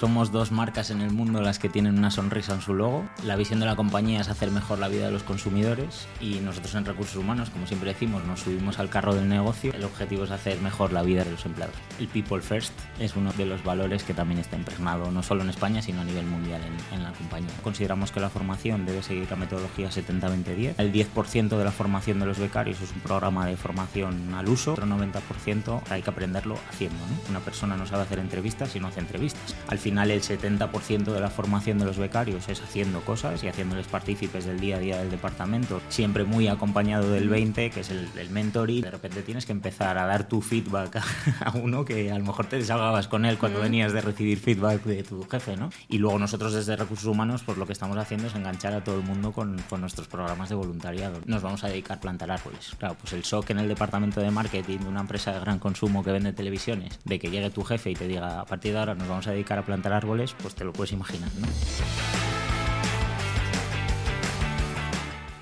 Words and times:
Somos 0.00 0.30
dos 0.30 0.52
marcas 0.52 0.92
en 0.92 1.00
el 1.00 1.10
mundo 1.10 1.42
las 1.42 1.58
que 1.58 1.68
tienen 1.68 1.98
una 1.98 2.12
sonrisa 2.12 2.54
en 2.54 2.60
su 2.60 2.72
logo. 2.72 3.04
La 3.24 3.34
visión 3.34 3.58
de 3.58 3.66
la 3.66 3.74
compañía 3.74 4.20
es 4.20 4.28
hacer 4.28 4.52
mejor 4.52 4.78
la 4.78 4.86
vida 4.86 5.06
de 5.06 5.10
los 5.10 5.24
consumidores 5.24 6.06
y 6.20 6.36
nosotros 6.36 6.76
en 6.76 6.84
recursos 6.84 7.16
humanos, 7.16 7.50
como 7.50 7.66
siempre 7.66 7.92
decimos, 7.92 8.24
nos 8.24 8.38
subimos 8.38 8.78
al 8.78 8.90
carro 8.90 9.12
del 9.12 9.28
negocio. 9.28 9.72
El 9.74 9.82
objetivo 9.82 10.22
es 10.22 10.30
hacer 10.30 10.60
mejor 10.60 10.92
la 10.92 11.02
vida 11.02 11.24
de 11.24 11.32
los 11.32 11.44
empleados. 11.44 11.74
El 11.98 12.06
People 12.06 12.40
First 12.40 12.72
es 13.00 13.16
uno 13.16 13.32
de 13.32 13.44
los 13.44 13.64
valores 13.64 14.04
que 14.04 14.14
también 14.14 14.38
está 14.38 14.56
impregnado 14.56 15.10
no 15.10 15.24
solo 15.24 15.42
en 15.42 15.50
España, 15.50 15.82
sino 15.82 16.02
a 16.02 16.04
nivel 16.04 16.26
mundial 16.26 16.60
en, 16.92 17.02
la 17.02 17.10
compañía. 17.10 17.50
Consideramos 17.64 18.12
que 18.12 18.20
la 18.20 18.30
formación 18.30 18.86
debe 18.86 19.02
seguir 19.02 19.28
la 19.28 19.36
metodología 19.36 19.90
70-20-10. 19.90 20.74
El 20.78 20.92
10% 20.92 21.48
de 21.48 21.64
la 21.64 21.72
formación 21.72 22.20
de 22.20 22.26
los 22.26 22.38
becarios 22.38 22.80
es 22.80 22.92
un 22.92 23.00
programa 23.00 23.46
de 23.46 23.56
formación 23.56 24.32
al 24.32 24.48
uso. 24.48 24.74
Otro 24.74 24.86
90% 24.86 25.82
hay 25.90 26.02
que 26.02 26.10
aprenderlo 26.10 26.56
haciendo. 26.70 27.02
Una 27.28 27.40
persona 27.40 27.76
no 27.76 27.84
sabe 27.84 28.04
hacer 28.04 28.20
entrevistas 28.20 28.70
si 28.70 28.78
no 28.78 28.86
hace 28.86 29.00
entrevistas. 29.00 29.56
Final 29.88 30.10
el 30.10 30.20
70% 30.20 31.14
de 31.14 31.18
la 31.18 31.30
formación 31.30 31.78
de 31.78 31.86
los 31.86 31.96
becarios 31.96 32.46
es 32.50 32.60
haciendo 32.60 33.00
cosas 33.00 33.42
y 33.42 33.48
haciéndoles 33.48 33.86
partícipes 33.86 34.44
del 34.44 34.60
día 34.60 34.76
a 34.76 34.80
día 34.80 34.98
del 34.98 35.10
departamento, 35.10 35.80
siempre 35.88 36.24
muy 36.24 36.46
acompañado 36.46 37.10
del 37.10 37.30
20, 37.30 37.70
que 37.70 37.80
es 37.80 37.88
el, 37.88 38.06
el 38.18 38.28
mentoring. 38.28 38.82
De 38.82 38.90
repente 38.90 39.22
tienes 39.22 39.46
que 39.46 39.52
empezar 39.52 39.96
a 39.96 40.04
dar 40.04 40.28
tu 40.28 40.42
feedback 40.42 40.96
a, 40.96 41.04
a 41.46 41.56
uno 41.56 41.86
que 41.86 42.12
a 42.12 42.18
lo 42.18 42.24
mejor 42.26 42.44
te 42.44 42.56
desahogabas 42.56 43.08
con 43.08 43.24
él 43.24 43.38
cuando 43.38 43.60
venías 43.60 43.94
de 43.94 44.02
recibir 44.02 44.38
feedback 44.38 44.84
de 44.84 45.02
tu 45.04 45.26
jefe, 45.26 45.56
¿no? 45.56 45.70
Y 45.88 45.96
luego 45.96 46.18
nosotros 46.18 46.52
desde 46.52 46.76
Recursos 46.76 47.06
Humanos, 47.06 47.42
pues 47.46 47.56
lo 47.56 47.64
que 47.64 47.72
estamos 47.72 47.96
haciendo 47.96 48.26
es 48.26 48.34
enganchar 48.34 48.74
a 48.74 48.84
todo 48.84 48.96
el 48.96 49.06
mundo 49.06 49.32
con, 49.32 49.58
con 49.70 49.80
nuestros 49.80 50.06
programas 50.06 50.50
de 50.50 50.54
voluntariado. 50.54 51.18
Nos 51.24 51.40
vamos 51.40 51.64
a 51.64 51.68
dedicar 51.68 51.96
a 51.96 52.00
plantar 52.00 52.30
árboles. 52.30 52.72
Claro, 52.76 52.94
pues 53.00 53.14
el 53.14 53.22
shock 53.22 53.48
en 53.48 53.58
el 53.60 53.68
departamento 53.68 54.20
de 54.20 54.30
marketing 54.30 54.80
de 54.80 54.88
una 54.88 55.00
empresa 55.00 55.32
de 55.32 55.40
gran 55.40 55.58
consumo 55.58 56.04
que 56.04 56.12
vende 56.12 56.34
televisiones, 56.34 56.98
de 57.06 57.18
que 57.18 57.30
llegue 57.30 57.48
tu 57.48 57.64
jefe 57.64 57.90
y 57.90 57.94
te 57.94 58.06
diga, 58.06 58.40
a 58.40 58.44
partir 58.44 58.74
de 58.74 58.80
ahora 58.80 58.94
nos 58.94 59.08
vamos 59.08 59.26
a 59.26 59.30
dedicar 59.30 59.58
a 59.58 59.62
plantar 59.62 59.77
árboles, 59.86 60.34
pues 60.40 60.54
te 60.54 60.64
lo 60.64 60.72
puedes 60.72 60.92
imaginar. 60.92 61.30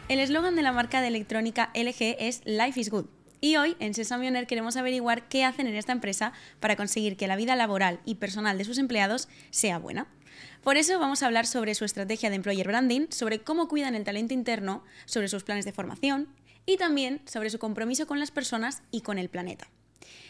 El 0.09 0.21
eslogan 0.21 0.55
de 0.55 0.63
la 0.63 0.73
marca 0.73 1.01
de 1.01 1.09
electrónica 1.09 1.71
LG 1.75 2.17
es 2.21 2.43
Life 2.45 2.79
is 2.79 2.91
Good. 2.91 3.07
Y 3.41 3.57
hoy 3.57 3.77
en 3.81 3.93
Sesame 3.93 4.47
queremos 4.47 4.77
averiguar 4.77 5.29
qué 5.29 5.45
hacen 5.45 5.67
en 5.67 5.75
esta 5.75 5.93
empresa 5.93 6.33
para 6.61 6.77
conseguir 6.77 7.17
que 7.17 7.27
la 7.27 7.37
vida 7.37 7.57
laboral 7.57 8.01
y 8.05 8.17
personal 8.17 8.57
de 8.57 8.65
sus 8.65 8.79
empleados 8.79 9.29
sea 9.51 9.79
buena. 9.79 10.07
Por 10.63 10.77
eso 10.77 10.99
vamos 10.99 11.23
a 11.23 11.27
hablar 11.27 11.47
sobre 11.47 11.75
su 11.75 11.85
estrategia 11.85 12.31
de 12.31 12.37
employer 12.37 12.67
branding, 12.67 13.07
sobre 13.11 13.41
cómo 13.41 13.69
cuidan 13.69 13.95
el 13.95 14.05
talento 14.05 14.35
interno, 14.35 14.85
sobre 15.05 15.29
sus 15.29 15.45
planes 15.45 15.65
de 15.65 15.73
formación 15.73 16.29
y 16.67 16.77
también 16.77 17.21
sobre 17.27 17.51
su 17.51 17.59
compromiso 17.59 18.07
con 18.07 18.19
las 18.19 18.31
personas 18.31 18.83
y 18.91 19.03
con 19.03 19.19
el 19.19 19.29
planeta. 19.29 19.69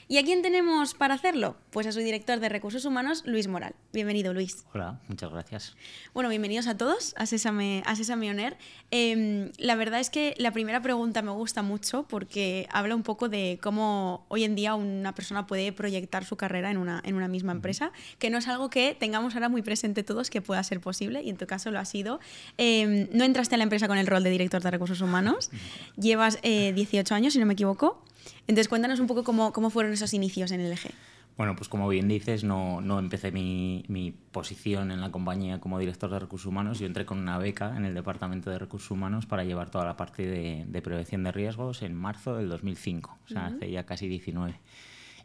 ¿Y 0.08 0.18
a 0.18 0.22
quién 0.22 0.40
tenemos 0.40 0.94
para 0.94 1.14
hacerlo? 1.14 1.56
Pues 1.70 1.84
a 1.88 1.90
su 1.90 1.98
director 1.98 2.38
de 2.38 2.48
Recursos 2.48 2.84
Humanos, 2.84 3.24
Luis 3.26 3.48
Moral. 3.48 3.74
Bienvenido, 3.92 4.32
Luis. 4.32 4.64
Hola, 4.72 5.00
muchas 5.08 5.32
gracias. 5.32 5.74
Bueno, 6.14 6.28
bienvenidos 6.28 6.68
a 6.68 6.76
todos 6.76 7.12
a 7.16 7.26
Sésame, 7.26 7.82
a 7.86 7.96
Sésame 7.96 8.30
On 8.30 8.38
Air. 8.38 8.56
Eh, 8.92 9.50
la 9.58 9.74
verdad 9.74 9.98
es 9.98 10.08
que 10.08 10.36
la 10.38 10.52
primera 10.52 10.80
pregunta 10.80 11.22
me 11.22 11.32
gusta 11.32 11.62
mucho 11.62 12.06
porque 12.08 12.68
habla 12.70 12.94
un 12.94 13.02
poco 13.02 13.28
de 13.28 13.58
cómo 13.60 14.26
hoy 14.28 14.44
en 14.44 14.54
día 14.54 14.76
una 14.76 15.12
persona 15.12 15.48
puede 15.48 15.72
proyectar 15.72 16.24
su 16.24 16.36
carrera 16.36 16.70
en 16.70 16.76
una, 16.76 17.02
en 17.04 17.16
una 17.16 17.26
misma 17.26 17.50
empresa, 17.50 17.91
que 18.20 18.30
no 18.30 18.38
es 18.38 18.46
algo 18.46 18.70
que 18.70 18.94
tengamos 18.94 19.34
ahora 19.34 19.48
muy 19.48 19.62
presente 19.62 20.04
todos 20.04 20.30
que 20.30 20.41
pueda 20.41 20.62
ser 20.62 20.80
posible 20.80 21.20
y 21.24 21.30
en 21.30 21.36
tu 21.36 21.48
caso 21.48 21.72
lo 21.72 21.80
ha 21.80 21.84
sido. 21.84 22.20
Eh, 22.58 23.08
no 23.12 23.24
entraste 23.24 23.56
a 23.56 23.58
la 23.58 23.64
empresa 23.64 23.88
con 23.88 23.98
el 23.98 24.06
rol 24.06 24.22
de 24.22 24.30
director 24.30 24.62
de 24.62 24.70
Recursos 24.70 25.00
Humanos, 25.00 25.50
llevas 25.96 26.38
eh, 26.44 26.72
18 26.74 27.12
años, 27.12 27.32
si 27.32 27.41
no 27.41 27.46
me 27.46 27.54
equivoco. 27.54 28.04
Entonces, 28.46 28.69
cuéntanos 28.69 29.00
un 29.00 29.06
poco 29.06 29.24
cómo, 29.24 29.52
cómo 29.52 29.70
fueron 29.70 29.92
esos 29.92 30.14
inicios 30.14 30.50
en 30.50 30.60
el 30.60 30.72
eje. 30.72 30.91
Bueno, 31.36 31.55
pues 31.55 31.69
como 31.69 31.86
bien 31.88 32.08
dices, 32.08 32.44
no, 32.44 32.80
no 32.80 32.98
empecé 32.98 33.30
mi, 33.30 33.84
mi, 33.88 34.10
posición 34.10 34.91
en 34.91 35.02
la 35.02 35.10
compañía 35.10 35.60
como 35.60 35.78
director 35.78 36.10
de 36.10 36.19
recursos 36.19 36.47
humanos. 36.47 36.78
Yo 36.78 36.86
entré 36.86 37.04
con 37.04 37.19
una 37.19 37.36
beca 37.36 37.77
en 37.77 37.84
el 37.84 37.94
departamento 37.94 38.50
de 38.50 38.58
recursos 38.58 38.91
humanos 38.91 39.27
para 39.27 39.44
llevar 39.44 39.70
toda 39.70 39.84
la 39.84 39.98
parte 39.98 40.27
de, 40.27 40.64
de 40.66 40.82
prevención 40.82 41.24
de 41.24 41.32
riesgos 41.32 41.82
en 41.82 41.94
marzo 41.94 42.37
del 42.37 42.48
2005, 42.48 43.19
o 43.22 43.28
sea, 43.28 43.42
uh 43.42 43.44
-huh. 43.50 43.56
hace 43.56 43.70
ya 43.70 43.84
casi 43.84 44.09
19. 44.09 44.58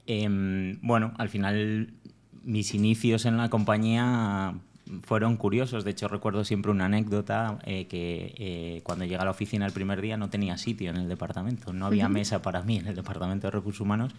Eh, 0.07 0.77
bueno, 0.81 1.13
al 1.17 1.29
final 1.29 1.93
mis 2.43 2.73
inicios 2.73 3.25
en 3.25 3.37
la 3.37 3.49
compañía 3.49 4.55
fueron 5.03 5.37
curiosos. 5.37 5.83
De 5.83 5.91
hecho, 5.91 6.07
recuerdo 6.07 6.43
siempre 6.43 6.71
una 6.71 6.85
anécdota 6.85 7.59
eh, 7.65 7.87
que 7.87 8.33
eh, 8.37 8.81
cuando 8.83 9.05
llegué 9.05 9.17
a 9.17 9.25
la 9.25 9.31
oficina 9.31 9.65
el 9.65 9.71
primer 9.71 10.01
día 10.01 10.17
no 10.17 10.29
tenía 10.29 10.57
sitio 10.57 10.89
en 10.89 10.97
el 10.97 11.07
departamento, 11.07 11.73
no 11.73 11.85
había 11.85 12.09
mesa 12.09 12.41
para 12.41 12.61
mí 12.61 12.77
en 12.77 12.87
el 12.87 12.95
departamento 12.95 13.47
de 13.47 13.51
recursos 13.51 13.81
humanos. 13.81 14.13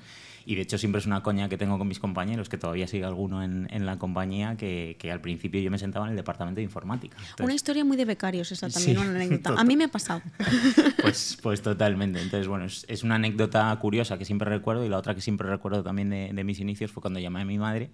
Y 0.44 0.56
de 0.56 0.62
hecho 0.62 0.76
siempre 0.76 0.98
es 0.98 1.06
una 1.06 1.22
coña 1.22 1.48
que 1.48 1.56
tengo 1.56 1.78
con 1.78 1.86
mis 1.86 2.00
compañeros, 2.00 2.48
que 2.48 2.58
todavía 2.58 2.88
sigue 2.88 3.04
alguno 3.04 3.44
en, 3.44 3.68
en 3.70 3.86
la 3.86 3.98
compañía, 3.98 4.56
que, 4.56 4.96
que, 4.98 5.12
al 5.12 5.20
principio 5.20 5.60
yo 5.60 5.70
me 5.70 5.78
sentaba 5.78 6.06
en 6.06 6.12
el 6.12 6.16
departamento 6.16 6.56
de 6.56 6.64
informática. 6.64 7.16
Entonces, 7.16 7.44
una 7.44 7.54
historia 7.54 7.84
muy 7.84 7.96
de 7.96 8.04
becarios 8.04 8.50
esa 8.50 8.68
también, 8.68 8.96
sí, 8.96 9.00
una 9.00 9.14
anécdota. 9.14 9.54
A 9.60 9.64
mí 9.64 9.76
me 9.76 9.84
ha 9.84 9.88
pasado. 9.88 10.22
Pues, 11.02 11.38
pues 11.42 11.62
totalmente. 11.62 12.20
Entonces, 12.20 12.46
bueno, 12.46 12.64
es, 12.64 12.84
es, 12.88 13.02
una 13.02 13.16
anécdota 13.16 13.76
curiosa 13.80 14.18
que 14.18 14.24
siempre 14.24 14.48
recuerdo 14.48 14.84
y 14.84 14.88
la 14.88 14.98
otra 14.98 15.14
que 15.14 15.20
siempre 15.20 15.48
recuerdo 15.48 15.82
también 15.82 16.10
de, 16.10 16.32
de 16.32 16.44
mis 16.44 16.60
inicios 16.60 16.92
fue 16.92 17.00
cuando 17.00 17.18
llamé 17.18 17.40
a 17.40 17.44
mi 17.44 17.58
madre 17.58 17.90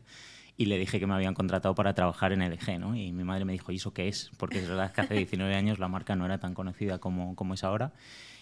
y 0.59 0.67
le 0.67 0.77
dije 0.77 0.99
que 0.99 1.07
me 1.07 1.15
habían 1.15 1.35
contratado 1.35 1.77
para 1.77 1.95
trabajar 1.95 2.33
en 2.33 2.43
LG, 2.43 2.81
¿no? 2.81 2.97
Y 2.97 3.13
mi 3.13 3.23
madre 3.23 3.45
me 3.45 3.53
dijo, 3.53 3.71
¿y 3.71 3.77
eso 3.77 3.93
qué 3.93 4.09
es? 4.09 4.33
Porque 4.39 4.59
es 4.59 4.69
verdad 4.69 4.93
que 4.93 5.01
hace 5.01 5.15
19 5.17 5.55
años 5.55 5.79
la 5.79 5.87
marca 5.87 6.17
no 6.17 6.27
era 6.27 6.39
tan 6.39 6.53
conocida 6.53 6.99
como, 6.99 7.37
como 7.37 7.55
es 7.55 7.63
ahora. 7.63 7.93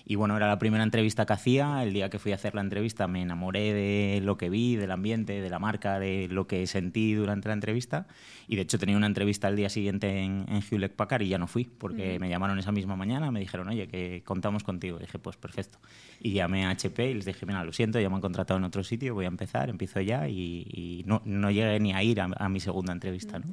Y 0.09 0.15
bueno, 0.15 0.37
era 0.37 0.47
la 0.47 0.59
primera 0.61 0.85
entrevista 0.85 1.27
que 1.27 1.33
hacía. 1.33 1.83
El 1.83 1.93
día 1.93 2.09
que 2.09 2.21
fui 2.21 2.31
a 2.31 2.37
hacer 2.37 2.55
la 2.55 2.61
entrevista 2.61 3.09
me 3.09 3.23
enamoré 3.23 3.75
de 3.75 4.21
lo 4.23 4.39
que 4.39 4.49
vi, 4.49 4.77
del 4.77 4.93
ambiente, 4.93 5.41
de 5.41 5.51
la 5.51 5.59
marca, 5.59 5.99
de 5.99 6.29
lo 6.31 6.47
que 6.47 6.65
sentí 6.69 7.15
durante 7.15 7.49
la 7.49 7.55
entrevista. 7.55 8.07
Y 8.47 8.55
de 8.55 8.63
hecho 8.63 8.79
tenía 8.79 8.97
una 8.97 9.09
entrevista 9.09 9.49
al 9.49 9.57
día 9.57 9.69
siguiente 9.69 10.21
en, 10.21 10.47
en 10.49 10.63
Hewlett 10.63 10.95
Packard 10.95 11.23
y 11.23 11.29
ya 11.29 11.39
no 11.39 11.49
fui, 11.49 11.65
porque 11.65 12.19
mm. 12.19 12.21
me 12.21 12.29
llamaron 12.29 12.57
esa 12.61 12.71
misma 12.71 12.95
mañana, 12.95 13.33
me 13.33 13.41
dijeron, 13.41 13.69
oye, 13.69 13.89
que 13.89 14.23
contamos 14.25 14.63
contigo. 14.63 14.99
Y 14.99 15.01
dije, 15.01 15.19
pues 15.19 15.37
perfecto. 15.37 15.79
Y 16.21 16.35
llamé 16.35 16.67
a 16.67 16.71
HP 16.71 17.11
y 17.11 17.15
les 17.15 17.25
dije, 17.25 17.45
mira, 17.45 17.65
lo 17.65 17.73
siento, 17.73 17.99
ya 17.99 18.09
me 18.09 18.15
han 18.15 18.21
contratado 18.21 18.59
en 18.59 18.65
otro 18.65 18.85
sitio, 18.85 19.13
voy 19.13 19.25
a 19.25 19.29
empezar, 19.29 19.71
empiezo 19.71 20.01
ya. 20.01 20.29
Y, 20.29 20.69
y 20.71 21.03
no, 21.05 21.21
no, 21.25 21.51
llegué 21.51 21.81
ni 21.81 21.93
a 21.93 22.05
ir 22.05 22.21
a, 22.21 22.29
a 22.37 22.49
mi 22.49 22.61
segunda 22.61 22.93
entrevista, 22.93 23.41
¿no? 23.41 23.47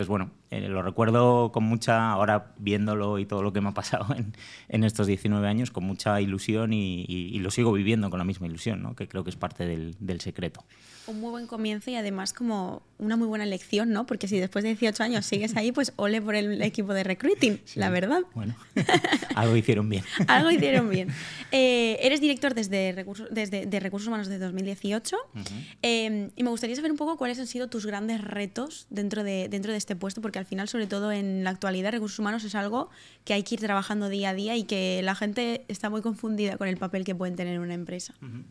Entonces, 0.00 0.08
bueno, 0.08 0.30
eh, 0.50 0.66
lo 0.66 0.80
recuerdo 0.80 1.52
con 1.52 1.64
mucha, 1.64 2.10
ahora 2.10 2.54
viéndolo 2.56 3.18
y 3.18 3.26
todo 3.26 3.42
lo 3.42 3.52
que 3.52 3.60
me 3.60 3.68
ha 3.68 3.74
pasado 3.74 4.06
en, 4.16 4.32
en 4.70 4.84
estos 4.84 5.06
19 5.06 5.46
años, 5.46 5.70
con 5.70 5.84
mucha 5.84 6.22
ilusión 6.22 6.72
y, 6.72 7.04
y, 7.06 7.28
y, 7.36 7.38
lo 7.40 7.50
sigo 7.50 7.70
viviendo 7.70 8.08
con 8.08 8.18
la 8.18 8.24
misma 8.24 8.46
ilusión, 8.46 8.82
¿no? 8.82 8.96
que 8.96 9.08
creo 9.08 9.24
que 9.24 9.30
es 9.30 9.36
parte 9.36 9.66
del, 9.66 9.94
del 10.00 10.22
secreto 10.22 10.64
un 11.10 11.20
muy 11.20 11.30
buen 11.30 11.46
comienzo 11.46 11.90
y 11.90 11.96
además 11.96 12.32
como 12.32 12.82
una 12.98 13.16
muy 13.16 13.26
buena 13.26 13.44
lección, 13.46 13.90
¿no? 13.90 14.06
Porque 14.06 14.28
si 14.28 14.38
después 14.38 14.62
de 14.62 14.70
18 14.70 15.02
años 15.02 15.26
sigues 15.26 15.56
ahí, 15.56 15.72
pues 15.72 15.92
ole 15.96 16.22
por 16.22 16.34
el 16.34 16.62
equipo 16.62 16.94
de 16.94 17.04
recruiting, 17.04 17.60
sí, 17.64 17.80
la 17.80 17.90
verdad. 17.90 18.20
Bueno, 18.34 18.54
algo 19.34 19.56
hicieron 19.56 19.88
bien. 19.88 20.04
algo 20.28 20.50
hicieron 20.50 20.88
bien. 20.88 21.08
Eh, 21.52 21.98
eres 22.00 22.20
director 22.20 22.54
desde 22.54 22.92
recursos, 22.92 23.28
desde 23.30 23.66
de 23.66 23.80
Recursos 23.80 24.08
Humanos 24.08 24.28
desde 24.28 24.44
2018 24.44 25.16
uh 25.16 25.38
-huh. 25.38 25.44
eh, 25.82 26.30
y 26.36 26.42
me 26.42 26.50
gustaría 26.50 26.76
saber 26.76 26.90
un 26.90 26.96
poco 26.96 27.16
cuáles 27.16 27.38
han 27.38 27.46
sido 27.46 27.68
tus 27.68 27.86
grandes 27.86 28.20
retos 28.22 28.86
dentro 28.90 29.24
de, 29.24 29.48
dentro 29.48 29.72
de 29.72 29.78
este 29.78 29.89
puesto, 29.96 30.20
porque 30.20 30.38
al 30.38 30.46
final, 30.46 30.68
sobre 30.68 30.86
todo 30.86 31.12
en 31.12 31.44
la 31.44 31.50
actualidad, 31.50 31.92
Recursos 31.92 32.18
Humanos 32.18 32.44
es 32.44 32.54
algo 32.54 32.90
que 33.24 33.34
hay 33.34 33.42
que 33.42 33.54
ir 33.54 33.60
trabajando 33.60 34.08
día 34.08 34.30
a 34.30 34.34
día 34.34 34.56
y 34.56 34.64
que 34.64 35.00
la 35.02 35.14
gente 35.14 35.64
está 35.68 35.90
muy 35.90 36.02
confundida 36.02 36.56
con 36.56 36.68
el 36.68 36.76
papel 36.76 37.04
que 37.04 37.14
pueden 37.14 37.36
tener 37.36 37.54
en 37.54 37.60
una 37.60 37.74
empresa. 37.74 38.14
Uh 38.22 38.26
-huh. 38.26 38.44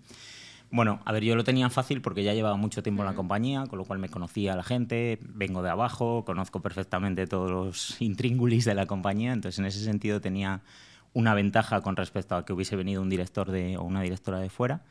Bueno, 0.72 1.02
a 1.04 1.12
ver, 1.12 1.24
yo 1.24 1.36
lo 1.36 1.44
tenía 1.44 1.70
fácil 1.72 2.02
porque 2.02 2.24
ya 2.24 2.34
llevaba 2.34 2.56
mucho 2.56 2.84
tiempo 2.84 3.02
en 3.02 3.08
la 3.08 3.16
compañía, 3.16 3.66
con 3.66 3.80
lo 3.80 3.86
cual 3.86 3.98
me 3.98 4.08
conocía 4.08 4.54
a 4.54 4.56
la 4.56 4.64
gente, 4.64 5.18
vengo 5.22 5.64
de 5.64 5.70
abajo, 5.72 6.24
conozco 6.26 6.62
perfectamente 6.62 7.26
todos 7.26 7.50
los 7.50 8.00
intríngulis 8.00 8.66
de 8.66 8.76
la 8.76 8.86
compañía, 8.86 9.34
entonces 9.34 9.58
en 9.58 9.66
ese 9.66 9.84
sentido 9.84 10.22
tenía 10.22 10.62
una 11.14 11.34
ventaja 11.34 11.82
con 11.82 11.96
respecto 11.96 12.36
a 12.36 12.46
que 12.46 12.54
hubiese 12.54 12.76
venido 12.76 13.02
un 13.02 13.10
director 13.10 13.50
de, 13.50 13.78
o 13.78 13.84
una 13.84 14.02
directora 14.02 14.40
de 14.40 14.52
fuera. 14.52 14.82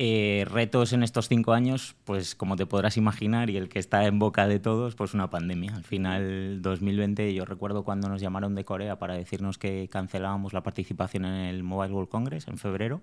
Eh, 0.00 0.44
retos 0.48 0.92
en 0.92 1.02
estos 1.02 1.26
cinco 1.28 1.52
años, 1.54 1.96
pues 2.04 2.36
como 2.36 2.54
te 2.54 2.66
podrás 2.66 2.96
imaginar, 2.96 3.50
y 3.50 3.56
el 3.56 3.68
que 3.68 3.80
está 3.80 4.06
en 4.06 4.20
boca 4.20 4.46
de 4.46 4.60
todos, 4.60 4.94
pues 4.94 5.12
una 5.12 5.28
pandemia. 5.28 5.74
Al 5.74 5.82
final, 5.82 6.62
2020, 6.62 7.34
yo 7.34 7.44
recuerdo 7.44 7.82
cuando 7.82 8.08
nos 8.08 8.20
llamaron 8.20 8.54
de 8.54 8.64
Corea 8.64 9.00
para 9.00 9.14
decirnos 9.14 9.58
que 9.58 9.88
cancelábamos 9.90 10.52
la 10.52 10.62
participación 10.62 11.24
en 11.24 11.34
el 11.46 11.64
Mobile 11.64 11.92
World 11.92 12.08
Congress 12.10 12.46
en 12.46 12.58
febrero. 12.58 13.00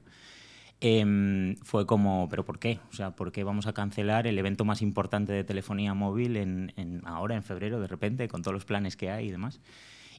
Eh, 0.79 1.55
fue 1.63 1.85
como, 1.85 2.29
¿pero 2.29 2.45
por 2.45 2.59
qué? 2.59 2.79
O 2.89 2.93
sea, 2.93 3.11
¿por 3.11 3.33
qué 3.33 3.43
vamos 3.43 3.67
a 3.67 3.73
cancelar 3.73 4.25
el 4.25 4.39
evento 4.39 4.63
más 4.63 4.81
importante 4.81 5.33
de 5.33 5.43
telefonía 5.43 5.93
móvil 5.93 6.37
en, 6.37 6.71
en, 6.77 7.01
ahora, 7.05 7.35
en 7.35 7.43
febrero, 7.43 7.81
de 7.81 7.87
repente, 7.87 8.29
con 8.29 8.41
todos 8.41 8.53
los 8.53 8.63
planes 8.63 8.95
que 8.95 9.09
hay 9.11 9.27
y 9.27 9.31
demás? 9.31 9.59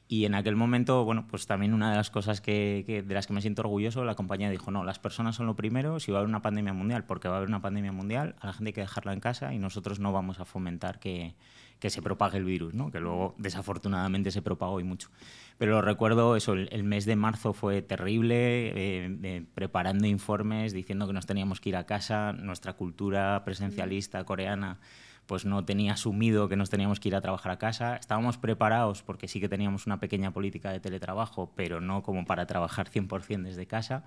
Y 0.09 0.23
en 0.23 0.35
aquel 0.35 0.55
momento, 0.55 1.03
bueno, 1.03 1.27
pues 1.27 1.47
también 1.47 1.73
una 1.73 1.91
de 1.91 1.97
las 1.97 2.09
cosas 2.09 2.39
que, 2.39 3.03
de 3.05 3.13
las 3.13 3.27
que 3.27 3.33
me 3.33 3.41
siento 3.41 3.61
orgulloso, 3.61 4.05
la 4.05 4.15
compañía 4.15 4.49
dijo, 4.49 4.71
no, 4.71 4.85
las 4.85 4.99
personas 4.99 5.35
son 5.35 5.47
lo 5.47 5.55
primero, 5.55 5.99
si 5.99 6.11
va 6.11 6.19
a 6.19 6.21
haber 6.21 6.29
una 6.29 6.41
pandemia 6.41 6.71
mundial, 6.71 7.03
porque 7.03 7.27
va 7.27 7.35
a 7.35 7.37
haber 7.37 7.49
una 7.49 7.61
pandemia 7.61 7.91
mundial, 7.91 8.35
a 8.39 8.47
la 8.47 8.53
gente 8.53 8.69
hay 8.69 8.73
que 8.73 8.81
dejarla 8.81 9.11
en 9.11 9.19
casa 9.19 9.53
y 9.53 9.59
nosotros 9.59 9.99
no 9.99 10.13
vamos 10.13 10.39
a 10.39 10.45
fomentar 10.45 10.99
que, 10.99 11.35
que 11.79 11.89
se 11.89 12.01
propague 12.01 12.37
el 12.37 12.45
virus, 12.45 12.73
¿no? 12.73 12.89
que 12.89 13.01
luego 13.01 13.35
desafortunadamente 13.37 14.31
se 14.31 14.41
propagó 14.41 14.79
y 14.79 14.85
mucho. 14.85 15.09
Pero 15.57 15.73
lo 15.73 15.81
recuerdo, 15.81 16.37
eso, 16.37 16.53
el, 16.53 16.69
el 16.71 16.83
mes 16.83 17.05
de 17.05 17.17
marzo 17.17 17.51
fue 17.51 17.81
terrible, 17.81 18.69
eh, 18.69 19.17
eh, 19.23 19.45
preparando 19.53 20.07
informes, 20.07 20.71
diciendo 20.71 21.05
que 21.07 21.13
nos 21.13 21.25
teníamos 21.25 21.59
que 21.59 21.69
ir 21.69 21.75
a 21.75 21.85
casa, 21.85 22.31
nuestra 22.31 22.73
cultura 22.73 23.43
presencialista 23.43 24.23
coreana 24.23 24.79
pues 25.27 25.45
no 25.45 25.63
tenía 25.65 25.93
asumido 25.93 26.49
que 26.49 26.55
nos 26.55 26.69
teníamos 26.69 26.99
que 26.99 27.09
ir 27.09 27.15
a 27.15 27.21
trabajar 27.21 27.51
a 27.51 27.57
casa. 27.57 27.97
Estábamos 27.97 28.37
preparados 28.37 29.03
porque 29.03 29.27
sí 29.27 29.39
que 29.39 29.49
teníamos 29.49 29.85
una 29.85 29.99
pequeña 29.99 30.31
política 30.31 30.71
de 30.71 30.79
teletrabajo, 30.79 31.51
pero 31.55 31.81
no 31.81 32.01
como 32.01 32.25
para 32.25 32.47
trabajar 32.47 32.89
100% 32.89 33.43
desde 33.43 33.67
casa. 33.67 34.03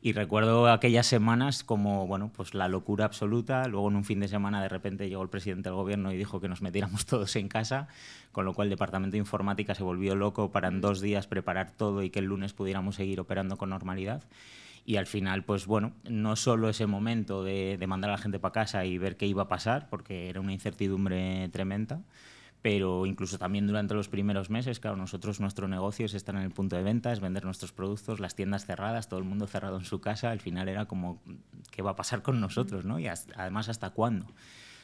Y 0.00 0.12
recuerdo 0.12 0.70
aquellas 0.70 1.06
semanas 1.06 1.64
como, 1.64 2.06
bueno, 2.06 2.30
pues 2.34 2.52
la 2.52 2.68
locura 2.68 3.06
absoluta. 3.06 3.66
Luego 3.68 3.88
en 3.88 3.96
un 3.96 4.04
fin 4.04 4.20
de 4.20 4.28
semana 4.28 4.62
de 4.62 4.68
repente 4.68 5.08
llegó 5.08 5.22
el 5.22 5.30
presidente 5.30 5.70
del 5.70 5.76
gobierno 5.76 6.12
y 6.12 6.16
dijo 6.16 6.40
que 6.40 6.48
nos 6.48 6.60
metiéramos 6.60 7.06
todos 7.06 7.36
en 7.36 7.48
casa, 7.48 7.88
con 8.32 8.44
lo 8.44 8.52
cual 8.52 8.66
el 8.66 8.70
departamento 8.70 9.12
de 9.12 9.18
informática 9.18 9.74
se 9.74 9.82
volvió 9.82 10.14
loco 10.14 10.50
para 10.50 10.68
en 10.68 10.80
dos 10.80 11.00
días 11.00 11.26
preparar 11.26 11.70
todo 11.70 12.02
y 12.02 12.10
que 12.10 12.18
el 12.18 12.26
lunes 12.26 12.52
pudiéramos 12.52 12.96
seguir 12.96 13.20
operando 13.20 13.56
con 13.56 13.70
normalidad. 13.70 14.22
Y 14.84 14.96
al 14.96 15.06
final, 15.06 15.44
pues 15.44 15.66
bueno, 15.66 15.92
no 16.04 16.36
solo 16.36 16.68
ese 16.68 16.86
momento 16.86 17.42
de, 17.42 17.82
mandar 17.86 18.10
a 18.10 18.14
la 18.14 18.18
gente 18.18 18.38
para 18.38 18.52
casa 18.52 18.84
y 18.84 18.98
ver 18.98 19.16
qué 19.16 19.26
iba 19.26 19.44
a 19.44 19.48
pasar, 19.48 19.88
porque 19.88 20.28
era 20.28 20.40
una 20.40 20.52
incertidumbre 20.52 21.48
tremenda, 21.48 22.02
pero 22.60 23.06
incluso 23.06 23.38
también 23.38 23.66
durante 23.66 23.94
los 23.94 24.08
primeros 24.08 24.50
meses, 24.50 24.80
claro, 24.80 24.96
nosotros 24.96 25.40
nuestro 25.40 25.68
negocio 25.68 26.04
es 26.04 26.14
estar 26.14 26.34
en 26.34 26.42
el 26.42 26.50
punto 26.50 26.76
de 26.76 26.82
venta, 26.82 27.12
es 27.12 27.20
vender 27.20 27.44
nuestros 27.44 27.72
productos, 27.72 28.20
las 28.20 28.34
tiendas 28.34 28.66
cerradas, 28.66 29.08
todo 29.08 29.20
el 29.20 29.26
mundo 29.26 29.46
cerrado 29.46 29.78
en 29.78 29.84
su 29.84 30.00
casa, 30.00 30.30
al 30.30 30.40
final 30.40 30.68
era 30.68 30.86
como, 30.86 31.22
¿qué 31.70 31.80
va 31.80 31.92
a 31.92 31.96
pasar 31.96 32.22
con 32.22 32.40
nosotros? 32.40 32.84
¿no? 32.84 32.98
Y 32.98 33.06
además, 33.06 33.70
¿hasta 33.70 33.90
cuándo? 33.90 34.26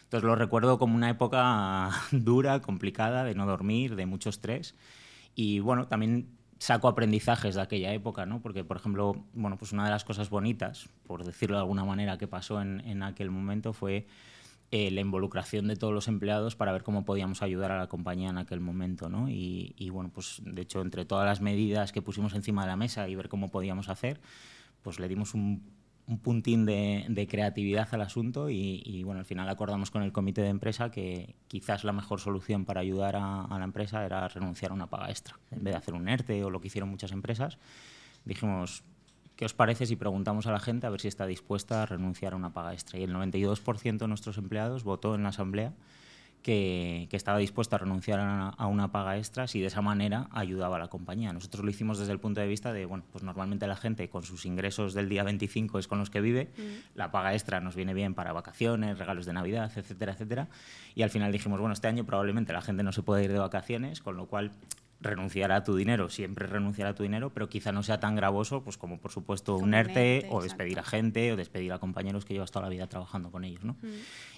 Entonces 0.05 0.27
lo 0.27 0.35
recuerdo 0.35 0.79
como 0.79 0.97
una 0.97 1.11
época 1.11 1.91
dura, 2.11 2.61
complicada, 2.61 3.23
de 3.23 3.35
no 3.35 3.47
dormir, 3.47 3.97
de 3.97 4.07
mucho 4.07 4.31
estrés. 4.31 4.75
Y 5.35 5.61
bueno, 5.61 5.87
también 5.87 6.40
saco 6.61 6.89
aprendizajes 6.89 7.55
de 7.55 7.63
aquella 7.63 7.93
época, 7.95 8.27
¿no? 8.27 8.43
Porque, 8.43 8.65
por 8.65 8.77
ejemplo, 8.77 9.25
bueno, 9.33 9.57
pues 9.57 9.73
una 9.73 9.85
de 9.85 9.91
las 9.91 10.05
cosas 10.05 10.29
bonitas, 10.29 10.91
por 11.07 11.25
decirlo 11.25 11.57
de 11.57 11.63
alguna 11.63 11.85
manera, 11.85 12.19
que 12.19 12.29
pasó 12.29 12.61
en, 12.61 12.81
en 12.81 13.03
aquel 13.03 13.31
momento 13.31 13.73
fue 13.73 14.07
eh, 14.71 14.91
la 14.91 15.01
involucración 15.01 15.69
de 15.69 15.77
todos 15.77 15.95
los 15.95 16.07
empleados 16.07 16.57
para 16.57 16.71
ver 16.71 16.83
cómo 16.83 17.07
podíamos 17.07 17.43
ayudar 17.43 17.73
a 17.73 17.79
la 17.79 17.87
compañía 17.89 18.29
en 18.29 18.37
aquel 18.37 18.61
momento, 18.61 19.09
¿no? 19.09 19.31
Y, 19.31 19.75
y, 19.79 19.89
bueno, 19.89 20.11
pues 20.13 20.43
de 20.45 20.61
hecho, 20.61 20.83
entre 20.83 21.07
todas 21.07 21.25
las 21.25 21.41
medidas 21.41 21.93
que 21.93 22.03
pusimos 22.03 22.35
encima 22.35 22.63
de 22.63 22.69
la 22.69 22.77
mesa 22.77 23.09
y 23.09 23.15
ver 23.15 23.31
cómo 23.31 23.49
podíamos 23.49 23.89
hacer, 23.89 24.21
pues 24.83 25.01
le 25.01 25.09
dimos 25.09 25.33
un 25.33 25.65
un 26.11 26.19
puntín 26.19 26.67
de, 26.67 27.27
creatividad 27.31 27.89
al 27.93 28.01
asunto 28.03 28.51
y, 28.51 29.03
bueno, 29.05 29.21
al 29.21 29.27
final 29.27 29.49
acordamos 29.49 29.93
con 29.93 30.03
el 30.03 30.11
comité 30.11 30.43
de 30.43 30.49
empresa 30.49 30.91
que 30.91 31.37
quizás 31.47 31.85
la 31.85 31.93
mejor 31.93 32.19
solución 32.19 32.65
para 32.65 32.81
ayudar 32.81 33.15
a, 33.17 33.47
la 33.49 33.65
empresa 33.65 34.05
era 34.05 34.27
renunciar 34.27 34.73
a 34.73 34.75
una 34.75 34.89
paga 34.89 35.09
extra. 35.11 35.39
En 35.53 35.63
vez 35.63 35.73
de 35.73 35.79
hacer 35.79 35.95
un 35.95 36.09
ERTE 36.09 36.43
o 36.43 36.51
lo 36.51 36.61
que 36.61 36.67
hicieron 36.67 36.91
muchas 36.91 37.13
empresas, 37.13 37.59
dijimos, 38.25 38.83
¿qué 39.37 39.45
os 39.45 39.55
parece 39.55 39.87
si 39.87 39.95
preguntamos 39.95 40.49
a 40.49 40.53
la 40.53 40.59
gente 40.59 40.89
a 40.89 40.91
ver 40.91 41.01
si 41.01 41.07
está 41.07 41.27
dispuesta 41.27 41.85
a 41.85 41.87
renunciar 41.87 42.33
a 42.33 42.37
una 42.37 42.53
paga 42.53 42.73
extra? 42.73 42.99
Y 42.99 43.05
el 43.05 43.15
92% 43.15 43.99
de 43.99 44.09
nuestros 44.09 44.37
empleados 44.37 44.83
votó 44.83 45.15
en 45.15 45.23
la 45.23 45.29
asamblea 45.29 45.75
que, 46.43 47.09
estaba 47.13 47.39
dispuesta 47.39 47.77
a 47.77 47.79
renunciar 47.79 48.21
a, 48.21 48.67
una 48.67 48.93
paga 48.93 49.19
extra 49.19 49.47
si 49.47 49.61
de 49.61 49.67
esa 49.67 49.83
manera 49.83 50.29
ayudaba 50.31 50.77
a 50.77 50.79
la 50.79 50.89
compañía. 50.89 51.33
Nosotros 51.33 51.65
lo 51.65 51.71
hicimos 51.71 51.99
desde 51.99 52.13
el 52.13 52.21
punto 52.21 52.41
de 52.41 52.47
vista 52.47 52.73
de, 52.73 52.87
bueno, 52.87 53.05
pues 53.13 53.25
normalmente 53.25 53.67
la 53.67 53.77
gente 53.77 54.09
con 54.09 54.23
sus 54.23 54.47
ingresos 54.47 54.95
del 54.95 55.09
día 55.09 55.23
25 55.23 55.79
es 55.79 55.89
con 55.89 55.99
los 55.99 56.11
que 56.11 56.21
vive, 56.21 56.51
mm. 56.57 56.97
la 56.97 57.11
paga 57.11 57.35
extra 57.35 57.61
nos 57.61 57.77
viene 57.77 57.95
bien 57.95 58.15
para 58.15 58.33
vacaciones, 58.33 58.99
regalos 58.99 59.27
de 59.27 59.33
Navidad, 59.33 59.71
etcétera, 59.75 60.13
etcétera. 60.13 60.49
Y 60.95 61.03
al 61.03 61.11
final 61.11 61.33
dijimos, 61.33 61.61
bueno, 61.61 61.73
este 61.73 61.89
año 61.89 62.05
probablemente 62.05 62.53
la 62.53 62.63
gente 62.63 62.83
no 62.83 62.93
se 62.93 63.03
puede 63.03 63.25
ir 63.25 63.33
de 63.33 63.39
vacaciones, 63.39 64.01
con 64.01 64.17
lo 64.17 64.27
cual 64.27 64.53
renunciar 65.01 65.51
a 65.53 65.65
tu 65.65 65.77
dinero, 65.77 66.11
siempre 66.11 66.47
renunciar 66.47 66.89
a 66.89 66.95
tu 66.95 67.03
dinero, 67.03 67.31
pero 67.31 67.49
quizá 67.49 67.73
no 67.73 67.83
sea 67.83 68.01
tan 68.01 68.15
gravoso 68.15 68.63
pues 68.63 68.77
como 68.77 68.99
por 68.99 69.11
supuesto 69.11 69.57
un 69.57 69.75
ERTE, 69.75 70.27
o 70.31 70.43
despedir 70.43 70.79
a 70.79 70.83
gente 70.83 71.33
o 71.33 71.37
despedir 71.37 71.73
a 71.73 71.79
compañeros 71.79 72.25
que 72.25 72.35
llevas 72.35 72.51
toda 72.51 72.65
la 72.65 72.69
vida 72.69 72.87
trabajando 72.87 73.31
con 73.31 73.45
ellos. 73.45 73.65
¿no? 73.65 73.75
Mm. 73.83 73.89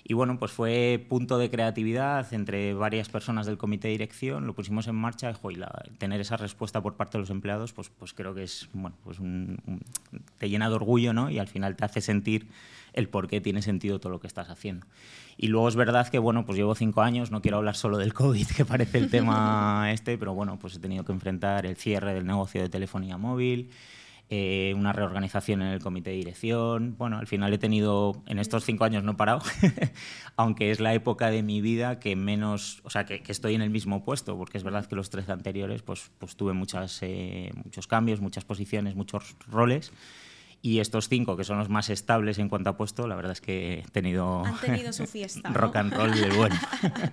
Y 0.05 0.15
bueno, 0.15 0.39
pues 0.39 0.53
fue 0.53 1.05
punto 1.09 1.39
de 1.39 1.51
creatividad 1.51 2.33
entre 2.33 2.75
varias 2.75 3.09
personas 3.09 3.47
del 3.47 3.59
comité 3.59 3.89
de 3.89 3.93
dirección, 3.93 4.47
lo 4.47 4.55
pusimos 4.55 4.87
en 4.89 4.95
marcha 4.95 5.33
y 5.51 5.55
la, 5.57 5.85
tener 5.99 6.21
esa 6.21 6.37
respuesta 6.37 6.81
por 6.81 6.95
parte 6.95 7.19
de 7.19 7.21
los 7.21 7.31
empleados, 7.31 7.73
pues, 7.73 7.91
pues 7.91 8.13
creo 8.13 8.35
que 8.35 8.45
es, 8.45 8.69
bueno, 8.73 8.97
pues 9.05 9.19
te 10.39 10.49
llena 10.49 10.69
de 10.69 10.75
orgullo 10.75 11.13
¿no? 11.13 11.31
y 11.31 11.39
al 11.39 11.49
final 11.49 11.77
te 11.77 11.85
hace 11.85 12.01
sentir 12.01 12.47
el 12.93 13.09
por 13.09 13.29
qué 13.29 13.41
tiene 13.41 13.63
sentido 13.63 14.01
todo 14.01 14.13
lo 14.13 14.21
que 14.21 14.27
estás 14.27 14.51
haciendo. 14.51 14.87
Y 15.37 15.49
luego 15.49 15.69
es 15.69 15.77
verdad 15.77 16.09
que, 16.09 16.19
bueno, 16.19 16.45
pues 16.45 16.59
llevo 16.59 16.75
cinco 16.75 17.03
años, 17.03 17.31
no 17.31 17.41
quiero 17.41 17.57
hablar 17.59 17.77
solo 17.77 17.99
del 17.99 18.13
COVID, 18.13 18.47
que 18.49 18.65
parece 18.65 18.99
el 18.99 19.11
tema 19.11 19.89
este, 19.93 20.19
pero 20.19 20.35
bueno, 20.35 20.59
pues 20.59 20.77
he 20.77 20.79
tenido 20.79 21.05
que 21.05 21.13
enfrentar 21.13 21.67
el 21.67 21.77
cierre 21.77 22.15
del 22.15 22.27
negocio 22.27 22.61
de 22.61 22.69
telefonía 22.69 23.17
móvil, 23.17 23.71
eh, 24.35 24.73
una 24.77 24.95
reorganización 24.95 25.61
en 25.61 25.69
el 25.69 25.81
comité 25.81 26.11
de 26.11 26.17
dirección. 26.17 26.97
Bueno, 26.97 27.19
al 27.19 27.27
final 27.27 27.53
he 27.53 27.59
tenido, 27.59 28.23
en 28.27 28.39
estos 28.39 28.65
cinco 28.65 28.85
años 28.85 29.05
no 29.05 29.13
he 29.13 29.15
parado, 29.15 29.43
aunque 30.37 30.71
es 30.71 30.81
la 30.81 30.95
época 30.95 31.31
de 31.31 31.43
mi 31.43 31.61
vida 31.61 31.99
que 31.99 32.17
menos, 32.17 32.81
o 32.85 32.91
sea, 32.91 33.05
que, 33.05 33.23
estoy 33.27 33.55
en 33.55 33.63
el 33.63 33.69
mismo 33.71 34.05
puesto, 34.05 34.37
porque 34.39 34.57
es 34.57 34.65
verdad 34.65 34.87
que 34.87 34.97
los 34.97 35.11
tres 35.11 35.29
anteriores, 35.29 35.83
pues, 35.83 36.11
pues 36.19 36.37
tuve 36.37 36.55
muchas, 36.55 36.99
eh, 37.03 37.51
muchos 37.63 37.87
cambios, 37.87 38.21
muchas 38.21 38.45
posiciones, 38.45 38.95
muchos 38.95 39.37
roles. 39.49 39.93
Y 40.65 40.79
estos 40.79 41.09
cinco, 41.09 41.37
que 41.37 41.43
son 41.43 41.59
los 41.59 41.69
más 41.69 41.91
estables 41.91 42.39
en 42.39 42.49
cuanto 42.49 42.71
a 42.71 42.77
puesto, 42.77 43.09
la 43.09 43.17
verdad 43.17 43.33
es 43.33 43.41
que 43.41 43.81
he 43.81 43.91
tenido, 43.91 44.45
Han 44.45 44.61
tenido 44.61 44.93
su 44.93 45.07
fiesta, 45.09 45.51
rock 45.51 45.75
and 45.75 45.93
roll 45.93 46.13
del 46.13 46.33
bueno. 46.35 46.55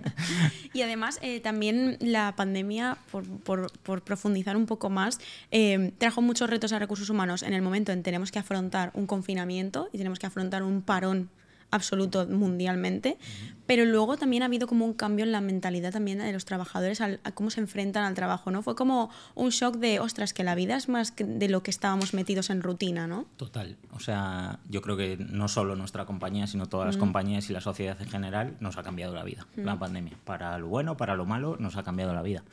y 0.74 0.84
además, 0.84 1.18
eh, 1.24 1.40
también 1.40 1.98
la 2.00 2.36
pandemia, 2.36 3.00
por, 3.12 3.26
por, 3.40 3.72
por, 3.80 4.04
profundizar 4.04 4.56
un 4.56 4.68
poco 4.68 4.92
más, 4.92 5.20
eh, 5.50 5.94
trajo 5.98 6.22
muchos 6.22 6.48
retos 6.48 6.74
a 6.74 6.80
recursos 6.80 7.10
humanos 7.10 7.42
en 7.42 7.54
el 7.54 7.64
momento 7.64 7.92
en 7.92 8.00
que 8.00 8.04
tenemos 8.04 8.32
que 8.32 8.38
afrontar 8.38 8.92
un 8.94 9.08
confinamiento 9.08 9.90
y 9.92 9.98
tenemos 9.98 10.20
que 10.20 10.28
afrontar 10.28 10.62
un 10.62 10.84
parón 10.84 11.32
absoluto 11.72 12.26
mundialmente, 12.28 13.18
pero 13.66 13.86
luego 13.86 14.18
también 14.18 14.42
ha 14.42 14.48
habido 14.48 14.66
como 14.68 14.84
un 14.84 14.94
cambio 14.94 15.26
en 15.26 15.32
la 15.32 15.42
mentalidad 15.42 15.92
también 15.92 16.18
de 16.18 16.34
los 16.34 16.44
trabajadores, 16.44 17.02
a 17.02 17.18
cómo 17.34 17.52
se 17.52 17.62
enfrentan 17.62 18.04
al 18.04 18.16
trabajo, 18.16 18.50
¿no? 18.50 18.64
Fue 18.64 18.76
como 18.76 19.12
un 19.36 19.50
shock 19.50 19.76
de, 19.76 20.00
ostras, 20.00 20.34
que 20.34 20.44
la 20.44 20.56
vida 20.56 20.76
es 20.76 20.90
más 20.90 21.14
de 21.16 21.50
lo 21.50 21.62
que 21.62 21.70
estábamos 21.70 22.14
metidos 22.16 22.50
en 22.50 22.64
rutina, 22.64 23.06
¿no? 23.06 23.26
Total, 23.38 23.78
o 23.92 24.00
sea, 24.00 24.60
yo 24.70 24.82
creo 24.82 24.98
que 24.98 25.18
no 25.18 25.48
solo 25.48 25.76
nuestra 25.76 26.06
compañía, 26.06 26.48
sino 26.48 26.68
todas 26.68 26.88
las 26.88 26.98
compañías 26.98 27.50
y 27.50 27.54
la 27.54 27.62
sociedad 27.62 28.02
en 28.02 28.10
general 28.10 28.56
nos 28.60 28.78
ha 28.78 28.84
cambiado 28.84 29.14
la 29.14 29.24
vida, 29.24 29.46
la 29.56 29.78
pandemia, 29.78 30.18
para 30.26 30.58
lo 30.58 30.68
bueno, 30.68 30.98
para 30.98 31.16
lo 31.16 31.26
malo, 31.26 31.56
nos 31.60 31.78
ha 31.78 31.84
cambiado 31.84 32.14
la 32.14 32.24
vida. 32.24 32.44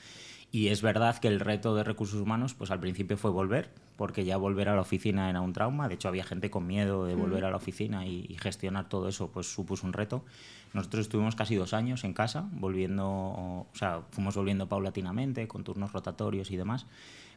Y 0.56 0.68
es 0.68 0.80
verdad 0.80 1.18
que 1.18 1.28
el 1.28 1.38
reto 1.38 1.74
de 1.74 1.84
recursos 1.84 2.18
humanos, 2.18 2.54
pues 2.54 2.70
al 2.70 2.80
principio 2.80 3.18
fue 3.18 3.30
volver, 3.30 3.68
porque 3.96 4.24
ya 4.24 4.38
volver 4.38 4.70
a 4.70 4.74
la 4.74 4.80
oficina 4.80 5.28
era 5.28 5.42
un 5.42 5.52
trauma. 5.52 5.86
De 5.86 5.96
hecho, 5.96 6.08
había 6.08 6.24
gente 6.24 6.48
con 6.48 6.66
miedo 6.66 7.04
de 7.04 7.14
volver 7.14 7.44
a 7.44 7.50
la 7.50 7.58
oficina 7.58 8.06
y, 8.06 8.34
gestionar 8.40 8.88
todo 8.88 9.06
eso, 9.06 9.30
pues 9.30 9.52
supuso 9.52 9.86
un 9.86 9.92
reto. 9.92 10.24
Nosotros 10.72 11.02
estuvimos 11.02 11.36
casi 11.36 11.56
dos 11.56 11.74
años 11.74 12.04
en 12.04 12.14
casa, 12.14 12.48
volviendo, 12.52 13.06
o 13.06 13.66
sea, 13.74 14.00
fuimos 14.12 14.34
volviendo 14.34 14.66
paulatinamente, 14.66 15.46
con 15.46 15.62
turnos 15.62 15.92
rotatorios 15.92 16.50
y 16.50 16.56
demás. 16.56 16.86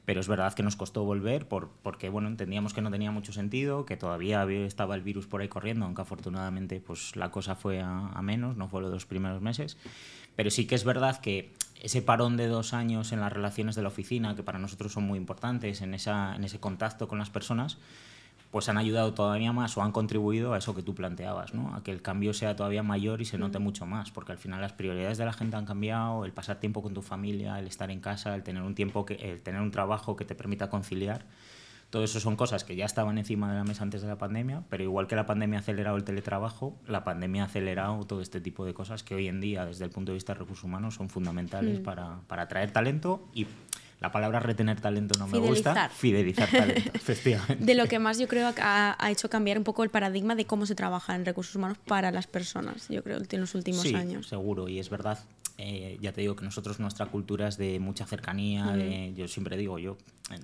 Pero 0.05 0.21
es 0.21 0.29
verdad 0.29 0.53
que 0.53 0.63
nos 0.63 0.77
costó 0.77 1.03
volver 1.03 1.45
por, 1.45 1.71
porque 1.83 2.07
bueno, 2.07 2.29
entendíamos 2.29 2.73
que 2.73 2.81
no 2.81 2.89
tenía 2.89 3.11
mucho 3.11 3.33
sentido, 3.33 3.85
que 3.85 3.97
todavía 3.97 4.45
estaba 4.45 4.95
el 4.95 5.01
virus 5.01 5.27
por 5.27 5.41
ahí 5.41 5.49
corriendo, 5.49 5.85
aunque 5.85 6.03
afortunadamente 6.03 6.79
pues, 6.79 7.17
la 7.17 7.31
cosa 7.31 7.55
fue 7.55 7.81
a, 7.81 8.11
a 8.13 8.21
menos, 8.21 8.55
no 8.55 8.69
fue 8.69 8.81
los 8.81 9.05
primeros 9.05 9.41
meses. 9.41 9.77
Pero 10.37 10.51
sí 10.51 10.67
que 10.67 10.75
es 10.75 10.85
verdad 10.85 11.19
que 11.19 11.51
ese 11.79 12.01
parón 12.01 12.37
de 12.37 12.47
dos 12.47 12.73
años 12.73 13.11
en 13.11 13.21
las 13.21 13.31
relaciones 13.31 13.75
de 13.75 13.81
la 13.81 13.87
oficina, 13.87 14.35
que 14.35 14.43
para 14.43 14.59
nosotros 14.59 14.91
son 14.91 15.05
muy 15.05 15.17
importantes, 15.17 15.81
en, 15.81 15.93
esa, 15.93 16.35
en 16.35 16.43
ese 16.43 16.59
contacto 16.59 17.07
con 17.07 17.19
las 17.19 17.29
personas, 17.29 17.77
pues 18.51 18.67
han 18.67 18.77
ayudado 18.77 19.13
todavía 19.13 19.53
más 19.53 19.77
o 19.77 19.83
han 19.83 19.91
contribuido 19.91 20.53
a 20.53 20.57
eso 20.57 20.75
que 20.75 20.81
tú 20.81 20.95
planteabas, 20.95 21.53
¿no? 21.53 21.75
a 21.75 21.83
que 21.83 21.91
el 21.91 22.01
cambio 22.01 22.33
sea 22.33 22.55
todavía 22.55 22.81
mayor 22.81 23.21
y 23.21 23.25
se 23.25 23.37
note 23.37 23.59
mucho 23.59 23.85
más, 23.85 24.09
porque 24.11 24.31
al 24.31 24.39
final 24.39 24.59
las 24.59 24.73
prioridades 24.73 25.17
de 25.17 25.25
la 25.25 25.33
gente 25.33 25.55
han 25.55 25.65
cambiado, 25.65 26.25
el 26.25 26.31
pasar 26.31 26.59
tiempo 26.59 26.81
con 26.81 26.93
tu 26.93 27.01
familia, 27.01 27.59
el 27.59 27.67
estar 27.67 27.91
en 27.91 27.99
casa, 27.99 28.33
el 28.33 28.43
tener 28.43 28.63
un 28.63 28.73
tiempo 28.73 29.05
que, 29.05 29.15
el 29.15 29.41
tener 29.41 29.61
un 29.61 29.71
trabajo 29.71 30.15
que 30.15 30.25
te 30.25 30.33
permita 30.33 30.69
conciliar 30.69 31.25
todo 31.89 32.03
eso 32.03 32.19
son 32.19 32.35
cosas 32.35 32.63
que 32.63 32.75
ya 32.75 32.85
estaban 32.85 33.17
encima 33.17 33.49
de 33.51 33.57
la 33.57 33.63
mesa 33.63 33.83
antes 33.83 34.01
de 34.01 34.07
la 34.07 34.17
pandemia, 34.17 34.63
pero 34.69 34.83
igual 34.83 35.07
que 35.07 35.15
la 35.15 35.25
pandemia 35.25 35.59
ha 35.59 35.61
acelerado 35.61 35.97
el 35.97 36.03
teletrabajo, 36.03 36.77
la 36.85 37.03
pandemia 37.03 37.43
ha 37.43 37.45
acelerado 37.45 38.05
todo 38.05 38.21
este 38.21 38.41
tipo 38.41 38.65
de 38.65 38.73
cosas 38.73 39.03
que 39.03 39.15
hoy 39.15 39.27
en 39.27 39.41
día, 39.41 39.65
desde 39.65 39.85
el 39.85 39.91
punto 39.91 40.11
de 40.11 40.15
vista 40.15 40.33
de 40.33 40.39
recursos 40.39 40.63
humanos, 40.63 40.95
son 40.95 41.09
fundamentales 41.09 41.79
mm. 41.79 41.83
para, 41.83 42.21
para 42.27 42.43
atraer 42.43 42.71
talento 42.71 43.27
y 43.33 43.47
la 43.99 44.11
palabra 44.11 44.39
retener 44.39 44.79
talento 44.79 45.17
no 45.19 45.27
me 45.27 45.39
gusta. 45.39 45.89
Fidelizar 45.89 46.49
talento, 46.49 46.91
efectivamente. 46.93 47.65
De 47.65 47.75
lo 47.75 47.87
que 47.87 47.99
más 47.99 48.17
yo 48.17 48.27
creo 48.27 48.53
ha, 48.61 49.09
hecho 49.09 49.29
cambiar 49.29 49.57
un 49.57 49.63
poco 49.63 49.83
el 49.83 49.89
paradigma 49.89 50.35
de 50.35 50.45
cómo 50.45 50.65
se 50.65 50.75
trabaja 50.75 51.15
en 51.15 51.25
recursos 51.25 51.55
humanos 51.55 51.77
para 51.85 52.11
las 52.11 52.27
personas, 52.27 52.87
yo 52.89 53.03
creo, 53.03 53.19
en 53.29 53.41
los 53.41 53.55
últimos 53.55 53.81
sí, 53.81 53.95
años. 53.95 54.27
Seguro, 54.27 54.69
y 54.69 54.79
es 54.79 54.89
verdad 54.89 55.19
eh, 55.61 55.97
ya 55.99 56.13
te 56.13 56.21
digo 56.21 56.37
que 56.37 56.45
nosotros 56.45 56.79
nuestra 56.79 57.07
cultura 57.07 57.49
es 57.49 57.57
de 57.57 57.81
mucha 57.81 58.05
cercanía, 58.05 58.77
yo 59.13 59.27
siempre 59.27 59.57
digo, 59.57 59.77
yo 59.77 59.97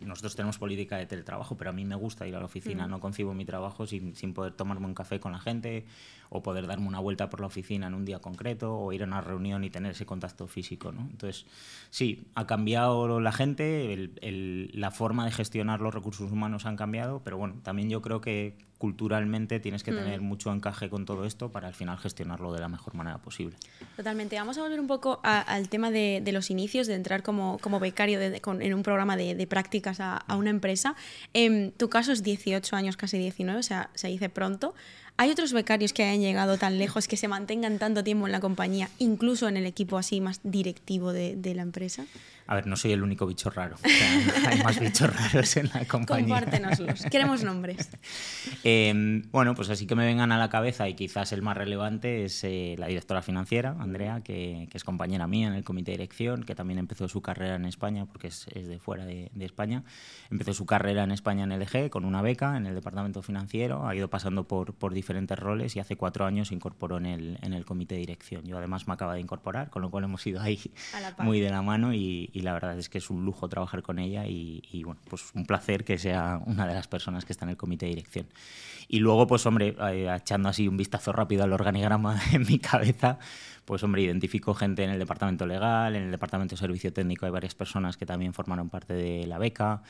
nosotros 0.05 0.35
tenemos 0.35 0.57
política 0.57 0.97
de 0.97 1.05
teletrabajo, 1.05 1.55
pero 1.55 1.69
a 1.69 1.73
mí 1.73 1.85
me 1.85 1.95
gusta 1.95 2.27
ir 2.27 2.35
a 2.35 2.39
la 2.39 2.45
oficina, 2.45 2.85
no 2.87 2.99
concibo 2.99 3.33
mi 3.33 3.45
trabajo 3.45 3.87
sin, 3.87 4.13
sin, 4.13 4.33
poder 4.33 4.51
tomarme 4.51 4.87
un 4.87 4.93
café 4.93 5.21
con 5.21 5.31
la 5.31 5.39
gente 5.39 5.85
o 6.29 6.43
poder 6.43 6.67
darme 6.67 6.87
una 6.87 6.99
vuelta 6.99 7.29
por 7.29 7.39
la 7.39 7.47
oficina 7.47 7.87
en 7.87 7.93
un 7.93 8.03
día 8.03 8.19
concreto 8.19 8.77
o 8.77 8.91
ir 8.91 9.03
a 9.03 9.05
una 9.05 9.21
reunión 9.21 9.63
y 9.63 9.69
tener 9.69 9.91
ese 9.91 10.05
contacto 10.05 10.47
físico. 10.47 10.91
¿no? 10.91 11.01
Entonces, 11.01 11.45
sí, 11.91 12.27
ha 12.35 12.45
cambiado 12.45 13.21
la 13.21 13.31
gente, 13.31 13.44
la 13.53 14.91
forma 14.91 15.25
de 15.25 15.31
gestionar 15.31 15.81
los 15.81 15.93
recursos 15.93 16.31
humanos 16.31 16.65
han 16.65 16.75
cambiado, 16.75 17.21
pero 17.23 17.37
bueno, 17.37 17.55
también 17.63 17.89
yo 17.89 18.01
creo 18.01 18.21
que 18.21 18.57
culturalmente 18.77 19.59
tienes 19.59 19.83
que 19.83 19.91
tener 19.91 20.21
mucho 20.21 20.51
encaje 20.51 20.89
con 20.89 21.05
todo 21.05 21.25
esto 21.25 21.49
para 21.49 21.67
al 21.67 21.73
final 21.73 21.97
gestionarlo 21.97 22.51
de 22.51 22.59
la 22.59 22.67
mejor 22.67 22.93
manera 22.93 23.17
posible. 23.19 23.55
Totalmente. 23.95 24.35
Vamos 24.35 24.57
a 24.57 24.61
volver 24.61 24.79
un 24.79 24.87
poco 24.87 25.21
al 25.23 25.69
tema 25.69 25.91
de, 25.91 26.21
los 26.31 26.49
inicios, 26.51 26.87
de 26.87 26.95
entrar 26.95 27.23
como, 27.23 27.57
como 27.59 27.79
becario 27.79 28.19
en 28.21 28.73
un 28.73 28.83
programa 28.83 29.15
de, 29.15 29.47
prácticas 29.47 29.99
a, 29.99 30.23
una 30.35 30.49
empresa. 30.49 30.95
En 31.33 31.71
tu 31.71 31.89
caso 31.89 32.11
es 32.11 32.21
18 32.21 32.75
años, 32.75 32.97
casi 32.97 33.17
19, 33.17 33.59
o 33.59 33.63
sea, 33.63 33.89
se 33.93 34.07
dice 34.07 34.29
pronto. 34.29 34.75
¿Hay 35.17 35.31
otros 35.31 35.53
becarios 35.53 35.93
que 35.93 36.03
hayan 36.03 36.21
llegado 36.21 36.57
tan 36.57 36.77
lejos, 36.77 37.07
que 37.07 37.15
se 37.15 37.27
mantengan 37.27 37.79
tanto 37.79 38.03
tiempo 38.03 38.25
en 38.25 38.33
la 38.33 38.41
compañía, 38.41 38.89
incluso 38.99 39.47
en 39.47 39.55
el 39.55 39.65
equipo 39.65 39.97
así 39.97 40.19
más 40.19 40.41
directivo 40.43 41.13
de, 41.13 41.35
de 41.37 41.55
la 41.55 41.61
empresa? 41.61 42.05
A 42.47 42.53
ver, 42.53 42.67
no 42.67 42.75
soy 42.75 42.91
el 42.91 43.01
único 43.01 43.25
bicho 43.25 43.49
raro. 43.49 43.75
hay 44.47 44.61
más 44.61 44.79
bichos 44.79 45.11
raros 45.15 45.57
en 45.57 45.69
la 45.73 45.85
compañía. 45.85 46.35
Compártenoslos. 46.35 47.03
Queremos 47.09 47.43
nombres. 47.43 47.89
Em, 48.63 49.23
bueno, 49.31 49.53
pues 49.53 49.69
así 49.69 49.85
que 49.85 49.95
me 49.95 50.05
vengan 50.05 50.31
a 50.31 50.39
la 50.39 50.49
cabeza 50.49 50.89
y 50.89 50.95
quizás 50.95 51.31
el 51.33 51.43
más 51.43 51.55
relevante 51.55 52.25
es 52.25 52.43
eh, 52.43 52.75
la 52.79 52.87
directora 52.87 53.21
financiera, 53.21 53.75
Andrea, 53.79 54.21
que, 54.23 54.67
es 54.73 54.83
compañera 54.83 55.27
mía 55.27 55.47
en 55.47 55.53
el 55.53 55.63
comité 55.63 55.91
de 55.91 55.97
dirección, 55.97 56.43
que 56.43 56.55
también 56.55 56.79
empezó 56.79 57.07
su 57.07 57.21
carrera 57.21 57.55
en 57.55 57.65
España, 57.65 58.05
porque 58.05 58.27
es, 58.27 58.45
de 58.45 58.79
fuera 58.79 59.05
de, 59.05 59.29
España. 59.39 59.83
Empezó 60.31 60.53
su 60.53 60.65
carrera 60.65 61.03
en 61.03 61.11
España 61.11 61.43
en 61.43 61.59
LG 61.59 61.89
con 61.91 62.05
una 62.05 62.23
beca 62.23 62.57
en 62.57 62.65
el 62.65 62.73
departamento 62.73 63.21
financiero. 63.21 63.87
Ha 63.87 63.95
ido 63.95 64.09
pasando 64.09 64.47
por, 64.47 64.73
por 64.73 64.93
diferentes 64.93 65.04
roles 65.39 65.75
y 65.75 65.79
hace 65.79 65.95
cuatro 65.95 66.25
años 66.25 66.49
se 66.49 66.55
incorporó 66.55 66.97
en 66.97 67.05
el, 67.05 67.39
en 67.41 67.53
el 67.53 67.65
comité 67.65 67.95
de 67.95 68.01
dirección. 68.01 68.43
Yo 68.45 68.57
además 68.57 68.87
me 68.87 68.93
acaba 68.93 69.13
de 69.13 69.19
incorporar, 69.19 69.69
con 69.69 69.81
lo 69.81 69.89
cual 69.89 70.03
hemos 70.03 70.25
ido 70.25 70.41
ahí 70.41 70.59
muy 71.19 71.39
de 71.39 71.49
la 71.49 71.61
mano 71.61 71.93
y, 71.93 72.29
y 72.33 72.41
la 72.41 72.53
verdad 72.53 72.77
es 72.77 72.89
que 72.89 72.97
es 72.97 73.09
un 73.09 73.25
lujo 73.25 73.47
trabajar 73.49 73.81
con 73.81 73.99
ella 73.99 74.25
y, 74.27 74.83
bueno, 74.83 74.99
pues 75.09 75.31
un 75.33 75.45
placer 75.45 75.83
que 75.83 75.97
sea 75.97 76.41
una 76.45 76.67
de 76.67 76.73
las 76.73 76.87
personas 76.87 77.25
que 77.25 77.33
está 77.33 77.45
en 77.45 77.49
el 77.49 77.57
comité 77.57 77.85
de 77.85 77.91
dirección. 77.91 78.27
Y 78.87 78.99
luego, 78.99 79.25
pues 79.27 79.45
hombre, 79.45 79.75
eh, 79.91 80.15
echando 80.15 80.49
así 80.49 80.67
un 80.67 80.77
vistazo 80.77 81.11
rápido 81.11 81.43
al 81.43 81.53
organigrama 81.53 82.19
en 82.33 82.43
mi 82.43 82.59
cabeza, 82.59 83.17
pues 83.65 83.83
hombre, 83.83 84.03
identifico 84.03 84.53
gente 84.53 84.83
en 84.83 84.91
el 84.91 84.99
departamento 84.99 85.45
legal, 85.45 85.95
en 85.95 86.03
el 86.03 86.11
departamento 86.11 86.55
de 86.55 86.59
servicio 86.59 86.93
técnico 86.93 87.25
hay 87.25 87.31
varias 87.31 87.55
personas 87.55 87.97
que 87.97 88.05
también 88.05 88.33
formaron 88.33 88.69
parte 88.69 88.93
de 88.93 89.25
la 89.25 89.37
beca. 89.37 89.81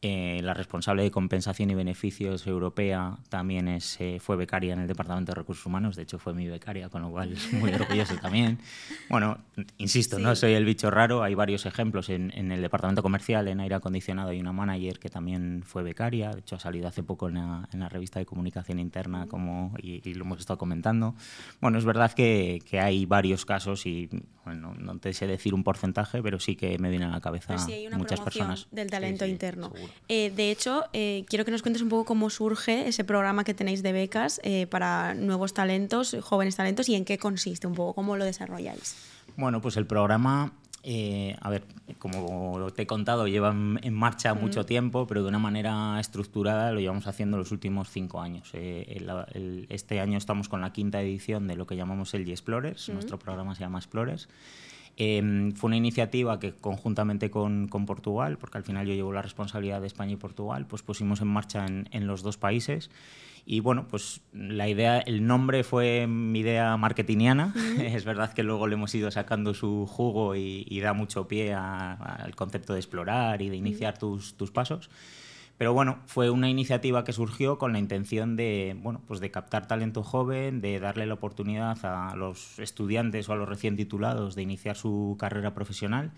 Eh, 0.00 0.40
la 0.44 0.54
responsable 0.54 1.02
de 1.02 1.10
compensación 1.10 1.70
y 1.70 1.74
beneficios 1.74 2.46
europea 2.46 3.18
también 3.30 3.66
es, 3.66 4.00
eh, 4.00 4.18
fue 4.20 4.36
becaria 4.36 4.72
en 4.72 4.78
el 4.78 4.86
Departamento 4.86 5.32
de 5.32 5.36
Recursos 5.36 5.66
Humanos, 5.66 5.96
de 5.96 6.04
hecho 6.04 6.20
fue 6.20 6.34
mi 6.34 6.46
becaria, 6.46 6.88
con 6.88 7.02
lo 7.02 7.10
cual 7.10 7.32
es 7.32 7.52
muy 7.52 7.72
orgulloso 7.72 8.14
también. 8.16 8.60
Bueno, 9.08 9.38
insisto, 9.76 10.20
no 10.20 10.36
soy 10.36 10.52
el 10.52 10.64
bicho 10.64 10.88
raro, 10.92 11.24
hay 11.24 11.34
varios 11.34 11.66
ejemplos 11.66 12.10
en, 12.10 12.30
el 12.32 12.62
Departamento 12.62 13.02
Comercial, 13.02 13.48
en 13.48 13.58
aire 13.58 13.74
acondicionado, 13.74 14.30
hay 14.30 14.38
una 14.38 14.52
manager 14.52 15.00
que 15.00 15.08
también 15.08 15.64
fue 15.66 15.82
becaria, 15.82 16.30
de 16.30 16.40
hecho 16.40 16.54
ha 16.54 16.60
salido 16.60 16.86
hace 16.86 17.02
poco 17.02 17.28
en 17.28 17.34
la, 17.34 17.88
revista 17.88 18.20
de 18.20 18.26
comunicación 18.26 18.78
interna 18.78 19.26
como, 19.26 19.74
y, 19.82 20.14
lo 20.14 20.24
hemos 20.24 20.38
estado 20.38 20.58
comentando. 20.58 21.16
Bueno, 21.60 21.76
es 21.76 21.84
verdad 21.84 22.12
que, 22.12 22.62
que 22.64 22.78
hay 22.78 23.04
varios 23.04 23.44
casos 23.44 23.84
y 23.84 24.08
bueno, 24.44 24.74
no 24.78 24.98
te 24.98 25.12
sé 25.12 25.26
decir 25.26 25.52
un 25.52 25.62
porcentaje, 25.62 26.22
pero 26.22 26.40
sí 26.40 26.56
que 26.56 26.78
me 26.78 26.88
vienen 26.88 27.10
a 27.10 27.12
la 27.12 27.20
cabeza 27.20 27.58
sí, 27.58 27.86
muchas 27.92 28.20
personas. 28.20 28.66
Del 28.70 28.90
talento 28.90 29.26
interno. 29.26 29.72
Eh, 30.08 30.32
de 30.34 30.50
hecho, 30.50 30.84
eh, 30.92 31.24
quiero 31.28 31.44
que 31.44 31.50
nos 31.50 31.62
cuentes 31.62 31.82
un 31.82 31.88
poco 31.88 32.04
cómo 32.04 32.30
surge 32.30 32.88
ese 32.88 33.04
programa 33.04 33.44
que 33.44 33.54
tenéis 33.54 33.82
de 33.82 33.92
becas 33.92 34.40
eh, 34.44 34.66
para 34.66 35.14
nuevos 35.14 35.54
talentos, 35.54 36.16
jóvenes 36.20 36.56
talentos, 36.56 36.88
y 36.88 36.94
en 36.94 37.04
qué 37.04 37.18
consiste 37.18 37.66
un 37.66 37.74
poco, 37.74 37.94
cómo 37.94 38.16
lo 38.16 38.24
desarrolláis. 38.24 38.96
Bueno, 39.36 39.60
pues 39.60 39.76
el 39.76 39.86
programa 39.86 40.52
a 41.40 41.50
ver, 41.50 41.64
como 41.98 42.72
te 42.72 42.82
he 42.82 42.86
contado, 42.86 43.28
lleva 43.28 43.50
en 43.50 43.92
marcha 43.92 44.32
mucho 44.32 44.64
tiempo, 44.64 45.06
pero 45.06 45.22
de 45.22 45.28
una 45.28 45.38
manera 45.38 46.00
estructurada 46.00 46.72
lo 46.72 46.80
llevamos 46.80 47.06
haciendo 47.06 47.36
los 47.36 47.52
últimos 47.52 47.90
cinco 47.90 48.22
años. 48.22 48.52
este 48.54 50.00
año 50.00 50.16
estamos 50.16 50.48
con 50.48 50.62
la 50.62 50.72
quinta 50.72 51.02
edición 51.02 51.46
de 51.46 51.56
lo 51.56 51.66
que 51.66 51.76
llamamos 51.76 52.14
el 52.14 52.24
G-Explorers, 52.24 52.88
nuestro 52.88 53.18
programa 53.18 53.54
se 53.54 53.60
llama 53.60 53.78
Explorers. 53.80 54.30
Em, 55.00 55.52
fue 55.52 55.68
una 55.68 55.76
iniciativa 55.76 56.40
que 56.40 56.54
conjuntamente 56.54 57.30
con, 57.30 57.68
con, 57.68 57.86
Portugal, 57.86 58.36
porque 58.36 58.58
al 58.58 58.64
final 58.64 58.84
yo 58.84 58.94
llevo 58.94 59.12
la 59.12 59.22
responsabilidad 59.22 59.80
de 59.80 59.86
España 59.86 60.14
y 60.14 60.16
Portugal, 60.16 60.66
pues 60.66 60.82
pusimos 60.82 61.20
en 61.20 61.28
marcha 61.28 61.66
en, 61.66 61.88
en 61.92 62.08
los 62.08 62.22
dos 62.22 62.36
países. 62.36 62.90
Y 63.46 63.60
bueno, 63.60 63.86
pues 63.88 64.20
la 64.32 64.68
idea, 64.68 64.98
el 64.98 65.24
nombre 65.24 65.62
fue 65.62 66.08
mi 66.08 66.40
idea 66.40 66.76
marketingiana. 66.76 67.54
Es 67.78 68.04
verdad 68.04 68.32
que 68.32 68.42
luego 68.42 68.66
le 68.66 68.74
hemos 68.74 68.92
ido 68.94 69.08
sacando 69.12 69.54
su 69.54 69.86
jugo 69.86 70.34
y, 70.34 70.80
da 70.80 70.92
mucho 70.94 71.28
pie 71.28 71.54
al 71.54 72.34
concepto 72.34 72.72
de 72.72 72.80
explorar 72.80 73.40
y 73.40 73.48
de 73.48 73.56
iniciar 73.56 73.96
tus, 73.96 74.34
tus 74.34 74.50
pasos. 74.50 74.90
Pero 75.58 75.72
bueno, 75.72 75.98
fue 76.06 76.30
una 76.30 76.48
iniciativa 76.48 77.02
que 77.02 77.12
surgió 77.12 77.58
con 77.58 77.72
la 77.72 77.80
intención 77.80 78.36
de, 78.36 78.76
bueno, 78.80 79.02
pues 79.08 79.18
de 79.18 79.32
captar 79.32 79.66
talento 79.66 80.04
joven, 80.04 80.60
de 80.60 80.78
darle 80.78 81.04
la 81.04 81.14
oportunidad 81.14 81.76
a 81.84 82.14
los 82.14 82.60
estudiantes 82.60 83.28
o 83.28 83.32
a 83.32 83.36
los 83.36 83.48
recién 83.48 83.76
titulados 83.76 84.36
de 84.36 84.42
iniciar 84.42 84.76
su 84.76 85.16
carrera 85.18 85.54
profesional 85.54 86.12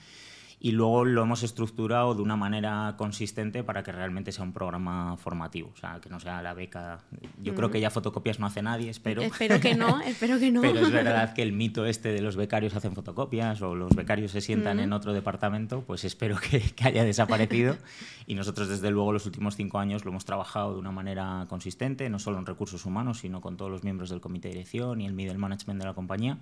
y 0.62 0.72
luego 0.72 1.06
lo 1.06 1.22
hemos 1.22 1.42
estructurado 1.42 2.14
de 2.14 2.20
una 2.20 2.36
manera 2.36 2.94
consistente 2.98 3.64
para 3.64 3.82
que 3.82 3.92
realmente 3.92 4.30
sea 4.30 4.44
un 4.44 4.52
programa 4.52 5.16
formativo, 5.16 5.70
o 5.72 5.76
sea, 5.76 6.00
que 6.02 6.10
no 6.10 6.20
sea 6.20 6.42
la 6.42 6.52
beca. 6.52 6.98
Yo 7.42 7.54
creo 7.54 7.70
que 7.70 7.80
ya 7.80 7.88
fotocopias 7.88 8.38
no 8.38 8.46
hace 8.46 8.60
nadie, 8.60 8.90
espero. 8.90 9.22
Espero 9.22 9.58
que 9.58 9.74
no, 9.74 10.00
espero 10.06 10.38
que 10.38 10.50
no. 10.50 10.60
Pero 10.60 10.80
es 10.80 10.92
verdad 10.92 11.32
que 11.32 11.40
el 11.40 11.54
mito 11.54 11.86
este 11.86 12.12
de 12.12 12.20
los 12.20 12.36
becarios 12.36 12.76
hacen 12.76 12.92
fotocopias 12.92 13.62
o 13.62 13.74
los 13.74 13.96
becarios 13.96 14.32
se 14.32 14.42
sientan 14.42 14.80
en 14.80 14.92
otro 14.92 15.14
departamento, 15.14 15.80
pues 15.86 16.04
espero 16.04 16.36
que, 16.36 16.60
que, 16.76 16.84
haya 16.84 17.04
desaparecido. 17.04 17.78
Y 18.26 18.34
nosotros 18.34 18.68
desde 18.68 18.90
luego 18.90 19.14
los 19.14 19.24
últimos 19.24 19.56
cinco 19.56 19.78
años 19.78 20.04
lo 20.04 20.10
hemos 20.10 20.26
trabajado 20.26 20.74
de 20.74 20.78
una 20.78 20.92
manera 20.92 21.46
consistente, 21.48 22.10
no 22.10 22.18
solo 22.18 22.38
en 22.38 22.44
recursos 22.44 22.84
humanos, 22.84 23.20
sino 23.20 23.40
con 23.40 23.56
todos 23.56 23.70
los 23.70 23.82
miembros 23.82 24.10
del 24.10 24.20
comité 24.20 24.48
de 24.48 24.54
dirección 24.54 25.00
y 25.00 25.06
el 25.06 25.14
middle 25.14 25.38
management 25.38 25.80
de 25.80 25.86
la 25.86 25.94
compañía 25.94 26.38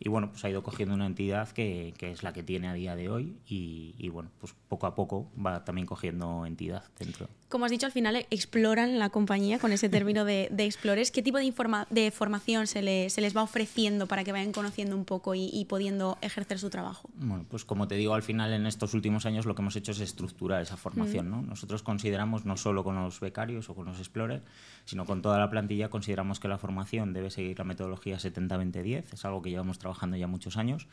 y 0.00 0.08
bueno, 0.08 0.30
pues 0.30 0.44
ha 0.44 0.50
ido 0.50 0.62
cogiendo 0.62 0.94
una 0.94 1.06
entidad 1.06 1.48
que, 1.48 1.92
que 1.98 2.12
es 2.12 2.22
la 2.22 2.32
que 2.32 2.42
tiene 2.42 2.68
a 2.68 2.72
día 2.72 2.94
de 2.94 3.08
hoy 3.08 3.36
y, 3.46 3.57
y, 3.60 4.08
bueno, 4.08 4.30
pues 4.40 4.54
poco 4.68 4.86
a 4.86 4.94
poco 4.94 5.30
va 5.34 5.64
también 5.64 5.86
cogiendo 5.86 6.46
entidad 6.46 6.84
dentro. 6.98 7.28
Como 7.48 7.64
has 7.64 7.70
dicho, 7.70 7.86
al 7.86 7.92
final 7.92 8.26
exploran 8.30 8.98
la 8.98 9.10
compañía 9.10 9.58
con 9.58 9.72
ese 9.72 9.88
término 9.88 10.24
de, 10.24 10.48
de 10.50 10.64
explores. 10.64 11.10
¿Qué 11.10 11.22
tipo 11.22 11.38
de, 11.38 11.44
informa 11.44 11.86
de 11.90 12.10
formación 12.10 12.66
se, 12.66 12.82
le, 12.82 13.10
se, 13.10 13.20
les 13.20 13.36
va 13.36 13.42
ofreciendo 13.42 14.06
para 14.06 14.22
que 14.24 14.32
vayan 14.32 14.52
conociendo 14.52 14.96
un 14.96 15.04
poco 15.04 15.34
y, 15.34 15.50
y, 15.52 15.64
pudiendo 15.64 16.18
ejercer 16.20 16.58
su 16.58 16.70
trabajo? 16.70 17.08
Bueno, 17.14 17.46
pues 17.48 17.64
como 17.64 17.88
te 17.88 17.94
digo, 17.94 18.14
al 18.14 18.22
final 18.22 18.52
en 18.52 18.66
estos 18.66 18.94
últimos 18.94 19.24
años 19.26 19.46
lo 19.46 19.54
que 19.54 19.62
hemos 19.62 19.76
hecho 19.76 19.92
es 19.92 20.00
estructurar 20.00 20.62
esa 20.62 20.76
formación. 20.76 21.30
¿no? 21.30 21.42
Nosotros 21.42 21.82
consideramos, 21.82 22.44
no 22.44 22.56
solo 22.56 22.84
con 22.84 22.96
los 22.96 23.20
becarios 23.20 23.70
o 23.70 23.74
con 23.74 23.86
los 23.86 23.98
explorers, 23.98 24.42
sino 24.84 25.06
con 25.06 25.22
toda 25.22 25.38
la 25.38 25.50
plantilla, 25.50 25.88
consideramos 25.88 26.40
que 26.40 26.48
la 26.48 26.58
formación 26.58 27.12
debe 27.12 27.30
seguir 27.30 27.58
la 27.58 27.64
metodología 27.64 28.18
70-20-10. 28.18 29.04
Es 29.12 29.24
algo 29.24 29.42
que 29.42 29.50
llevamos 29.50 29.78
trabajando 29.78 30.16
ya 30.16 30.26
muchos 30.26 30.56
años. 30.56 30.86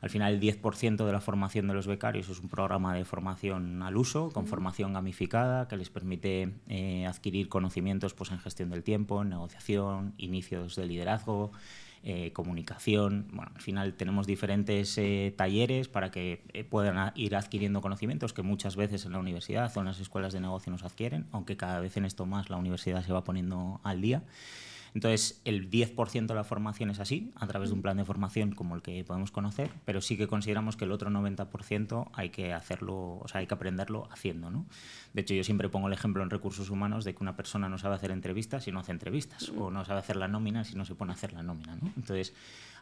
Al 0.00 0.10
final, 0.10 0.34
el 0.34 0.40
10% 0.40 1.04
de 1.04 1.12
la 1.12 1.20
formación 1.20 1.66
de 1.66 1.74
los 1.74 1.86
becarios 1.86 2.28
es 2.28 2.40
un 2.40 2.48
programa 2.48 2.94
de 2.94 3.04
formación 3.04 3.82
al 3.82 3.96
uso, 3.96 4.30
con 4.30 4.46
formación 4.46 4.92
gamificada, 4.92 5.68
que 5.68 5.76
les 5.76 5.90
permite 5.90 6.54
eh, 6.68 7.06
adquirir 7.06 7.48
conocimientos 7.48 8.14
pues, 8.14 8.30
en 8.30 8.38
gestión 8.38 8.70
del 8.70 8.82
tiempo, 8.82 9.22
en 9.22 9.30
negociación, 9.30 10.14
inicios 10.18 10.76
de 10.76 10.86
liderazgo, 10.86 11.52
eh, 12.02 12.32
comunicación. 12.32 13.28
Bueno, 13.32 13.52
al 13.54 13.62
final 13.62 13.94
tenemos 13.94 14.26
diferentes 14.26 14.98
eh, 14.98 15.32
talleres 15.36 15.88
para 15.88 16.10
que 16.10 16.66
puedan 16.68 17.12
ir 17.14 17.34
adquiriendo 17.34 17.80
conocimientos 17.80 18.34
que 18.34 18.42
muchas 18.42 18.76
veces 18.76 19.06
en 19.06 19.12
la 19.12 19.18
universidad 19.18 19.74
o 19.74 19.80
en 19.80 19.86
las 19.86 20.00
escuelas 20.00 20.34
de 20.34 20.40
negocio 20.40 20.70
nos 20.70 20.84
adquieren, 20.84 21.26
aunque 21.32 21.56
cada 21.56 21.80
vez 21.80 21.96
en 21.96 22.04
esto 22.04 22.26
más 22.26 22.50
la 22.50 22.58
universidad 22.58 23.02
se 23.02 23.12
va 23.12 23.24
poniendo 23.24 23.80
al 23.84 24.02
día. 24.02 24.22
Entonces, 24.94 25.40
el 25.44 25.70
10% 25.70 26.26
de 26.26 26.34
la 26.34 26.44
formación 26.44 26.88
es 26.90 27.00
así, 27.00 27.32
a 27.34 27.48
través 27.48 27.70
de 27.70 27.74
un 27.74 27.82
plan 27.82 27.96
de 27.96 28.04
formación 28.04 28.52
como 28.52 28.76
el 28.76 28.82
que 28.82 29.02
podemos 29.04 29.32
conocer, 29.32 29.70
pero 29.84 30.00
sí 30.00 30.16
que 30.16 30.28
consideramos 30.28 30.76
que 30.76 30.84
el 30.84 30.92
otro 30.92 31.10
90% 31.10 32.10
hay 32.12 32.30
que 32.30 32.52
hacerlo, 32.52 33.18
o 33.20 33.26
sea, 33.26 33.40
hay 33.40 33.48
que 33.48 33.54
aprenderlo 33.54 34.08
haciendo, 34.12 34.50
¿no? 34.50 34.66
De 35.12 35.22
hecho, 35.22 35.34
yo 35.34 35.42
siempre 35.42 35.68
pongo 35.68 35.88
el 35.88 35.92
ejemplo 35.92 36.22
en 36.22 36.30
recursos 36.30 36.70
humanos 36.70 37.04
de 37.04 37.14
que 37.14 37.22
una 37.22 37.36
persona 37.36 37.68
no 37.68 37.76
sabe 37.76 37.96
hacer 37.96 38.12
entrevistas 38.12 38.64
si 38.64 38.70
no 38.72 38.78
hace 38.78 38.92
entrevistas, 38.92 39.48
o 39.56 39.70
no 39.70 39.84
sabe 39.84 39.98
hacer 39.98 40.16
la 40.16 40.28
nómina 40.28 40.62
si 40.62 40.76
no 40.76 40.84
se 40.84 40.94
pone 40.94 41.12
a 41.12 41.14
hacer 41.14 41.32
la 41.32 41.42
nómina, 41.42 41.74
¿no? 41.74 41.90
Entonces, 41.96 42.32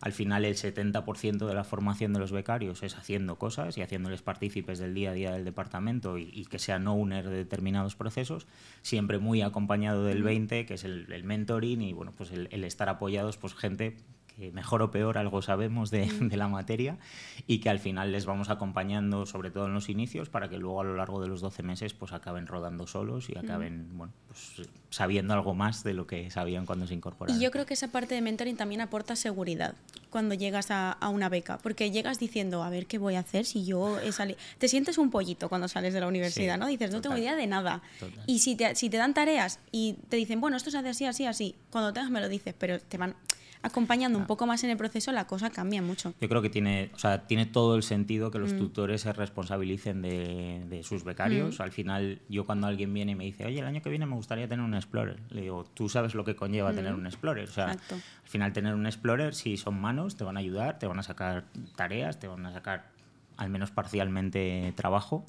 al 0.02 0.12
final 0.12 0.44
el 0.44 0.56
70% 0.56 1.46
de 1.46 1.54
la 1.54 1.62
formación 1.62 2.12
de 2.12 2.18
los 2.18 2.32
becarios 2.32 2.82
es 2.82 2.96
haciendo 2.96 3.36
cosas 3.36 3.78
y 3.78 3.82
haciéndoles 3.82 4.20
partícipes 4.20 4.80
del 4.80 4.94
día 4.94 5.12
a 5.12 5.14
día 5.14 5.30
del 5.30 5.44
departamento 5.44 6.18
y, 6.18 6.44
que 6.46 6.58
sean 6.58 6.88
owner 6.88 7.28
de 7.28 7.36
determinados 7.36 7.94
procesos, 7.94 8.48
siempre 8.82 9.20
muy 9.20 9.42
acompañado 9.42 10.04
del 10.04 10.24
20, 10.24 10.66
que 10.66 10.74
es 10.74 10.82
el, 10.82 11.06
mentoring 11.22 11.82
y 11.82 11.92
bueno, 11.92 12.12
pues 12.16 12.32
el, 12.32 12.64
estar 12.64 12.88
apoyados 12.88 13.36
por 13.36 13.52
gente 13.52 13.96
que 14.36 14.52
mejor 14.52 14.82
o 14.82 14.90
peor 14.90 15.18
algo 15.18 15.42
sabemos 15.42 15.90
de, 15.90 16.06
de, 16.20 16.36
la 16.36 16.48
materia 16.48 16.98
y 17.46 17.58
que 17.58 17.70
al 17.70 17.78
final 17.78 18.12
les 18.12 18.26
vamos 18.26 18.50
acompañando, 18.50 19.26
sobre 19.26 19.50
todo 19.50 19.66
en 19.66 19.74
los 19.74 19.88
inicios, 19.88 20.28
para 20.28 20.48
que 20.48 20.58
luego 20.58 20.80
a 20.80 20.84
lo 20.84 20.96
largo 20.96 21.20
de 21.20 21.28
los 21.28 21.40
12 21.40 21.62
meses 21.62 21.94
pues 21.94 22.12
acaben 22.12 22.46
rodando 22.46 22.86
solos 22.86 23.28
y 23.28 23.38
acaben 23.38 23.88
bueno, 23.96 24.12
pues, 24.28 24.68
sabiendo 24.90 25.34
algo 25.34 25.54
más 25.54 25.84
de 25.84 25.94
lo 25.94 26.06
que 26.06 26.30
sabían 26.30 26.66
cuando 26.66 26.86
se 26.86 26.94
incorporaron. 26.94 27.40
Y 27.40 27.42
yo 27.42 27.50
creo 27.50 27.66
que 27.66 27.74
esa 27.74 27.88
parte 27.88 28.14
de 28.14 28.20
mentoring 28.20 28.56
también 28.56 28.80
aporta 28.80 29.16
seguridad 29.16 29.74
cuando 30.10 30.34
llegas 30.34 30.70
a, 30.70 30.92
a 30.92 31.08
una 31.08 31.28
beca, 31.28 31.58
porque 31.58 31.90
llegas 31.90 32.18
diciendo, 32.18 32.62
a 32.62 32.70
ver 32.70 32.86
qué 32.86 32.98
voy 32.98 33.14
a 33.14 33.20
hacer 33.20 33.46
si 33.46 33.64
yo 33.64 33.98
he 34.00 34.12
salido... 34.12 34.38
Te 34.58 34.68
sientes 34.68 34.98
un 34.98 35.10
pollito 35.10 35.48
cuando 35.48 35.68
sales 35.68 35.94
de 35.94 36.00
la 36.00 36.08
universidad, 36.08 36.54
Sí, 36.54 36.60
¿no? 36.60 36.66
Dices, 36.66 36.90
no 36.90 37.00
tengo 37.00 37.16
idea 37.16 37.36
de 37.36 37.46
nada. 37.46 37.82
Total. 37.98 38.24
Y 38.26 38.40
si 38.40 38.56
te, 38.56 38.74
si 38.74 38.90
te 38.90 38.96
dan 38.96 39.14
tareas 39.14 39.60
y 39.70 39.94
te 40.08 40.16
dicen, 40.16 40.40
bueno, 40.40 40.56
esto 40.56 40.70
se 40.70 40.78
hace 40.78 40.88
así, 40.88 41.04
así, 41.06 41.26
así, 41.26 41.54
cuando 41.70 41.92
tengas 41.92 42.10
me 42.10 42.20
lo 42.20 42.28
dices, 42.28 42.54
pero 42.58 42.78
te 42.78 42.98
van 42.98 43.14
acompañando 43.62 44.18
un 44.18 44.26
poco 44.26 44.46
más 44.46 44.62
en 44.64 44.70
el 44.70 44.76
proceso, 44.76 45.12
la 45.12 45.26
cosa 45.26 45.50
cambia 45.50 45.80
mucho. 45.82 46.14
Yo 46.20 46.28
creo 46.28 46.42
que 46.42 46.50
tiene, 46.50 46.90
o 46.94 46.98
sea, 46.98 47.26
tiene 47.26 47.46
todo 47.46 47.76
el 47.76 47.82
sentido 47.82 48.30
que 48.30 48.38
Mm. 48.38 48.42
los 48.42 48.56
tutores 48.56 49.00
se 49.02 49.12
responsabilicen 49.12 50.02
de, 50.02 50.64
de 50.68 50.82
sus 50.82 51.04
becarios. 51.04 51.58
Mm. 51.58 51.62
Al 51.62 51.72
final, 51.72 52.20
yo 52.28 52.44
cuando 52.44 52.66
alguien 52.66 52.92
viene 52.92 53.12
y 53.12 53.14
me 53.14 53.24
dice, 53.24 53.46
oye, 53.46 53.60
el 53.60 53.66
año 53.66 53.80
que 53.82 53.90
viene 53.90 54.04
me 54.06 54.14
gustaría 54.16 54.48
tener 54.48 54.64
un 54.64 54.74
Explorer, 54.74 55.18
le 55.30 55.42
digo, 55.42 55.64
tú 55.74 55.88
sabes 55.88 56.14
lo 56.14 56.24
que 56.24 56.34
conlleva 56.36 56.72
tener 56.72 56.94
un 56.94 57.06
Explorer. 57.06 57.48
O 57.48 57.52
sea, 57.52 57.66
Mm. 57.68 57.70
Exacto. 57.70 57.94
al 57.94 58.28
final 58.28 58.52
tener 58.52 58.74
un 58.74 58.86
Explorer, 58.86 59.34
si 59.34 59.56
son 59.56 59.80
manos, 59.80 60.16
te 60.16 60.24
van 60.24 60.36
a 60.36 60.40
ayudar, 60.40 60.78
te 60.78 60.86
van 60.86 60.98
a 60.98 61.02
sacar 61.02 61.44
tareas, 61.76 62.18
te 62.18 62.26
van 62.28 62.44
a 62.46 62.52
sacar 62.52 62.90
al 63.36 63.48
menos 63.48 63.70
parcialmente 63.70 64.72
trabajo, 64.76 65.24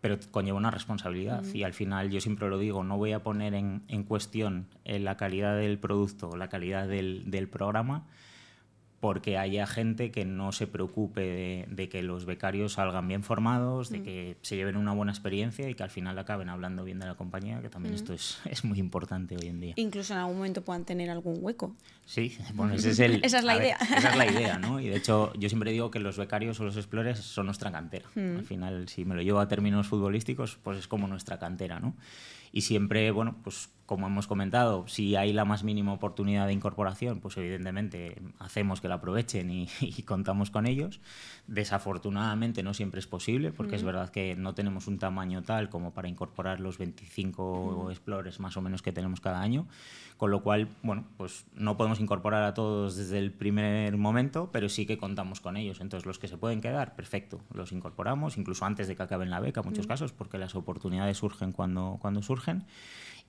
pero 0.00 0.18
conlleva 0.30 0.56
una 0.56 0.70
responsabilidad. 0.70 1.42
Y 1.52 1.64
al 1.64 1.74
final, 1.74 2.10
yo 2.10 2.20
siempre 2.20 2.48
lo 2.48 2.58
digo, 2.58 2.84
no 2.84 2.96
voy 2.96 3.12
a 3.12 3.22
poner 3.22 3.54
en, 3.54 3.82
en 3.88 4.04
cuestión 4.04 4.66
eh, 4.84 4.98
la 4.98 5.16
calidad 5.16 5.56
del 5.56 5.78
producto, 5.78 6.36
la 6.36 6.48
calidad 6.48 6.86
del, 6.86 7.30
del 7.30 7.48
programa, 7.48 8.06
porque 9.00 9.38
haya 9.38 9.66
gente 9.66 10.10
que 10.10 10.24
no 10.24 10.50
se 10.50 10.66
preocupe 10.66 11.20
de, 11.20 11.66
de 11.70 11.88
que 11.88 12.02
los 12.02 12.24
becarios 12.24 12.72
salgan 12.72 13.06
bien 13.06 13.22
formados, 13.22 13.90
de 13.90 14.02
que 14.02 14.36
se 14.42 14.56
lleven 14.56 14.76
una 14.76 14.92
buena 14.92 15.12
experiencia 15.12 15.68
y 15.70 15.74
que 15.74 15.84
al 15.84 15.90
final 15.90 16.18
acaben 16.18 16.48
hablando 16.48 16.82
bien 16.82 16.98
de 16.98 17.06
la 17.06 17.14
compañía, 17.14 17.62
que 17.62 17.68
también 17.68 17.94
esto 17.94 18.12
es, 18.12 18.40
es 18.44 18.64
muy 18.64 18.78
importante 18.78 19.36
hoy 19.36 19.46
en 19.46 19.60
día. 19.60 19.74
Incluso 19.76 20.14
en 20.14 20.20
algún 20.20 20.36
momento 20.38 20.62
puedan 20.62 20.84
tener 20.84 21.10
algún 21.10 21.38
hueco. 21.40 21.76
Sí, 22.06 22.36
bueno, 22.54 22.74
ese 22.74 22.90
es 22.90 22.98
el, 22.98 23.20
Esa 23.24 23.38
es 23.38 23.44
la 23.44 23.54
ver, 23.54 23.62
idea. 23.64 23.76
esa 23.76 24.10
es 24.10 24.16
la 24.16 24.26
idea, 24.26 24.58
¿no? 24.58 24.80
Y 24.80 24.88
de 24.88 24.96
hecho, 24.96 25.32
yo 25.34 25.48
siempre 25.48 25.70
digo 25.70 25.90
que 25.90 26.00
los 26.00 26.16
becarios 26.16 26.58
o 26.58 26.64
los 26.64 26.76
explorers 26.76 27.20
son 27.20 27.46
nuestra 27.46 27.70
cantera. 27.70 28.08
Mm. 28.16 28.38
Al 28.38 28.44
final, 28.44 28.88
si 28.88 29.04
me 29.04 29.14
lo 29.14 29.22
llevo 29.22 29.38
a 29.38 29.46
términos 29.46 29.86
futbolísticos, 29.86 30.58
pues 30.62 30.78
es 30.78 30.88
como 30.88 31.06
nuestra 31.06 31.38
cantera, 31.38 31.78
¿no? 31.78 31.94
Y 32.50 32.62
siempre, 32.62 33.10
bueno, 33.10 33.36
pues 33.44 33.70
como 33.88 34.06
hemos 34.06 34.26
comentado, 34.26 34.86
si 34.86 35.16
hay 35.16 35.32
la 35.32 35.46
más 35.46 35.64
mínima 35.64 35.94
oportunidad 35.94 36.46
de 36.46 36.52
incorporación, 36.52 37.20
pues 37.20 37.38
evidentemente 37.38 38.20
hacemos 38.38 38.82
que 38.82 38.88
la 38.88 38.96
aprovechen 38.96 39.50
y, 39.50 39.66
y 39.80 40.02
contamos 40.02 40.50
con 40.50 40.66
ellos. 40.66 41.00
Desafortunadamente 41.46 42.62
no 42.62 42.74
siempre 42.74 43.00
es 43.00 43.06
posible, 43.06 43.50
porque 43.50 43.76
es 43.76 43.82
verdad 43.82 44.10
que 44.10 44.36
no 44.36 44.52
tenemos 44.54 44.88
un 44.88 44.98
tamaño 44.98 45.42
tal 45.42 45.70
como 45.70 45.94
para 45.94 46.06
incorporar 46.06 46.60
los 46.60 46.76
25 46.76 47.90
explorers 47.90 48.40
más 48.40 48.58
o 48.58 48.60
menos 48.60 48.82
que 48.82 48.92
tenemos 48.92 49.22
cada 49.22 49.40
año, 49.40 49.66
con 50.18 50.30
lo 50.30 50.42
cual, 50.42 50.68
bueno, 50.82 51.06
pues 51.16 51.46
no 51.54 51.78
podemos 51.78 51.98
incorporar 51.98 52.42
a 52.42 52.52
todos 52.52 52.94
desde 52.94 53.18
el 53.18 53.32
primer 53.32 53.96
momento, 53.96 54.50
pero 54.52 54.68
sí 54.68 54.84
que 54.84 54.98
contamos 54.98 55.40
con 55.40 55.56
ellos. 55.56 55.80
Entonces, 55.80 56.04
los 56.04 56.18
que 56.18 56.28
se 56.28 56.36
pueden 56.36 56.60
quedar, 56.60 56.94
perfecto, 56.94 57.40
los 57.54 57.72
incorporamos, 57.72 58.36
incluso 58.36 58.66
antes 58.66 58.86
de 58.86 58.96
que 58.96 59.02
acaben 59.02 59.30
la 59.30 59.40
beca, 59.40 59.62
en 59.62 59.66
muchos 59.66 59.86
casos, 59.86 60.12
porque 60.12 60.36
las 60.36 60.54
oportunidades 60.54 61.16
surgen 61.16 61.52
cuando, 61.52 61.96
cuando 62.02 62.20
surgen. 62.20 62.66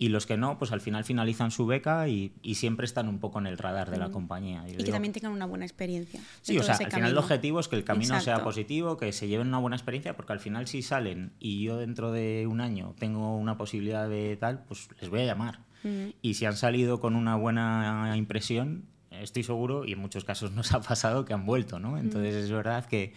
Y 0.01 0.07
los 0.07 0.25
que 0.25 0.37
no, 0.37 0.57
pues 0.57 0.71
al 0.71 0.79
final 0.79 1.03
finalizan 1.03 1.51
su 1.51 1.65
beca 1.65 2.07
y, 2.07 2.31
y 2.41 2.55
siempre 2.55 2.85
están 2.85 3.09
un 3.09 3.19
poco 3.19 3.37
en 3.39 3.47
el 3.47 3.57
radar 3.57 3.91
de 3.91 3.97
la 3.97 4.09
compañía. 4.11 4.63
Y 4.65 4.71
que 4.71 4.77
digo- 4.83 4.91
también 4.93 5.11
tengan 5.11 5.33
una 5.33 5.45
buena 5.45 5.65
experiencia. 5.65 6.21
Sí, 6.41 6.57
o 6.57 6.63
sea, 6.63 6.75
al 6.75 6.89
final 6.91 7.11
el 7.11 7.17
objetivo 7.17 7.59
es 7.59 7.67
que 7.67 7.75
el 7.75 7.83
camino 7.83 8.07
sea 8.15 8.19
Exacto. 8.35 8.43
positivo, 8.45 8.95
que 8.95 9.11
se 9.11 9.27
lleven 9.27 9.47
una 9.49 9.57
buena 9.57 9.75
experiencia, 9.75 10.15
porque 10.15 10.31
al 10.31 10.39
final 10.39 10.67
si 10.67 10.81
salen 10.83 11.33
y 11.37 11.61
yo 11.63 11.75
dentro 11.77 12.13
de 12.13 12.47
un 12.49 12.61
año 12.61 12.95
tengo 12.97 13.35
una 13.35 13.57
posibilidad 13.57 14.07
de 14.07 14.37
tal, 14.37 14.63
pues 14.63 14.87
les 15.01 15.09
voy 15.09 15.19
a 15.19 15.25
llamar. 15.25 15.59
Ujú. 15.83 16.13
Y 16.21 16.35
si 16.35 16.45
han 16.45 16.55
salido 16.55 17.01
con 17.01 17.17
una 17.17 17.35
buena 17.35 18.13
impresión, 18.15 18.85
estoy 19.11 19.43
seguro, 19.43 19.83
y 19.85 19.91
en 19.91 19.99
muchos 19.99 20.23
casos 20.23 20.53
nos 20.53 20.71
ha 20.73 20.79
pasado, 20.79 21.25
que 21.25 21.33
han 21.33 21.45
vuelto, 21.45 21.77
¿no? 21.77 21.97
Entonces 21.97 22.35
es 22.35 22.51
verdad 22.51 22.85
que, 22.85 23.13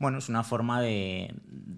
bueno, 0.00 0.16
es 0.16 0.30
una 0.30 0.42
forma 0.42 0.80
de, 0.80 1.34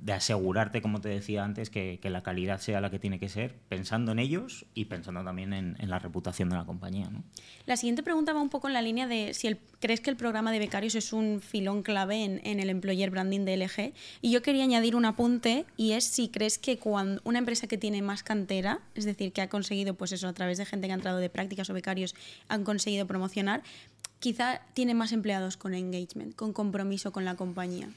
asegurarte, 0.07 0.81
como 0.81 1.00
te 1.00 1.09
decía 1.09 1.43
antes, 1.43 1.71
que, 1.71 1.99
la 2.05 2.23
calidad 2.23 2.61
sea 2.61 2.81
la 2.81 2.88
que 2.88 3.00
tiene 3.00 3.19
que 3.19 3.29
ser, 3.29 3.57
pensando 3.69 4.12
en 4.12 4.21
ellos 4.21 4.64
y 4.75 4.85
pensando 4.85 5.25
también 5.25 5.52
en, 5.52 5.76
la 5.91 5.99
reputación 5.99 6.49
de 6.49 6.55
la 6.55 6.64
compañía. 6.64 7.11
La 7.67 7.76
siguiente 7.76 8.05
pregunta 8.05 8.33
va 8.33 8.41
un 8.41 8.49
poco 8.49 8.69
en 8.69 8.75
la 8.75 8.83
línea 8.83 9.09
de 9.09 9.35
si 9.35 9.49
el- 9.49 9.59
crees 9.81 10.00
que 10.00 10.09
el 10.09 10.17
programa 10.17 10.52
de 10.52 10.61
becarios 10.61 10.95
es 10.95 11.12
un 11.12 11.41
filón 11.41 11.83
clave 11.83 12.23
en, 12.23 12.41
en 12.45 12.61
el 12.61 12.71
employer 12.71 13.11
branding 13.11 13.41
de 13.41 13.57
LG. 13.57 13.93
Y 14.21 14.31
yo 14.31 14.41
quería 14.41 14.62
añadir 14.62 14.95
un 14.95 15.05
apunte 15.05 15.67
y 15.76 15.93
es 15.93 16.05
si 16.05 16.29
crees 16.29 16.59
que 16.59 16.79
cuando 16.79 17.21
una 17.25 17.40
empresa 17.40 17.66
que 17.66 17.77
tiene 17.77 18.03
más 18.03 18.23
cantera, 18.23 18.79
es 18.94 19.05
decir, 19.05 19.33
que 19.33 19.40
ha 19.40 19.49
conseguido, 19.49 19.94
pues 19.94 20.12
eso, 20.12 20.29
a 20.29 20.33
través 20.33 20.59
de 20.59 20.64
gente 20.64 20.87
que 20.87 20.92
ha 20.92 20.97
entrado 20.97 21.18
de 21.18 21.29
prácticas 21.29 21.68
o 21.70 21.75
becarios, 21.75 22.14
han 22.47 22.62
conseguido 22.62 23.05
promocionar, 23.05 23.64
quizá 24.20 24.61
tiene 24.75 24.94
más 24.94 25.11
empleados 25.11 25.57
con 25.57 25.75
engagement, 25.75 26.37
con 26.37 26.53
compromiso 26.53 27.11
con 27.11 27.25
la 27.25 27.35
compañía. 27.35 27.88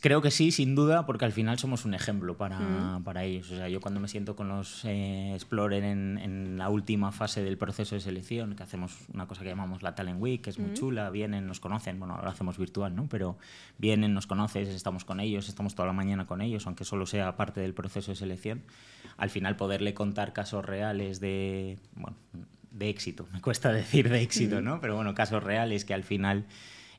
Creo 0.00 0.22
que 0.22 0.30
sí, 0.30 0.50
sin 0.50 0.74
duda, 0.74 1.06
porque 1.06 1.24
al 1.24 1.32
final 1.32 1.58
somos 1.58 1.84
un 1.84 1.94
ejemplo 1.94 2.36
para, 2.36 3.00
para 3.04 3.24
ellos. 3.24 3.50
O 3.50 3.56
sea, 3.56 3.68
yo 3.68 3.80
cuando 3.80 4.00
me 4.00 4.08
siento 4.08 4.34
con 4.34 4.48
los 4.48 4.84
eh, 4.84 5.32
Explorer 5.34 5.84
en, 5.84 6.18
en 6.18 6.58
la 6.58 6.68
última 6.68 7.12
fase 7.12 7.42
del 7.42 7.58
proceso 7.58 7.94
de 7.94 8.00
selección, 8.00 8.54
que 8.56 8.62
hacemos 8.62 8.96
una 9.12 9.26
cosa 9.26 9.42
que 9.42 9.48
llamamos 9.48 9.82
la 9.82 9.94
Talent 9.94 10.20
Week, 10.20 10.42
que 10.42 10.50
es 10.50 10.58
muy 10.58 10.72
chula, 10.74 11.10
vienen, 11.10 11.46
nos 11.46 11.60
conocen, 11.60 11.98
bueno, 11.98 12.14
ahora 12.14 12.26
lo 12.26 12.30
hacemos 12.30 12.58
virtual, 12.58 12.94
¿no? 12.94 13.06
Pero 13.08 13.38
vienen, 13.78 14.14
nos 14.14 14.26
conoces, 14.26 14.68
estamos 14.68 15.04
con 15.04 15.20
ellos, 15.20 15.48
estamos 15.48 15.74
toda 15.74 15.86
la 15.86 15.92
mañana 15.92 16.26
con 16.26 16.40
ellos, 16.40 16.66
aunque 16.66 16.84
solo 16.84 17.06
sea 17.06 17.36
parte 17.36 17.60
del 17.60 17.74
proceso 17.74 18.10
de 18.10 18.16
selección. 18.16 18.62
Al 19.16 19.30
final 19.30 19.56
poderle 19.56 19.94
contar 19.94 20.32
casos 20.32 20.64
reales 20.64 21.20
de, 21.20 21.78
bueno, 21.94 22.16
de 22.70 22.88
éxito, 22.88 23.28
me 23.32 23.40
cuesta 23.40 23.72
decir 23.72 24.08
de 24.08 24.22
éxito, 24.22 24.60
¿no? 24.60 24.80
Pero 24.80 24.96
bueno, 24.96 25.14
casos 25.14 25.42
reales 25.42 25.84
que 25.84 25.94
al 25.94 26.04
final 26.04 26.46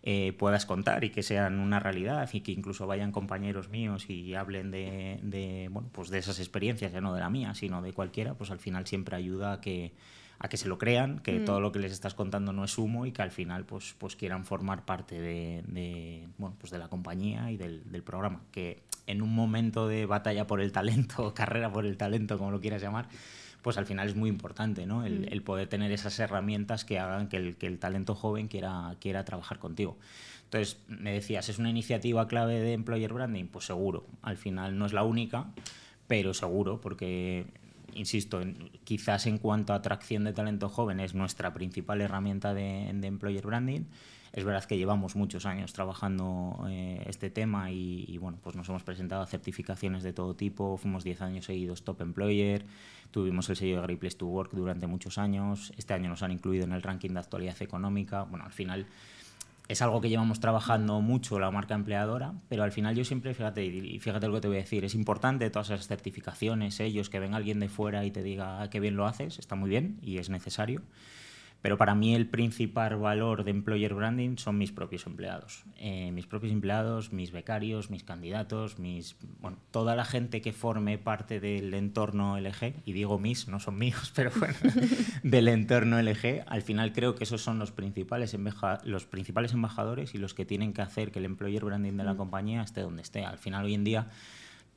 eh, 0.02 0.34
puedas 0.38 0.66
contar 0.66 1.04
y 1.04 1.10
que 1.10 1.24
sean 1.24 1.60
una 1.60 1.80
realidad 1.80 2.30
y 2.32 2.40
que 2.40 2.54
incluso 2.54 2.88
vayan 2.88 3.12
compañeros 3.12 3.70
míos 3.70 4.10
y 4.10 4.34
hablen 4.34 4.72
de, 4.72 5.20
de, 5.24 5.68
bueno, 5.72 5.90
pues 5.92 6.10
de 6.10 6.20
esas 6.20 6.40
experiencias, 6.40 6.94
ya 6.94 7.02
no 7.02 7.14
de 7.14 7.20
la 7.20 7.30
mía, 7.30 7.54
sino 7.54 7.82
de 7.82 7.92
cualquiera, 7.92 8.34
pues 8.34 8.50
al 8.50 8.60
final 8.60 8.88
siempre 8.88 9.18
ayuda 9.18 9.54
a 9.54 9.62
que, 9.62 9.94
a 10.40 10.48
que 10.48 10.56
se 10.56 10.70
lo 10.70 10.78
crean, 10.78 11.20
que 11.20 11.42
todo 11.42 11.60
lo 11.60 11.74
que 11.74 11.80
les 11.80 11.92
estás 11.92 12.14
contando 12.14 12.54
no 12.54 12.64
es 12.64 12.78
humo 12.78 13.06
y 13.06 13.12
que 13.12 13.22
al 13.22 13.32
final 13.32 13.66
pues, 13.66 13.94
pues 13.98 14.16
quieran 14.16 14.46
formar 14.46 14.86
parte 14.86 15.20
de, 15.20 15.64
de, 15.68 16.28
bueno, 16.38 16.56
pues 16.58 16.72
de 16.72 16.80
la 16.80 16.88
compañía 16.88 17.52
y 17.52 17.58
del, 17.58 17.92
del 17.92 18.04
programa. 18.04 18.42
Que 18.52 18.82
en 19.06 19.22
un 19.22 19.36
momento 19.36 19.88
de 19.90 20.06
batalla 20.06 20.48
por 20.48 20.62
el 20.62 20.72
talento, 20.72 21.34
carrera 21.36 21.72
por 21.72 21.86
el 21.86 21.98
talento, 21.98 22.38
como 22.38 22.52
lo 22.52 22.62
quieras 22.62 22.82
llamar, 22.82 23.10
pues 23.62 23.78
al 23.78 23.86
final 23.86 24.08
es 24.08 24.16
muy 24.16 24.30
importante, 24.30 24.86
¿no? 24.86 25.06
El, 25.06 25.28
el 25.32 25.42
poder 25.42 25.68
tener 25.68 25.92
esas 25.92 26.18
herramientas 26.20 26.86
que 26.86 27.00
hagan 27.00 27.28
que 27.28 27.38
el, 27.38 27.56
que 27.58 27.68
el 27.68 27.78
talento 27.80 28.16
joven 28.16 28.48
quiera, 28.48 28.96
quiera 29.00 29.26
trabajar 29.26 29.60
contigo. 29.60 29.98
Entonces, 30.46 30.80
me 30.88 31.12
decías, 31.14 31.50
¿es 31.50 31.60
una 31.60 31.70
iniciativa 31.70 32.28
clave 32.28 32.60
de 32.60 32.74
employer 32.74 33.14
branding? 33.14 33.46
Pues 33.48 33.66
seguro. 33.66 34.06
Al 34.22 34.38
final 34.38 34.78
no 34.78 34.86
es 34.86 34.94
la 34.94 35.04
única, 35.04 35.52
pero 36.08 36.34
seguro, 36.34 36.82
porque, 36.82 37.46
insisto, 37.94 38.42
en- 38.42 38.70
quizás 38.84 39.28
en 39.28 39.38
cuanto 39.38 39.74
a 39.74 39.76
atracción 39.76 40.24
de 40.24 40.34
talento 40.34 40.68
joven 40.70 41.00
es 41.02 41.14
nuestra 41.14 41.54
principal 41.54 42.02
herramienta 42.02 42.54
de, 42.54 42.90
de 42.94 43.08
employer 43.08 43.46
branding. 43.46 43.82
Es 44.34 44.44
verdad 44.44 44.64
que 44.64 44.78
llevamos 44.78 45.16
muchos 45.16 45.46
años 45.46 45.74
trabajando 45.74 46.66
eh, 46.70 47.04
este 47.08 47.30
tema 47.30 47.72
y, 47.72 48.18
bueno, 48.20 48.38
pues 48.44 48.56
nos 48.56 48.70
hemos 48.70 48.84
presentado 48.84 49.24
a 49.24 49.28
certificaciones 49.28 50.04
de 50.04 50.14
todo 50.14 50.36
tipo, 50.36 50.78
fuimos 50.78 51.04
10 51.04 51.22
años 51.22 51.46
seguidos 51.46 51.84
Top 51.84 52.02
Employer, 52.02 52.64
tuvimos 53.12 53.50
el 53.50 53.56
sello 53.56 53.78
de 53.78 53.84
Great 53.84 54.00
Place 54.00 54.18
to 54.18 54.28
Work 54.28 54.52
durante 54.54 54.86
muchos 54.88 55.18
años, 55.18 55.74
este 55.78 55.94
año 55.94 56.10
nos 56.10 56.22
han 56.22 56.32
incluido 56.32 56.66
en 56.66 56.74
el 56.74 56.82
ranking 56.84 57.10
de 57.12 57.20
actualidad 57.20 57.60
económica, 57.62 58.24
bueno, 58.24 58.46
al 58.46 58.54
final 58.54 58.86
es 59.68 59.82
algo 59.84 60.02
que 60.02 60.10
llevamos 60.10 60.40
trabajando 60.40 61.00
mucho 61.00 61.40
la 61.40 61.52
marca 61.52 61.76
empleadora, 61.76 62.34
pero 62.50 62.64
al 62.64 62.72
final 62.72 62.96
yo 62.96 63.06
siempre, 63.06 63.34
fíjate, 63.36 63.66
y 63.66 64.00
fíjate 64.00 64.28
lo 64.28 64.34
que 64.36 64.42
te 64.42 64.48
voy 64.48 64.58
a 64.58 64.62
decir, 64.62 64.84
es 64.84 64.96
importante 64.96 65.50
todas 65.52 65.70
esas 65.70 65.88
certificaciones, 65.88 66.80
ellos, 66.80 67.10
que 67.10 67.20
venga 67.20 67.38
alguien 67.38 67.60
de 67.60 67.70
fuera 67.70 68.04
y 68.04 68.10
te 68.12 68.24
diga 68.24 68.62
"Ah, 68.62 68.70
qué 68.72 68.80
bien 68.80 68.96
lo 68.96 69.06
haces, 69.06 69.38
está 69.38 69.54
muy 69.56 69.70
bien 69.70 70.00
y 70.02 70.18
es 70.18 70.30
necesario. 70.32 70.82
Pero 71.62 71.78
para 71.78 71.94
mí 71.94 72.16
el 72.16 72.28
principal 72.28 72.96
valor 72.96 73.44
de 73.44 73.52
employer 73.52 73.94
branding 73.94 74.38
son 74.38 74.58
mis 74.58 74.72
propios 74.72 75.06
empleados. 75.06 75.64
Eh, 75.76 76.12
mis 76.14 76.26
propios 76.26 76.54
empleados, 76.54 77.12
mis 77.12 77.32
becarios, 77.32 77.90
mis 77.90 78.04
candidatos, 78.04 78.80
mis, 78.80 79.18
bueno, 79.42 79.58
toda 79.72 79.96
la 79.96 80.06
gente 80.06 80.42
que 80.42 80.54
forme 80.54 80.98
parte 80.98 81.42
del 81.42 81.74
entorno 81.74 82.40
LG, 82.40 82.76
y 82.86 82.94
digo 82.94 83.20
mis, 83.20 83.50
no 83.50 83.60
son 83.60 83.78
míos, 83.78 84.12
pero 84.16 84.32
bueno, 84.40 84.56
del 85.24 85.50
entorno 85.50 86.02
LG, 86.02 86.44
al 86.48 86.62
final 86.62 86.94
creo 86.94 87.16
que 87.16 87.26
esos 87.26 87.42
son 87.42 87.60
los 87.60 87.72
principales, 87.72 88.36
los 88.84 89.06
principales 89.06 89.54
embajadores 89.54 90.16
y 90.16 90.18
los 90.18 90.34
que 90.34 90.46
tienen 90.46 90.72
que 90.72 90.82
hacer 90.82 91.12
que 91.12 91.20
el 91.20 91.26
employer 91.26 91.66
branding 91.66 91.98
de 91.98 92.04
la 92.06 92.16
compañía 92.16 92.62
esté 92.62 92.82
donde 92.82 93.02
esté. 93.02 93.26
Al 93.26 93.38
final 93.38 93.66
hoy 93.66 93.74
en 93.74 93.84
día 93.84 94.08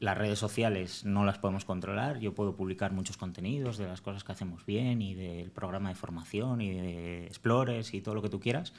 las 0.02 0.18
redes 0.18 0.40
sociales 0.40 1.04
no 1.04 1.24
las 1.24 1.38
podemos 1.38 1.64
controlar. 1.64 2.18
Yo 2.18 2.34
puedo 2.34 2.56
publicar 2.56 2.92
muchos 2.92 3.16
contenidos 3.16 3.78
de 3.78 3.86
las 3.86 4.00
cosas 4.00 4.24
que 4.24 4.32
hacemos 4.32 4.66
bien 4.66 5.00
y 5.00 5.14
del 5.14 5.52
programa 5.52 5.90
de 5.90 5.94
formación 5.94 6.60
y 6.60 6.72
de 6.72 7.26
Explores 7.26 7.94
y 7.94 8.00
todo 8.00 8.16
lo 8.16 8.20
que 8.20 8.28
tú 8.28 8.40
quieras. 8.40 8.72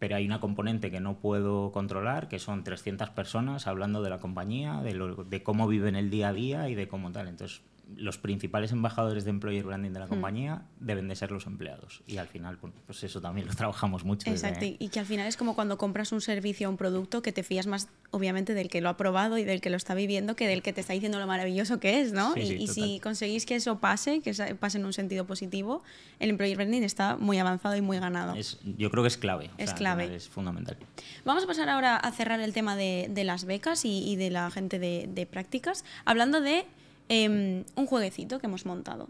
Pero 0.00 0.16
hay 0.16 0.26
una 0.26 0.40
componente 0.40 0.90
que 0.90 0.98
no 0.98 1.18
puedo 1.18 1.70
controlar, 1.70 2.28
que 2.28 2.40
son 2.40 2.64
300 2.64 3.10
personas 3.10 3.68
hablando 3.68 4.02
de 4.02 4.10
la 4.10 4.18
compañía, 4.18 4.80
de, 4.82 4.94
lo, 4.94 5.22
de 5.22 5.44
cómo 5.44 5.68
viven 5.68 5.94
el 5.94 6.10
día 6.10 6.30
a 6.30 6.32
día 6.32 6.68
y 6.68 6.74
de 6.74 6.88
cómo 6.88 7.12
tal. 7.12 7.28
Entonces, 7.28 7.60
los 7.96 8.18
principales 8.18 8.72
embajadores 8.72 9.24
de 9.24 9.30
employer 9.30 9.64
branding 9.64 9.92
de 9.92 10.00
la 10.00 10.06
hmm. 10.06 10.10
compañía 10.10 10.62
deben 10.80 11.08
de 11.08 11.16
ser 11.16 11.30
los 11.30 11.46
empleados. 11.46 12.02
Y 12.06 12.18
al 12.18 12.28
final, 12.28 12.58
pues 12.58 13.02
eso 13.02 13.20
también 13.20 13.46
lo 13.46 13.54
trabajamos 13.54 14.04
mucho. 14.04 14.30
Exacto, 14.30 14.64
y 14.66 14.88
que 14.88 15.00
al 15.00 15.06
final 15.06 15.26
es 15.26 15.36
como 15.36 15.54
cuando 15.54 15.78
compras 15.78 16.12
un 16.12 16.20
servicio 16.20 16.68
o 16.68 16.70
un 16.70 16.76
producto 16.76 17.22
que 17.22 17.32
te 17.32 17.42
fías 17.42 17.66
más, 17.66 17.88
obviamente, 18.10 18.54
del 18.54 18.68
que 18.68 18.80
lo 18.80 18.88
ha 18.88 18.96
probado 18.96 19.38
y 19.38 19.44
del 19.44 19.60
que 19.60 19.70
lo 19.70 19.76
está 19.76 19.94
viviendo 19.94 20.36
que 20.36 20.46
del 20.46 20.62
que 20.62 20.72
te 20.72 20.80
está 20.80 20.92
diciendo 20.92 21.18
lo 21.18 21.26
maravilloso 21.26 21.80
que 21.80 22.00
es, 22.00 22.12
¿no? 22.12 22.36
y, 22.36 22.66
si 22.68 23.00
conseguís 23.00 23.46
que 23.46 23.56
eso 23.56 23.78
pase, 23.78 24.20
que 24.20 24.34
pase 24.54 24.78
en 24.78 24.84
un 24.84 24.92
sentido 24.92 25.26
positivo, 25.26 25.82
el 26.20 26.30
employer 26.30 26.56
branding 26.56 26.82
está 26.82 27.16
muy 27.16 27.38
avanzado 27.38 27.76
y 27.76 27.80
muy 27.80 27.98
ganado. 27.98 28.34
yo 28.76 28.90
creo 28.90 29.02
que 29.02 29.08
es 29.08 29.16
clave. 29.16 29.50
Es 29.58 29.72
clave. 29.72 30.14
Es 30.14 30.28
fundamental. 30.28 30.76
Vamos 31.24 31.44
a 31.44 31.46
pasar 31.46 31.68
ahora 31.68 31.96
a 31.96 32.12
cerrar 32.12 32.40
el 32.40 32.52
tema 32.52 32.76
de, 32.76 33.10
las 33.24 33.44
becas 33.44 33.84
y, 33.84 34.16
de 34.16 34.30
la 34.30 34.50
gente 34.50 34.78
de, 34.78 35.08
de 35.12 35.26
prácticas, 35.26 35.84
hablando 36.04 36.40
de 36.40 36.66
Em, 37.08 37.64
un 37.74 37.86
jueguecito 37.86 38.38
que 38.38 38.46
hemos 38.46 38.66
montado. 38.66 39.08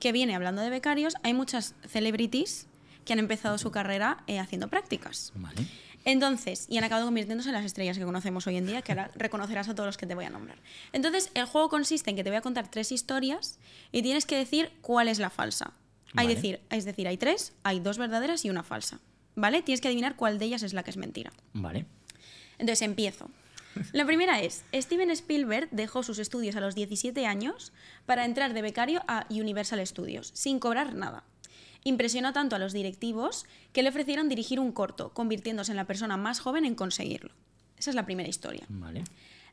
Que 0.00 0.12
viene 0.12 0.34
hablando 0.34 0.62
de 0.62 0.70
becarios, 0.70 1.14
hay 1.22 1.34
muchas 1.34 1.74
celebrities 1.86 2.66
que 3.04 3.14
han 3.14 3.18
empezado 3.18 3.58
su 3.58 3.70
carrera 3.70 4.22
eh, 4.26 4.38
haciendo 4.38 4.68
prácticas. 4.68 5.32
Entonces, 6.04 6.66
y 6.68 6.78
han 6.78 6.84
acabado 6.84 7.06
convirtiéndose 7.06 7.48
en 7.48 7.54
las 7.54 7.64
estrellas 7.64 7.98
que 7.98 8.04
conocemos 8.04 8.46
hoy 8.46 8.56
en 8.56 8.66
día, 8.66 8.82
que 8.82 8.92
ahora 8.92 9.10
reconocerás 9.16 9.68
a 9.68 9.74
todos 9.74 9.86
los 9.86 9.96
que 9.96 10.06
te 10.06 10.14
voy 10.14 10.24
a 10.24 10.30
nombrar. 10.30 10.58
Entonces, 10.92 11.30
el 11.34 11.46
juego 11.46 11.68
consiste 11.68 12.10
en 12.10 12.16
que 12.16 12.24
te 12.24 12.30
voy 12.30 12.36
a 12.36 12.42
contar 12.42 12.70
tres 12.70 12.92
historias 12.92 13.58
y 13.92 14.02
tienes 14.02 14.26
que 14.26 14.36
decir 14.36 14.70
cuál 14.80 15.08
es 15.08 15.18
la 15.18 15.30
falsa. 15.30 15.72
Hay 16.16 16.26
decir, 16.26 16.60
es 16.70 16.84
decir, 16.84 17.06
hay 17.06 17.18
tres, 17.18 17.52
hay 17.62 17.80
dos 17.80 17.98
verdaderas 17.98 18.44
y 18.44 18.50
una 18.50 18.62
falsa. 18.62 19.00
¿Vale? 19.36 19.62
Tienes 19.62 19.80
que 19.80 19.88
adivinar 19.88 20.16
cuál 20.16 20.38
de 20.38 20.46
ellas 20.46 20.62
es 20.62 20.72
la 20.72 20.82
que 20.82 20.90
es 20.90 20.96
mentira. 20.96 21.32
Vale. 21.52 21.86
Entonces 22.58 22.82
empiezo. 22.82 23.30
La 23.92 24.06
primera 24.06 24.40
es, 24.40 24.64
Steven 24.74 25.10
Spielberg 25.10 25.68
dejó 25.70 26.02
sus 26.02 26.18
estudios 26.18 26.56
a 26.56 26.60
los 26.60 26.74
17 26.74 27.26
años 27.26 27.72
para 28.06 28.24
entrar 28.24 28.54
de 28.54 28.62
becario 28.62 29.02
a 29.08 29.26
Universal 29.30 29.84
Studios, 29.86 30.30
sin 30.34 30.58
cobrar 30.58 30.94
nada. 30.94 31.24
Impresionó 31.84 32.32
tanto 32.32 32.56
a 32.56 32.58
los 32.58 32.72
directivos 32.72 33.46
que 33.72 33.82
le 33.82 33.88
ofrecieron 33.88 34.28
dirigir 34.28 34.60
un 34.60 34.72
corto, 34.72 35.12
convirtiéndose 35.14 35.72
en 35.72 35.76
la 35.76 35.86
persona 35.86 36.16
más 36.16 36.40
joven 36.40 36.64
en 36.64 36.74
conseguirlo. 36.74 37.30
Esa 37.78 37.90
es 37.90 37.96
la 37.96 38.04
primera 38.04 38.28
historia. 38.28 38.66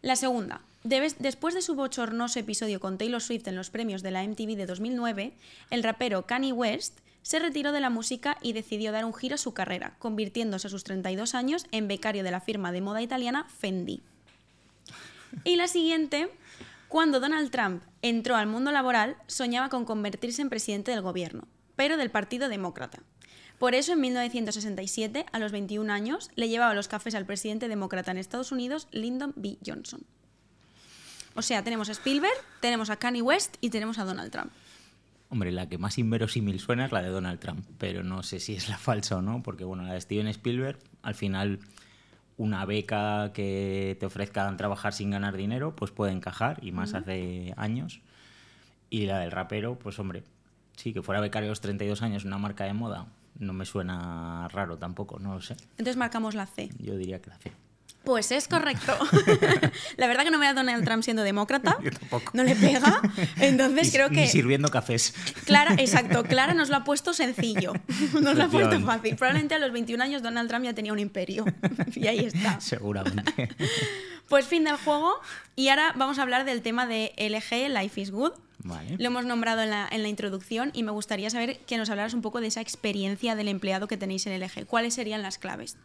La 0.02 0.16
segunda, 0.16 0.62
después 0.84 1.54
de 1.54 1.62
su 1.62 1.76
bochornoso 1.76 2.40
episodio 2.40 2.80
con 2.80 2.98
Taylor 2.98 3.22
Swift 3.22 3.48
en 3.48 3.56
los 3.56 3.70
premios 3.70 4.04
de 4.04 4.12
la 4.12 4.24
MTV 4.24 4.56
de 4.56 4.66
2009, 4.66 5.34
el 5.70 5.84
rapero 5.84 6.26
Kanye 6.26 6.52
West 6.52 7.00
se 7.22 7.40
retiró 7.40 7.72
de 7.72 7.80
la 7.80 7.90
música 7.90 8.38
y 8.44 8.54
decidió 8.54 8.92
dar 8.92 9.04
un 9.04 9.14
giro 9.14 9.34
a 9.34 9.40
su 9.40 9.54
carrera, 9.54 9.96
convirtiéndose 9.98 10.68
a 10.68 10.70
sus 10.70 10.84
32 10.84 11.34
años 11.34 11.66
en 11.72 11.88
becario 11.88 12.24
de 12.24 12.30
la 12.30 12.40
firma 12.40 12.72
de 12.72 12.82
moda 12.82 13.02
italiana 13.02 13.46
Fendi. 13.46 14.04
Y 15.44 15.56
la 15.56 15.68
siguiente, 15.68 16.30
cuando 16.88 17.20
Donald 17.20 17.52
Trump 17.52 17.84
entró 18.02 18.36
al 18.36 18.48
mundo 18.48 18.72
laboral, 18.72 19.18
soñaba 19.28 19.70
con 19.70 19.86
convertirse 19.86 20.42
en 20.42 20.50
presidente 20.50 20.92
del 20.92 21.02
gobierno, 21.02 21.48
pero 21.76 21.98
del 21.98 22.12
Partido 22.12 22.50
Demócrata. 22.50 23.00
Por 23.60 23.74
eso, 23.74 23.94
en 23.94 24.02
1967, 24.02 25.26
a 25.32 25.40
los 25.40 25.52
21 25.52 25.92
años, 25.92 26.30
le 26.36 26.50
llevaba 26.50 26.74
los 26.74 26.88
cafés 26.88 27.16
al 27.16 27.26
presidente 27.26 27.68
demócrata 27.68 28.12
en 28.12 28.18
Estados 28.18 28.52
Unidos, 28.52 28.88
Lyndon 28.92 29.34
B. 29.36 29.58
Johnson. 29.66 30.02
O 31.36 31.42
sea, 31.42 31.64
tenemos 31.64 31.90
a 31.90 31.94
Spielberg, 31.94 32.36
tenemos 32.60 32.90
a 32.90 32.98
Kanye 32.98 33.22
West 33.22 33.58
y 33.62 33.70
tenemos 33.70 33.98
a 33.98 34.06
Donald 34.06 34.32
Trump. 34.32 34.52
Hombre, 35.30 35.52
la 35.52 35.68
que 35.68 35.78
más 35.78 35.98
inverosímil 35.98 36.60
suena 36.60 36.86
es 36.86 36.92
la 36.92 37.02
de 37.02 37.10
Donald 37.10 37.40
Trump, 37.40 37.66
pero 37.78 38.04
no 38.04 38.24
sé 38.24 38.40
si 38.40 38.56
es 38.56 38.70
la 38.70 38.78
falsa 38.78 39.18
o 39.18 39.22
no, 39.22 39.42
porque 39.42 39.64
bueno, 39.64 39.84
la 39.84 39.94
de 39.94 40.02
Steven 40.02 40.28
Spielberg, 40.28 40.80
al 41.02 41.16
final 41.16 41.60
una 42.38 42.66
beca 42.66 43.32
que 43.34 43.96
te 44.00 44.06
ofrezcan 44.06 44.58
trabajar 44.58 44.94
sin 44.94 45.12
ganar 45.12 45.38
dinero, 45.38 45.76
pues 45.76 45.92
puede 45.92 46.12
encajar, 46.12 46.60
y 46.62 46.72
más 46.72 46.94
hace 46.94 47.54
años. 47.58 48.02
Y 48.90 49.06
la 49.06 49.20
del 49.20 49.32
rapero, 49.32 49.80
pues 49.80 50.00
hombre, 50.00 50.24
sí, 50.76 50.94
que 50.94 51.02
fuera 51.02 51.22
becario 51.22 51.50
a 51.50 51.52
los 51.52 51.62
32 51.62 52.02
años 52.02 52.26
una 52.26 52.38
marca 52.38 52.66
de 52.66 52.74
moda, 52.74 53.08
no 53.40 53.54
me 53.54 53.66
suena 53.66 54.48
raro 54.50 54.78
tampoco, 54.78 55.20
no 55.20 55.34
lo 55.34 55.42
sé. 55.42 55.56
Entonces 55.72 55.98
marcamos 55.98 56.36
la 56.36 56.46
C. 56.46 56.70
Yo 56.80 56.98
diría 56.98 57.22
que 57.22 57.30
la 57.30 57.38
C. 57.38 57.52
Pues 58.06 58.32
es 58.32 58.48
correcto. 58.48 58.96
la 59.98 60.08
verdad 60.08 60.24
que 60.24 60.32
no 60.32 60.38
me 60.38 60.46
da 60.46 60.54
Donald 60.54 60.86
Trump 60.86 61.04
siendo 61.04 61.24
demócrata. 61.24 61.78
Yo 61.84 61.92
tampoco. 61.92 62.32
No 62.34 62.44
le 62.44 62.56
pega. 62.56 63.02
Entonces 63.38 63.92
creo 63.92 64.10
que. 64.10 64.28
sirviendo 64.28 64.70
cafés. 64.70 65.14
Clara, 65.46 65.76
exacto. 65.78 66.24
Clara 66.24 66.54
nos 66.54 66.70
lo 66.70 66.78
ha 66.78 66.84
puesto 66.84 67.14
sencillo. 67.14 67.74
Nos 68.22 68.36
lo 68.36 68.44
ha 68.44 68.48
puesto 68.48 68.80
fácil. 68.82 69.16
Probablemente 69.16 69.56
a 69.56 69.60
los 69.60 69.72
21 69.72 70.04
años 70.04 70.22
Donald 70.22 70.48
Trump 70.50 70.66
ya 70.66 70.74
tenía 70.74 70.94
un 70.94 71.00
imperio. 71.00 71.46
y 71.96 72.08
ahí 72.08 72.20
está. 72.20 72.62
Seguramente. 72.62 73.50
Pues 74.30 74.46
fin 74.46 74.64
del 74.64 74.78
juego. 74.78 75.20
Y 75.56 75.70
ahora 75.70 75.94
vamos 75.96 76.20
a 76.20 76.22
hablar 76.22 76.46
del 76.46 76.62
tema 76.62 76.86
de 76.86 77.14
LG, 77.18 77.70
Life 77.70 78.00
is 78.00 78.12
Good. 78.12 78.34
Vale. 78.60 78.96
Lo 78.98 79.06
hemos 79.06 79.26
nombrado 79.26 79.62
en 79.62 79.70
la, 79.70 79.88
en 79.92 80.02
la, 80.02 80.10
introducción 80.10 80.72
y 80.74 80.84
me 80.84 80.92
gustaría 80.92 81.30
saber 81.30 81.60
que 81.68 81.78
nos 81.78 81.90
hablaras 81.90 82.14
un 82.14 82.22
poco 82.22 82.42
de 82.42 82.48
esa 82.48 82.62
experiencia 82.62 83.36
del 83.36 83.48
empleado 83.48 83.88
que 83.88 83.98
tenéis 83.98 84.26
en 84.26 84.40
LG. 84.40 84.66
¿Cuáles 84.66 84.96
serían 84.96 85.22
las 85.22 85.38
claves? 85.38 85.78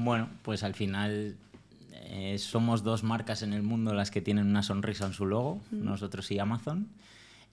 Bueno, 0.00 0.28
pues 0.42 0.62
al 0.62 0.74
final 0.74 1.34
eh, 1.92 2.38
somos 2.38 2.84
dos 2.84 3.02
marcas 3.02 3.42
en 3.42 3.52
el 3.52 3.64
mundo 3.64 3.94
las 3.94 4.12
que 4.12 4.20
tienen 4.20 4.46
una 4.46 4.62
sonrisa 4.62 5.06
en 5.06 5.12
su 5.12 5.26
logo, 5.26 5.60
nosotros 5.72 6.30
y 6.30 6.38
Amazon. 6.38 6.86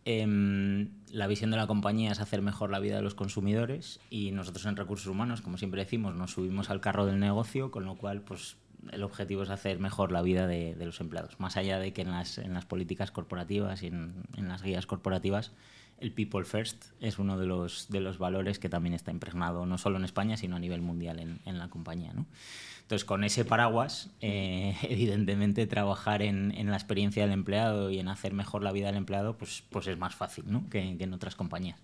Em, 0.05 0.89
la 1.09 1.25
visión 1.25 1.49
de 1.49 1.57
la 1.57 1.65
compañía 1.65 2.11
es 2.11 2.19
hacer 2.19 2.43
mejor 2.43 2.69
la 2.69 2.77
vida 2.77 2.97
de 2.97 3.01
los 3.01 3.15
consumidores 3.15 3.99
y 4.11 4.29
nosotros 4.29 4.67
en 4.67 4.75
recursos 4.75 5.07
humanos, 5.07 5.41
como 5.41 5.57
siempre 5.57 5.81
decimos, 5.81 6.13
nos 6.13 6.33
subimos 6.33 6.69
al 6.69 6.81
carro 6.81 7.07
del 7.07 7.19
negocio, 7.19 7.71
con 7.71 7.83
lo 7.83 7.95
cual 7.95 8.21
pues, 8.21 8.57
el 8.91 9.01
objetivo 9.01 9.41
es 9.41 9.49
hacer 9.49 9.79
mejor 9.79 10.11
la 10.11 10.21
vida 10.21 10.45
de, 10.45 10.75
los 10.79 11.01
empleados. 11.01 11.39
Más 11.39 11.57
allá 11.57 11.79
de 11.79 11.93
que 11.93 12.03
en 12.03 12.11
las, 12.11 12.37
en 12.37 12.53
las 12.53 12.67
políticas 12.67 13.09
corporativas 13.09 13.81
y 13.81 13.87
en, 13.87 14.13
en, 14.37 14.49
las 14.49 14.61
guías 14.61 14.85
corporativas 14.85 15.51
el 15.99 16.11
People 16.11 16.43
First 16.45 16.85
es 16.99 17.19
uno 17.19 17.37
de 17.37 17.45
los, 17.45 17.89
de 17.89 18.01
los 18.01 18.17
valores 18.17 18.59
que 18.59 18.69
también 18.69 18.93
está 18.93 19.11
impregnado 19.11 19.65
no 19.65 19.77
solo 19.77 19.97
en 19.97 20.05
España, 20.05 20.37
sino 20.37 20.55
a 20.55 20.59
nivel 20.59 20.81
mundial 20.81 21.19
en, 21.19 21.39
en 21.45 21.57
la 21.57 21.69
compañía. 21.69 22.11
¿no? 22.13 22.25
Entonces, 22.81 23.05
con 23.05 23.23
ese 23.23 23.45
paraguas, 23.45 24.11
eh, 24.21 24.75
evidentemente 24.83 25.65
trabajar 25.67 26.21
en, 26.21 26.51
en, 26.55 26.69
la 26.69 26.77
experiencia 26.77 27.23
del 27.23 27.31
empleado 27.31 27.89
y 27.89 27.99
en 27.99 28.07
hacer 28.09 28.33
mejor 28.33 28.61
la 28.61 28.71
vida 28.71 28.87
del 28.87 28.97
empleado, 28.97 29.37
pues, 29.37 29.63
pues 29.69 29.87
es 29.87 29.97
más 29.97 30.13
fácil 30.13 30.45
¿no? 30.47 30.69
que, 30.69 30.95
que 30.97 31.05
en 31.05 31.13
otras 31.13 31.35
compañías. 31.35 31.79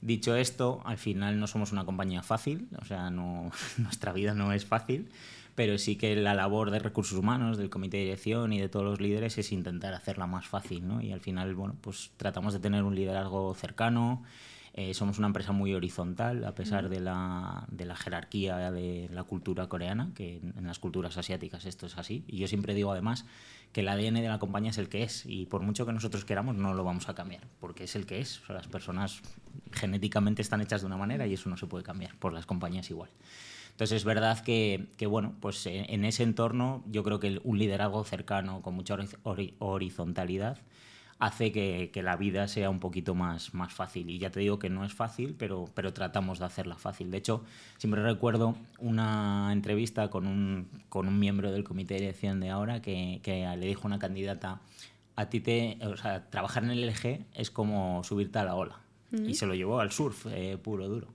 Dicho 0.00 0.34
esto, 0.34 0.80
al 0.86 0.96
final 0.96 1.38
no 1.38 1.46
somos 1.46 1.72
una 1.72 1.84
compañía 1.84 2.22
fácil, 2.22 2.68
o 2.80 2.84
sea, 2.86 3.10
no, 3.10 3.50
nuestra 3.76 4.12
vida 4.12 4.34
no 4.34 4.52
es 4.52 4.64
fácil, 4.64 5.10
pero 5.60 5.76
sí 5.76 5.96
que 5.96 6.16
la 6.16 6.32
labor 6.32 6.70
de 6.70 6.78
recursos 6.78 7.18
humanos, 7.18 7.58
del 7.58 7.68
comité 7.68 7.98
de 7.98 8.04
dirección 8.04 8.54
y 8.54 8.58
de 8.58 8.70
todos 8.70 8.82
los 8.82 8.98
líderes 8.98 9.36
es 9.36 9.52
intentar 9.52 9.92
hacerla 9.92 10.26
más 10.26 10.46
fácil, 10.46 10.88
¿no? 10.88 11.02
Y 11.02 11.12
al 11.12 11.20
final, 11.20 11.54
bueno, 11.54 11.76
pues 11.82 12.12
tratamos 12.16 12.54
de 12.54 12.60
tener 12.60 12.82
un 12.82 12.94
liderazgo 12.94 13.54
cercano, 13.54 14.22
eh, 14.72 14.94
somos 14.94 15.18
una 15.18 15.26
empresa 15.26 15.52
muy 15.52 15.74
horizontal, 15.74 16.46
a 16.46 16.54
pesar 16.54 16.88
de 16.88 17.00
la, 17.00 17.66
de 17.70 17.84
la, 17.84 17.94
jerarquía 17.94 18.70
de 18.70 19.10
la 19.12 19.24
cultura 19.24 19.68
coreana, 19.68 20.12
que 20.14 20.36
en, 20.36 20.66
las 20.66 20.78
culturas 20.78 21.18
asiáticas 21.18 21.66
esto 21.66 21.84
es 21.84 21.98
así. 21.98 22.24
Y 22.26 22.38
yo 22.38 22.48
siempre 22.48 22.72
digo 22.72 22.90
además 22.90 23.26
que 23.74 23.82
el 23.82 23.88
ADN 23.88 24.14
de 24.14 24.28
la 24.28 24.38
compañía 24.38 24.70
es 24.70 24.78
el 24.78 24.88
que 24.88 25.02
es, 25.02 25.26
y 25.26 25.44
por 25.44 25.60
mucho 25.60 25.84
que 25.84 25.92
nosotros 25.92 26.24
queramos, 26.24 26.56
no 26.56 26.72
lo 26.72 26.84
vamos 26.84 27.10
a 27.10 27.14
cambiar, 27.14 27.42
porque 27.60 27.84
es 27.84 27.96
el 27.96 28.06
que 28.06 28.20
es. 28.20 28.40
O 28.40 28.46
sea, 28.46 28.54
las 28.54 28.66
personas 28.66 29.20
genéticamente 29.72 30.40
están 30.40 30.62
hechas 30.62 30.80
de 30.80 30.86
una 30.86 30.96
manera 30.96 31.26
y 31.26 31.34
eso 31.34 31.50
no 31.50 31.58
se 31.58 31.66
puede 31.66 31.84
cambiar, 31.84 32.16
por 32.16 32.32
las 32.32 32.46
compañías 32.46 32.88
igual. 32.88 33.10
Entonces 33.80 33.96
es 33.96 34.04
verdad 34.04 34.38
que, 34.40 34.88
que 34.98 35.06
bueno, 35.06 35.32
pues 35.40 35.64
eh, 35.64 35.86
en 35.88 36.04
ese 36.04 36.22
entorno 36.22 36.84
yo 36.86 37.02
creo 37.02 37.18
que 37.18 37.40
un 37.44 37.58
liderazgo 37.58 38.04
cercano, 38.04 38.60
con 38.60 38.74
mucha 38.74 38.98
horizontalidad, 39.58 40.58
hace 41.18 41.50
que, 41.50 41.88
que, 41.90 42.02
la 42.02 42.16
vida 42.16 42.46
sea 42.46 42.68
un 42.68 42.78
poquito 42.78 43.14
más, 43.14 43.54
más 43.54 43.72
fácil. 43.72 44.10
Y 44.10 44.18
ya 44.18 44.28
te 44.28 44.40
digo 44.40 44.58
que 44.58 44.68
no 44.68 44.84
es 44.84 44.92
fácil, 44.92 45.34
pero, 45.38 45.64
pero 45.72 45.94
tratamos 45.94 46.40
de 46.40 46.44
hacerla 46.44 46.76
fácil. 46.76 47.10
De 47.10 47.16
hecho, 47.16 47.42
siempre 47.78 48.02
recuerdo 48.02 48.54
una 48.76 49.48
entrevista 49.50 50.10
con 50.10 50.26
un, 50.26 50.68
con 50.90 51.08
un 51.08 51.18
miembro 51.18 51.50
del 51.50 51.64
comité 51.64 51.94
de 51.94 52.00
dirección 52.00 52.38
de 52.38 52.50
ahora 52.50 52.82
que, 52.82 53.20
que 53.22 53.46
le 53.56 53.66
dijo 53.66 53.84
a 53.84 53.86
una 53.86 53.98
candidata, 53.98 54.60
a 55.16 55.30
ti 55.30 55.40
te, 55.40 55.78
o 55.86 55.96
sea, 55.96 56.28
trabajar 56.28 56.64
en 56.64 56.72
el 56.72 56.86
LG 56.86 57.24
es 57.32 57.50
como 57.50 58.04
subirte 58.04 58.40
a 58.40 58.44
la 58.44 58.56
ola. 58.56 58.78
Y 59.10 59.36
se 59.36 59.46
lo 59.46 59.54
llevó 59.54 59.80
al 59.80 59.90
surf, 59.90 60.26
eh, 60.26 60.58
puro 60.62 60.86
duro. 60.86 61.08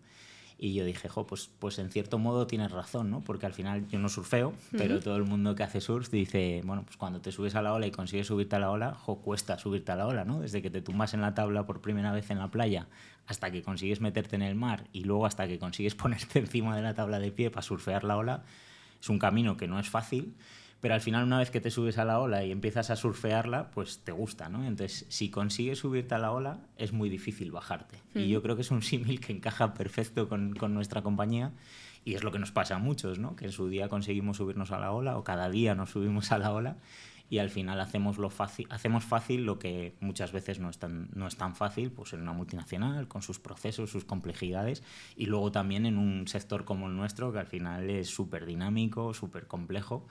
Y 0.58 0.74
yo 0.74 0.86
dije, 0.86 1.10
jo, 1.10 1.28
pues, 1.28 1.50
pues 1.60 1.80
en 1.80 1.90
cierto 1.90 2.18
modo 2.18 2.48
tienes 2.48 2.72
razón, 2.72 3.12
¿no? 3.12 3.22
Porque 3.22 3.46
al 3.46 3.54
final 3.54 3.88
yo 3.90 4.00
no 4.00 4.08
surfeo, 4.08 4.54
pero 4.72 5.02
todo 5.02 5.18
el 5.18 5.24
mundo 5.24 5.54
que 5.54 5.64
hace 5.64 5.82
surf 5.82 6.10
dice, 6.10 6.62
bueno, 6.64 6.84
pues 6.84 6.96
cuando 6.96 7.20
te 7.20 7.34
subes 7.34 7.56
a 7.56 7.62
la 7.62 7.74
ola 7.74 7.88
y 7.88 7.92
consigues 7.92 8.28
subirte 8.28 8.56
a 8.56 8.60
la 8.60 8.72
ola, 8.72 8.94
jo, 8.94 9.18
cuesta 9.18 9.60
subirte 9.60 9.92
a 9.92 9.98
la 9.98 10.08
ola, 10.08 10.24
¿no? 10.24 10.40
Desde 10.40 10.62
que 10.62 10.70
te 10.70 10.82
tumbas 10.82 11.14
en 11.14 11.22
la 11.22 11.34
tabla 11.34 11.66
por 11.66 11.82
primera 11.82 12.14
vez 12.14 12.32
en 12.32 12.40
la 12.40 12.50
playa 12.50 12.88
hasta 13.28 13.52
que 13.52 13.64
consigues 13.64 14.02
meterte 14.02 14.36
en 14.36 14.44
el 14.44 14.56
mar 14.56 14.86
y 14.94 15.04
luego 15.04 15.26
hasta 15.26 15.48
que 15.48 15.60
consigues 15.60 15.96
ponerte 15.96 16.40
encima 16.40 16.76
de 16.76 16.82
la 16.82 16.94
tabla 16.94 17.20
de 17.20 17.32
pie 17.32 17.50
para 17.50 17.62
surfear 17.62 18.04
la 18.04 18.18
ola, 18.18 18.44
es 19.02 19.10
un 19.10 19.20
camino 19.20 19.58
que 19.58 19.68
no 19.68 19.80
es 19.80 19.90
fácil, 19.90 20.36
pero 20.82 20.94
al 20.94 21.02
final 21.02 21.24
una 21.24 21.40
vez 21.40 21.52
que 21.52 21.62
te 21.62 21.72
subes 21.72 21.98
a 21.98 22.06
la 22.06 22.20
ola 22.20 22.44
y 22.44 22.52
empiezas 22.52 22.90
a 22.90 22.96
surfearla, 22.96 23.72
pues 23.72 24.00
te 24.04 24.12
gusta, 24.12 24.50
¿no? 24.50 24.66
Entonces, 24.66 25.06
si 25.10 25.30
consigues 25.30 25.80
subirte 25.80 26.16
a 26.16 26.20
la 26.20 26.32
ola, 26.32 26.60
es 26.78 26.94
muy 26.94 27.10
difícil 27.10 27.52
bajarte. 27.52 28.02
Y 28.14 28.30
yo 28.30 28.42
creo 28.42 28.56
que 28.56 28.62
es 28.62 28.72
un 28.72 28.82
símil 28.82 29.20
que 29.20 29.34
encaja 29.34 29.74
perfecto 29.74 30.30
con, 30.30 30.54
con, 30.54 30.74
nuestra 30.74 31.02
compañía 31.02 31.54
y 32.04 32.14
es 32.14 32.24
lo 32.24 32.32
que 32.32 32.40
nos 32.40 32.52
pasa 32.52 32.76
a 32.76 32.80
muchos, 32.80 33.20
¿no? 33.20 33.36
Que 33.36 33.46
en 33.46 33.52
su 33.52 33.68
día 33.68 33.90
conseguimos 33.90 34.38
subirnos 34.38 34.72
a 34.72 34.80
la 34.80 34.92
ola 34.92 35.18
o 35.18 35.24
cada 35.24 35.50
día 35.50 35.76
nos 35.76 35.92
subimos 35.92 36.32
a 36.32 36.38
la 36.38 36.52
ola 36.52 36.78
y 37.30 37.40
al 37.40 37.50
final 37.50 37.80
hacemos, 37.80 38.18
lo 38.18 38.30
fácil, 38.30 38.68
hacemos 38.70 39.04
fácil 39.04 39.46
lo 39.46 39.58
que 39.58 39.96
muchas 40.00 40.32
veces 40.32 40.60
no 40.60 40.70
es, 40.70 40.78
tan, 40.78 41.10
no 41.14 41.28
es 41.28 41.36
tan 41.36 41.56
fácil 41.56 41.92
pues 41.92 42.14
en 42.14 42.22
una 42.22 42.34
multinacional, 42.34 43.08
con 43.08 43.22
sus 43.22 43.40
procesos, 43.40 43.90
sus 43.90 44.06
complejidades, 44.06 44.84
y 45.16 45.26
luego 45.26 45.52
también 45.52 45.86
en 45.86 45.98
un 45.98 46.28
sector 46.28 46.66
como 46.66 46.88
el 46.88 46.96
nuestro, 46.96 47.32
que 47.32 47.40
al 47.40 47.48
final 47.48 47.90
es 47.90 48.10
súper 48.10 48.46
dinámico, 48.46 49.14
súper 49.14 49.48
complejo. 49.48 50.08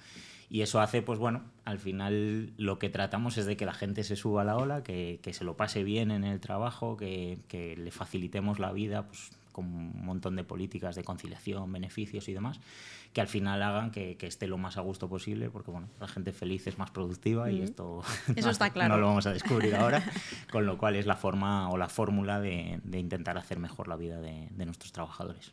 Y 0.50 0.62
eso 0.62 0.80
hace, 0.80 1.02
pues 1.02 1.18
bueno, 1.18 1.42
al 1.64 1.78
final 1.78 2.52
lo 2.56 2.78
que 2.78 2.90
tratamos 2.90 3.38
es 3.38 3.46
de 3.46 3.56
que 3.56 3.66
la 3.66 3.74
gente 3.74 4.04
se 4.04 4.16
suba 4.16 4.42
a 4.42 4.44
la 4.44 4.56
ola, 4.56 4.82
que, 4.82 5.20
que 5.22 5.32
se 5.32 5.44
lo 5.44 5.56
pase 5.56 5.84
bien 5.84 6.10
en 6.10 6.24
el 6.24 6.40
trabajo, 6.40 6.96
que, 6.96 7.38
que 7.48 7.76
le 7.76 7.90
facilitemos 7.90 8.58
la 8.58 8.72
vida, 8.72 9.06
pues 9.06 9.30
con 9.54 9.66
un 9.66 10.04
montón 10.04 10.34
de 10.34 10.42
políticas 10.42 10.96
de 10.96 11.04
conciliación, 11.04 11.72
beneficios 11.72 12.28
y 12.28 12.34
demás, 12.34 12.60
que 13.12 13.20
al 13.20 13.28
final 13.28 13.62
hagan 13.62 13.92
que, 13.92 14.16
que, 14.16 14.26
esté 14.26 14.48
lo 14.48 14.58
más 14.58 14.76
a 14.76 14.80
gusto 14.80 15.08
posible, 15.08 15.48
porque 15.48 15.70
bueno, 15.70 15.88
la 16.00 16.08
gente 16.08 16.32
feliz 16.32 16.66
es 16.66 16.76
más 16.76 16.90
productiva 16.90 17.50
y 17.52 17.62
esto 17.62 18.02
Eso 18.34 18.50
está 18.50 18.70
claro. 18.70 18.94
no 18.94 19.00
lo 19.00 19.06
vamos 19.06 19.26
a 19.26 19.32
descubrir 19.32 19.76
ahora, 19.76 20.02
con 20.50 20.66
lo 20.66 20.76
cual 20.76 20.96
es 20.96 21.06
la 21.06 21.14
forma 21.14 21.70
o 21.70 21.76
la 21.76 21.88
fórmula 21.88 22.40
de, 22.40 22.80
de 22.82 22.98
intentar 22.98 23.38
hacer 23.38 23.60
mejor 23.60 23.86
la 23.86 23.94
vida 23.94 24.20
de, 24.20 24.48
de 24.50 24.66
nuestros 24.66 24.90
trabajadores. 24.90 25.52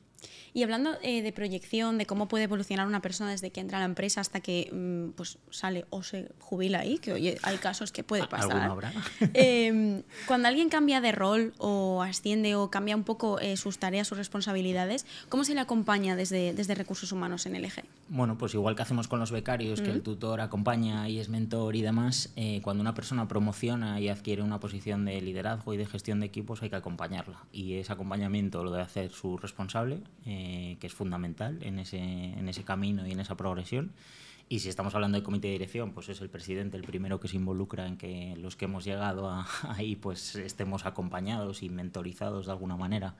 Y 0.53 0.63
hablando 0.63 0.97
eh, 1.01 1.21
de 1.21 1.31
proyección, 1.31 1.97
de 1.97 2.05
cómo 2.05 2.27
puede 2.27 2.43
evolucionar 2.43 2.88
una 2.88 3.01
persona 3.01 3.31
desde 3.31 3.51
que 3.51 3.62
entra 3.62 3.77
a 3.77 3.81
la 3.81 3.86
empresa 3.86 4.21
hasta 4.21 4.41
que 4.41 4.69
mm, 4.71 5.12
pues, 5.15 5.38
sale 5.49 5.86
o 5.89 6.03
se 6.03 6.29
jubila 6.39 6.79
ahí, 6.79 6.97
que 6.97 7.13
oye, 7.13 7.38
hay 7.43 7.57
casos 7.57 7.91
que 7.91 8.03
puede 8.03 8.27
pasar. 8.27 8.71
eh, 9.34 10.03
cuando 10.27 10.47
alguien 10.47 10.69
cambia 10.69 10.99
de 10.99 11.12
rol 11.12 11.53
o 11.57 12.01
asciende 12.01 12.55
o 12.55 12.69
cambia 12.69 12.95
un 12.95 13.03
poco 13.03 13.39
eh, 13.39 13.55
sus 13.55 13.77
tareas, 13.77 14.07
sus 14.07 14.17
responsabilidades, 14.17 15.05
¿cómo 15.29 15.43
se 15.43 15.53
le 15.53 15.62
acompaña 15.62 16.15
desde, 16.15 16.53
desde 16.53 16.75
recursos 16.75 17.12
humanos 17.12 17.45
en 17.45 17.55
el 17.55 17.65
eje? 17.65 17.84
Bueno, 18.10 18.38
pues 18.38 18.53
igual 18.53 18.75
que 18.75 18.81
hacemos 18.81 19.07
con 19.07 19.19
los 19.19 19.31
becarios, 19.31 19.81
mm. 19.81 19.84
que 19.84 19.91
el 19.91 20.01
tutor 20.01 20.41
acompaña 20.41 21.07
y 21.07 21.19
es 21.19 21.29
mentor 21.29 21.75
y 21.77 21.81
demás, 21.81 22.31
eh, 22.36 22.60
cuando 22.62 22.81
una 22.81 22.93
persona 22.93 23.27
promociona 23.27 24.01
y 24.01 24.10
adquiere 24.10 24.41
una 24.41 24.60
posición 24.60 25.05
de 25.05 25.21
liderazgo 25.21 25.73
y 25.73 25.77
de 25.77 25.86
gestión 25.86 26.19
de 26.19 26.25
equipos 26.25 26.62
hay 26.62 26.69
que 26.69 26.75
acompañarla. 26.75 27.45
Y 27.53 27.75
ese 27.75 27.93
acompañamiento 27.93 28.63
lo 28.63 28.71
debe 28.71 28.84
hacer 28.84 29.12
su 29.12 29.38
responsable 29.38 30.01
eh, 30.26 30.78
que 30.80 30.88
es 30.88 30.93
fundamental 30.93 31.60
en 31.62 31.80
ese, 31.80 32.00
en 32.00 32.47
ese 32.47 32.63
camino 32.63 33.08
y 33.08 33.12
en 33.12 33.19
esa 33.19 33.36
progresión. 33.36 33.91
Y 34.52 34.60
si 34.60 34.67
estamos 34.67 34.93
hablando 34.95 35.17
de 35.17 35.24
comité 35.24 35.47
de 35.47 35.54
dirección, 35.54 35.93
pues 35.93 36.10
es 36.10 36.19
el 36.19 36.30
presidente 36.30 36.76
el 36.76 36.84
primero 36.84 37.21
que 37.21 37.30
se 37.30 37.38
involucra 37.38 37.88
en 37.88 37.95
que 37.95 38.36
los 38.36 38.58
que 38.58 38.65
hemos 38.65 38.84
llegado 38.84 39.30
a, 39.30 39.47
ahí 39.69 39.95
pues 39.95 40.36
estemos 40.36 40.86
acompañados 40.86 41.63
y 41.63 41.69
mentorizados 41.69 42.47
de 42.47 42.52
alguna 42.52 42.76
manera 42.76 43.15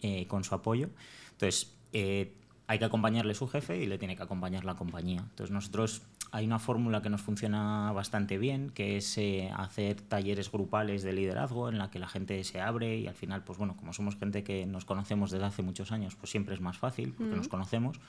eh, 0.00 0.26
con 0.28 0.44
su 0.44 0.54
apoyo. 0.54 0.88
Entonces, 1.32 1.74
eh, 1.92 2.32
hay 2.68 2.78
que 2.78 2.84
acompañarle 2.84 3.34
su 3.34 3.48
jefe 3.48 3.82
y 3.82 3.86
le 3.86 3.98
tiene 3.98 4.14
que 4.14 4.22
acompañar 4.22 4.64
la 4.64 4.76
compañía. 4.76 5.22
Entonces, 5.30 5.50
nosotros 5.50 6.02
hay 6.32 6.46
una 6.46 6.58
fórmula 6.58 7.02
que 7.02 7.10
nos 7.10 7.22
funciona 7.22 7.92
bastante 7.92 8.38
bien, 8.38 8.70
que 8.70 8.96
es 8.96 9.18
eh, 9.18 9.50
hacer 9.56 10.00
talleres 10.00 10.50
grupales 10.50 11.02
de 11.02 11.12
liderazgo 11.12 11.68
en 11.68 11.78
la 11.78 11.90
que 11.90 11.98
la 11.98 12.08
gente 12.08 12.42
se 12.44 12.60
abre 12.60 12.96
y 12.96 13.06
al 13.06 13.14
final, 13.14 13.42
pues 13.42 13.58
bueno, 13.58 13.76
como 13.76 13.92
somos 13.92 14.16
gente 14.16 14.44
que 14.44 14.66
nos 14.66 14.84
conocemos 14.84 15.30
desde 15.30 15.44
hace 15.44 15.62
muchos 15.62 15.92
años, 15.92 16.14
pues 16.14 16.30
siempre 16.30 16.54
es 16.54 16.60
más 16.60 16.78
fácil 16.78 17.14
porque 17.16 17.34
mm. 17.34 17.38
nos 17.38 17.48
conocemos. 17.48 18.00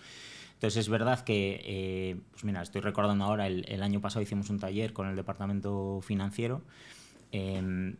Entonces 0.53 0.81
es 0.81 0.89
verdad 0.89 1.21
que, 1.21 1.61
eh, 1.65 2.17
pues 2.31 2.43
mira, 2.43 2.61
estoy 2.61 2.81
recordando 2.81 3.25
ahora, 3.25 3.47
el, 3.47 3.65
el, 3.67 3.81
año 3.81 3.99
pasado 3.99 4.21
hicimos 4.21 4.49
un 4.51 4.59
taller 4.59 4.93
con 4.93 5.07
el 5.07 5.15
departamento 5.15 6.01
financiero. 6.03 6.61
Eh, 7.31 7.95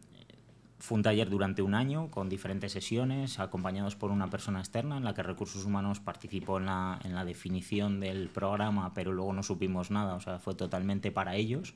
fue 0.82 0.96
un 0.96 1.04
taller 1.04 1.30
durante 1.30 1.62
un 1.62 1.76
año 1.76 2.10
con 2.10 2.28
diferentes 2.28 2.72
sesiones, 2.72 3.40
acompañados 3.40 3.96
por 3.96 4.10
una 4.10 4.32
persona 4.32 4.60
externa 4.60 4.98
en 4.98 5.04
la 5.04 5.14
que 5.14 5.22
Recursos 5.22 5.64
Humanos 5.64 6.00
participó 6.00 6.58
en 6.58 6.66
la, 6.66 7.00
en 7.04 7.14
la 7.14 7.24
definición 7.24 8.00
del 8.00 8.30
programa, 8.30 8.92
pero 8.96 9.14
luego 9.14 9.32
no 9.32 9.44
supimos 9.44 9.92
nada, 9.92 10.16
o 10.16 10.20
sea, 10.20 10.40
fue 10.40 10.56
totalmente 10.56 11.12
para 11.12 11.36
ellos. 11.36 11.76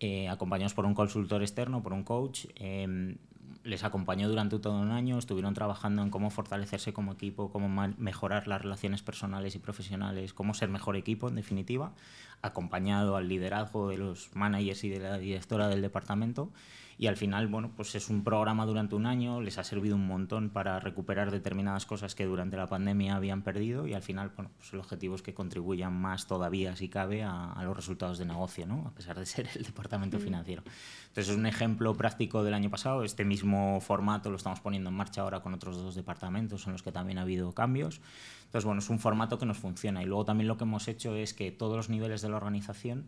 Eh, 0.00 0.30
acompañados 0.30 0.72
por 0.72 0.86
un 0.86 0.94
consultor 0.94 1.42
externo, 1.42 1.82
por 1.82 1.92
un 1.92 2.02
coach. 2.02 2.46
Eh, 2.54 3.16
les 3.62 3.84
acompañó 3.84 4.28
durante 4.28 4.58
todo 4.58 4.80
un 4.80 4.90
año, 4.90 5.18
estuvieron 5.18 5.52
trabajando 5.52 6.02
en 6.02 6.08
cómo 6.08 6.30
fortalecerse 6.30 6.92
como 6.94 7.12
equipo, 7.12 7.50
cómo 7.50 7.68
mejorar 7.98 8.48
las 8.48 8.62
relaciones 8.62 9.02
personales 9.02 9.54
y 9.54 9.58
profesionales, 9.58 10.32
cómo 10.32 10.54
ser 10.54 10.70
mejor 10.70 10.96
equipo, 10.96 11.28
en 11.28 11.34
definitiva, 11.34 11.92
acompañado 12.40 13.16
al 13.16 13.28
liderazgo 13.28 13.90
de 13.90 13.98
los 13.98 14.34
managers 14.34 14.84
y 14.84 14.88
de 14.88 15.00
la 15.00 15.18
directora 15.18 15.68
del 15.68 15.82
departamento 15.82 16.50
y 17.00 17.06
al 17.06 17.16
final, 17.16 17.48
bueno, 17.48 17.72
pues 17.74 17.94
es 17.94 18.10
un 18.10 18.22
programa 18.22 18.66
durante 18.66 18.94
un 18.94 19.06
año, 19.06 19.40
les 19.40 19.56
ha 19.56 19.64
servido 19.64 19.96
un 19.96 20.06
montón 20.06 20.50
para 20.50 20.80
recuperar 20.80 21.30
determinadas 21.30 21.86
cosas 21.86 22.14
que 22.14 22.26
durante 22.26 22.58
la 22.58 22.66
pandemia 22.66 23.16
habían 23.16 23.40
perdido 23.40 23.86
y 23.86 23.94
al 23.94 24.02
final, 24.02 24.32
bueno, 24.36 24.50
pues 24.58 24.74
el 24.74 24.80
objetivo 24.80 25.14
es 25.14 25.22
que 25.22 25.32
contribuyan 25.32 25.94
más 25.94 26.26
todavía, 26.26 26.76
si 26.76 26.90
cabe, 26.90 27.22
a, 27.22 27.52
a 27.52 27.64
los 27.64 27.74
resultados 27.74 28.18
de 28.18 28.26
negocio, 28.26 28.66
¿no? 28.66 28.86
A 28.86 28.90
pesar 28.90 29.18
de 29.18 29.24
ser 29.24 29.48
el 29.54 29.62
departamento 29.64 30.18
mm. 30.18 30.20
financiero. 30.20 30.62
Entonces 31.08 31.30
es 31.30 31.38
un 31.38 31.46
ejemplo 31.46 31.96
práctico 31.96 32.44
del 32.44 32.52
año 32.52 32.68
pasado, 32.68 33.02
este 33.02 33.24
mismo 33.24 33.80
formato 33.80 34.28
lo 34.28 34.36
estamos 34.36 34.60
poniendo 34.60 34.90
en 34.90 34.96
marcha 34.96 35.22
ahora 35.22 35.40
con 35.40 35.54
otros 35.54 35.78
dos 35.78 35.94
departamentos 35.94 36.66
en 36.66 36.72
los 36.72 36.82
que 36.82 36.92
también 36.92 37.16
ha 37.16 37.22
habido 37.22 37.54
cambios. 37.54 38.02
Entonces, 38.50 38.66
bueno, 38.66 38.80
es 38.80 38.90
un 38.90 38.98
formato 38.98 39.38
que 39.38 39.46
nos 39.46 39.58
funciona 39.58 40.02
y 40.02 40.06
luego 40.06 40.26
también 40.26 40.48
lo 40.48 40.58
que 40.58 40.64
hemos 40.64 40.86
hecho 40.88 41.14
es 41.14 41.32
que 41.32 41.50
todos 41.50 41.76
los 41.76 41.88
niveles 41.88 42.20
de 42.20 42.28
la 42.28 42.36
organización 42.36 43.06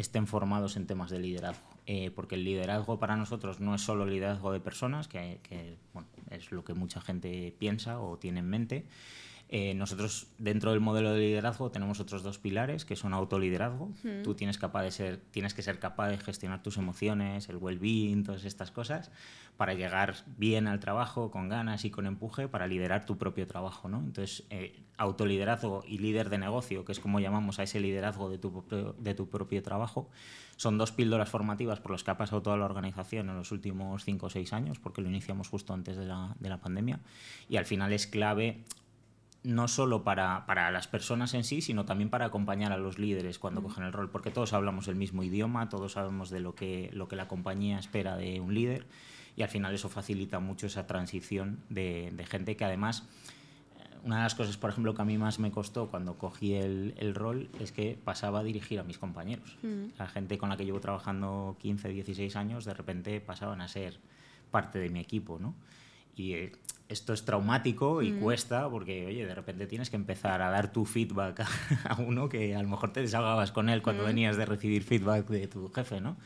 estén 0.00 0.26
formados 0.26 0.76
en 0.76 0.86
temas 0.86 1.10
de 1.10 1.18
liderazgo. 1.18 1.68
Eh, 1.86 2.10
porque 2.10 2.34
el 2.34 2.44
liderazgo 2.44 2.98
para 2.98 3.16
nosotros 3.16 3.60
no 3.60 3.74
es 3.74 3.80
solo 3.80 4.06
liderazgo 4.06 4.52
de 4.52 4.60
personas, 4.60 5.08
que, 5.08 5.40
que 5.42 5.76
bueno, 5.92 6.08
es 6.30 6.52
lo 6.52 6.64
que 6.64 6.74
mucha 6.74 7.00
gente 7.00 7.54
piensa 7.58 8.00
o 8.00 8.16
tiene 8.18 8.40
en 8.40 8.48
mente. 8.48 8.84
Eh, 9.52 9.74
nosotros 9.74 10.28
dentro 10.38 10.70
del 10.70 10.78
modelo 10.78 11.12
de 11.12 11.18
liderazgo 11.18 11.72
tenemos 11.72 11.98
otros 11.98 12.22
dos 12.22 12.38
pilares 12.38 12.84
que 12.84 12.94
son 12.94 13.12
autoliderazgo. 13.12 13.90
Mm. 14.04 14.22
Tú 14.22 14.36
tienes, 14.36 14.58
capaz 14.58 14.84
de 14.84 14.92
ser, 14.92 15.16
tienes 15.32 15.54
que 15.54 15.62
ser 15.62 15.80
capaz 15.80 16.08
de 16.08 16.18
gestionar 16.18 16.62
tus 16.62 16.76
emociones, 16.76 17.48
el 17.48 17.56
well-being, 17.56 18.22
todas 18.22 18.44
estas 18.44 18.70
cosas, 18.70 19.10
para 19.56 19.74
llegar 19.74 20.14
bien 20.36 20.68
al 20.68 20.78
trabajo, 20.78 21.32
con 21.32 21.48
ganas 21.48 21.84
y 21.84 21.90
con 21.90 22.06
empuje, 22.06 22.46
para 22.46 22.68
liderar 22.68 23.06
tu 23.06 23.18
propio 23.18 23.48
trabajo. 23.48 23.88
¿no? 23.88 23.98
Entonces, 23.98 24.44
eh, 24.50 24.84
autoliderazgo 24.98 25.82
y 25.84 25.98
líder 25.98 26.30
de 26.30 26.38
negocio, 26.38 26.84
que 26.84 26.92
es 26.92 27.00
como 27.00 27.18
llamamos 27.18 27.58
a 27.58 27.64
ese 27.64 27.80
liderazgo 27.80 28.30
de 28.30 28.38
tu, 28.38 28.64
de 28.98 29.14
tu 29.14 29.28
propio 29.30 29.64
trabajo, 29.64 30.10
son 30.54 30.78
dos 30.78 30.92
píldoras 30.92 31.28
formativas 31.28 31.80
por 31.80 31.90
las 31.90 32.04
que 32.04 32.12
ha 32.12 32.16
pasado 32.16 32.40
toda 32.40 32.56
la 32.56 32.66
organización 32.66 33.28
en 33.28 33.34
los 33.34 33.50
últimos 33.50 34.04
cinco 34.04 34.26
o 34.26 34.30
seis 34.30 34.52
años, 34.52 34.78
porque 34.78 35.02
lo 35.02 35.08
iniciamos 35.08 35.48
justo 35.48 35.74
antes 35.74 35.96
de 35.96 36.06
la, 36.06 36.36
de 36.38 36.48
la 36.48 36.60
pandemia. 36.60 37.00
Y 37.48 37.56
al 37.56 37.66
final 37.66 37.92
es 37.92 38.06
clave 38.06 38.62
no 39.42 39.68
solo 39.68 40.04
para, 40.04 40.44
para, 40.46 40.70
las 40.70 40.86
personas 40.86 41.32
en 41.34 41.44
sí, 41.44 41.62
sino 41.62 41.84
también 41.84 42.10
para 42.10 42.26
acompañar 42.26 42.72
a 42.72 42.76
los 42.76 42.98
líderes 42.98 43.38
cuando 43.38 43.60
mm. 43.60 43.64
cogen 43.64 43.84
el 43.84 43.92
rol, 43.92 44.10
porque 44.10 44.30
todos 44.30 44.52
hablamos 44.52 44.88
el 44.88 44.96
mismo 44.96 45.22
idioma, 45.22 45.68
todos 45.68 45.92
sabemos 45.92 46.30
de 46.30 46.40
lo 46.40 46.54
que, 46.54 46.90
lo 46.92 47.08
que 47.08 47.16
la 47.16 47.28
compañía 47.28 47.78
espera 47.78 48.16
de 48.16 48.40
un 48.40 48.54
líder 48.54 48.86
y 49.36 49.42
al 49.42 49.48
final 49.48 49.74
eso 49.74 49.88
facilita 49.88 50.40
mucho 50.40 50.66
esa 50.66 50.86
transición 50.86 51.60
de, 51.70 52.12
de 52.14 52.26
gente 52.26 52.56
que 52.56 52.64
además 52.64 53.04
eh, 53.78 53.96
una 54.04 54.16
de 54.16 54.22
las 54.24 54.34
cosas, 54.34 54.58
por 54.58 54.70
ejemplo, 54.70 54.94
que 54.94 55.00
a 55.00 55.06
mí 55.06 55.16
más 55.16 55.38
me 55.38 55.50
costó 55.50 55.88
cuando 55.88 56.18
cogí 56.18 56.54
el, 56.54 56.94
el 56.98 57.14
rol 57.14 57.48
es 57.60 57.72
que 57.72 57.98
pasaba 58.02 58.40
a 58.40 58.42
dirigir 58.42 58.78
a 58.78 58.82
mis 58.82 58.98
compañeros. 58.98 59.56
Mm. 59.62 59.98
La 59.98 60.06
gente 60.06 60.36
con 60.36 60.50
la 60.50 60.58
que 60.58 60.66
llevo 60.66 60.80
trabajando 60.80 61.56
15, 61.60 61.88
16 61.88 62.36
años, 62.36 62.66
de 62.66 62.74
repente 62.74 63.20
pasaban 63.20 63.62
a 63.62 63.68
ser 63.68 63.98
parte 64.50 64.78
de 64.78 64.90
mi 64.90 65.00
equipo, 65.00 65.38
¿no? 65.38 65.54
Y 66.20 66.34
eh, 66.34 66.52
esto 66.88 67.12
es 67.12 67.24
traumático 67.24 68.02
y 68.02 68.12
mm. 68.12 68.20
cuesta 68.20 68.68
porque, 68.68 69.06
oye, 69.06 69.24
de 69.24 69.34
repente 69.34 69.66
tienes 69.66 69.88
que 69.88 69.96
empezar 69.96 70.42
a 70.42 70.50
dar 70.50 70.72
tu 70.72 70.84
feedback 70.84 71.40
a, 71.40 71.48
a 71.94 72.00
uno 72.00 72.28
que 72.28 72.54
a 72.54 72.62
lo 72.62 72.68
mejor 72.68 72.92
te 72.92 73.00
desahogabas 73.00 73.52
con 73.52 73.68
él 73.68 73.80
cuando 73.80 74.02
mm. 74.02 74.06
venías 74.06 74.36
de 74.36 74.44
recibir 74.44 74.82
feedback 74.82 75.26
de 75.28 75.46
tu 75.46 75.68
jefe, 75.70 76.00
¿no? 76.00 76.16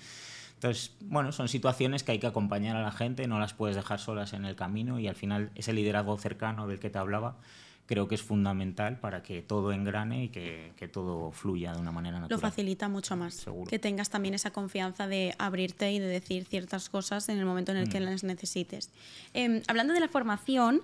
Entonces, 0.54 0.96
bueno, 1.00 1.30
son 1.32 1.48
situaciones 1.48 2.02
que 2.02 2.12
hay 2.12 2.18
que 2.18 2.26
acompañar 2.26 2.76
a 2.76 2.82
la 2.82 2.90
gente, 2.90 3.28
no 3.28 3.38
las 3.38 3.52
puedes 3.52 3.76
dejar 3.76 4.00
solas 4.00 4.32
en 4.32 4.46
el 4.46 4.56
camino 4.56 4.98
y 4.98 5.08
al 5.08 5.14
final 5.14 5.50
ese 5.54 5.74
liderazgo 5.74 6.16
cercano 6.16 6.66
del 6.66 6.78
que 6.78 6.88
te 6.88 6.98
hablaba, 6.98 7.36
creo 7.86 8.08
que 8.08 8.14
es 8.14 8.22
fundamental 8.22 8.98
para 8.98 9.22
que 9.22 9.42
todo 9.42 9.72
engrane 9.72 10.24
y 10.24 10.28
que, 10.28 10.72
que, 10.76 10.88
todo 10.88 11.30
fluya 11.32 11.72
de 11.72 11.80
una 11.80 11.92
manera 11.92 12.18
natural. 12.18 12.40
Lo 12.40 12.40
facilita 12.40 12.88
mucho 12.88 13.16
más. 13.16 13.34
Seguro. 13.34 13.68
Que 13.68 13.78
tengas 13.78 14.10
también 14.10 14.34
esa 14.34 14.50
confianza 14.50 15.06
de 15.06 15.34
abrirte 15.38 15.92
y 15.92 15.98
de 15.98 16.06
decir 16.06 16.46
ciertas 16.46 16.88
cosas 16.88 17.28
en 17.28 17.38
el 17.38 17.44
momento 17.44 17.72
en 17.72 17.78
el 17.78 17.88
mm. 17.88 17.90
que 17.90 18.00
las 18.00 18.24
necesites. 18.24 18.90
Eh, 19.34 19.62
hablando 19.66 19.92
de 19.92 20.00
la 20.00 20.08
formación, 20.08 20.82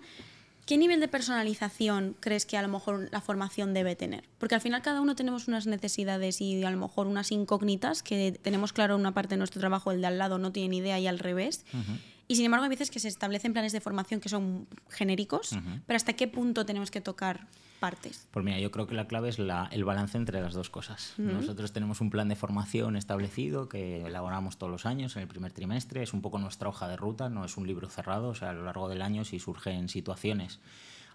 ¿qué 0.66 0.76
nivel 0.76 1.00
de 1.00 1.08
personalización 1.08 2.16
crees 2.20 2.44
que 2.44 2.58
a 2.58 2.62
lo 2.62 2.68
mejor 2.68 3.08
la 3.10 3.22
formación 3.22 3.72
debe 3.72 3.96
tener? 3.96 4.24
Porque 4.38 4.54
al 4.54 4.60
final 4.60 4.82
cada 4.82 5.00
uno 5.00 5.16
tenemos 5.16 5.48
unas 5.48 5.66
necesidades 5.66 6.40
y 6.42 6.62
a 6.64 6.70
lo 6.70 6.76
mejor 6.76 7.06
unas 7.06 7.32
incógnitas 7.32 8.02
que 8.02 8.38
tenemos 8.42 8.74
claro 8.74 8.96
una 8.96 9.12
parte 9.12 9.30
de 9.30 9.38
nuestro 9.38 9.60
trabajo, 9.60 9.90
el 9.90 10.02
de 10.02 10.08
al 10.08 10.18
lado 10.18 10.38
no 10.38 10.52
tiene 10.52 10.68
ni 10.68 10.78
idea 10.78 10.98
y 11.00 11.06
al 11.06 11.18
revés. 11.18 11.64
Uh 11.72 11.78
-huh. 11.78 11.98
Y 12.30 12.36
sin 12.36 12.44
embargo, 12.44 12.62
hay 12.62 12.70
veces 12.70 12.92
que 12.92 13.00
se 13.00 13.08
establecen 13.08 13.52
planes 13.52 13.72
de 13.72 13.80
formación 13.80 14.20
que 14.20 14.28
son 14.28 14.68
genéricos, 14.88 15.50
uh 15.50 15.56
-huh. 15.56 15.80
pero 15.84 15.96
¿hasta 15.96 16.12
qué 16.12 16.28
punto 16.28 16.64
tenemos 16.64 16.92
que 16.92 17.00
tocar 17.00 17.48
partes? 17.80 18.28
Pues 18.30 18.44
mira, 18.44 18.60
yo 18.60 18.70
creo 18.70 18.86
que 18.86 18.94
la 18.94 19.08
clave 19.08 19.30
es 19.30 19.40
la, 19.40 19.68
el 19.72 19.82
balance 19.82 20.16
entre 20.16 20.40
las 20.40 20.54
dos 20.54 20.70
cosas. 20.70 21.14
Nosotros 21.18 21.72
tenemos 21.72 22.00
un 22.00 22.08
plan 22.08 22.28
de 22.28 22.36
formación 22.36 22.94
establecido 22.94 23.68
que 23.68 24.06
elaboramos 24.06 24.58
todos 24.58 24.70
los 24.70 24.86
años 24.86 25.16
en 25.16 25.22
el 25.22 25.28
primer 25.28 25.50
trimestre. 25.50 26.04
Es 26.04 26.12
un 26.12 26.22
poco 26.22 26.38
nuestra 26.38 26.68
hoja 26.68 26.86
de 26.86 26.96
ruta, 26.96 27.28
no 27.30 27.44
es 27.44 27.56
un 27.56 27.66
libro 27.66 27.88
cerrado. 27.88 28.28
O 28.28 28.34
sea, 28.36 28.50
a 28.50 28.52
lo 28.52 28.62
largo 28.62 28.88
del 28.88 29.02
año, 29.02 29.24
si 29.24 29.40
surgen 29.40 29.88
situaciones 29.88 30.60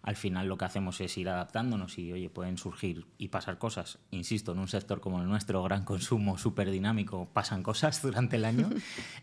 al 0.06 0.16
final 0.16 0.48
lo 0.48 0.56
que 0.56 0.66
hacemos 0.66 1.02
es 1.02 1.18
ir 1.18 1.28
adaptándonos 1.30 1.98
y, 1.98 2.14
oye, 2.14 2.30
pueden 2.30 2.60
surgir 2.60 3.08
y 3.18 3.30
pasar 3.30 3.58
cosas. 3.58 3.98
Insisto, 4.12 4.52
en 4.52 4.60
un 4.60 4.68
sector 4.68 5.02
como 5.02 5.20
el 5.20 5.28
nuestro, 5.28 5.64
gran 5.64 5.84
consumo, 5.84 6.38
súper 6.38 6.70
dinámico, 6.70 7.28
pasan 7.34 7.64
cosas 7.64 8.00
durante 8.04 8.36
el 8.36 8.46
año. 8.46 8.70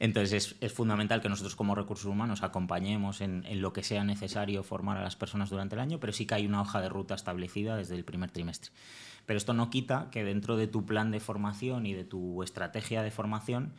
Entonces 0.01 0.57
es, 0.59 0.73
fundamental 0.73 1.23
que 1.23 1.29
nosotros 1.29 1.55
como 1.55 1.77
recursos 1.77 2.07
humanos 2.07 2.43
acompañemos 2.43 3.21
en, 3.21 3.45
en, 3.47 3.63
lo 3.63 3.73
que 3.73 3.85
sea 3.85 4.03
necesario 4.03 4.65
formar 4.65 4.99
a 4.99 5.05
las 5.05 5.15
personas 5.15 5.51
durante 5.51 5.77
el 5.77 5.81
año, 5.81 6.01
pero 6.01 6.13
sí 6.13 6.27
que 6.27 6.35
hay 6.35 6.47
una 6.47 6.61
hoja 6.61 6.81
de 6.81 6.89
ruta 6.89 7.15
establecida 7.15 7.77
desde 7.77 7.95
el 7.95 8.05
primer 8.05 8.33
trimestre. 8.33 8.73
Pero 9.25 9.39
esto 9.39 9.55
no 9.55 9.71
quita 9.71 10.09
que 10.11 10.25
dentro 10.25 10.57
de 10.57 10.67
tu 10.67 10.85
plan 10.85 11.13
de 11.13 11.21
formación 11.21 11.87
y 11.87 11.95
de 11.95 12.03
tu 12.03 12.43
estrategia 12.43 13.03
de 13.03 13.13
formación, 13.13 13.73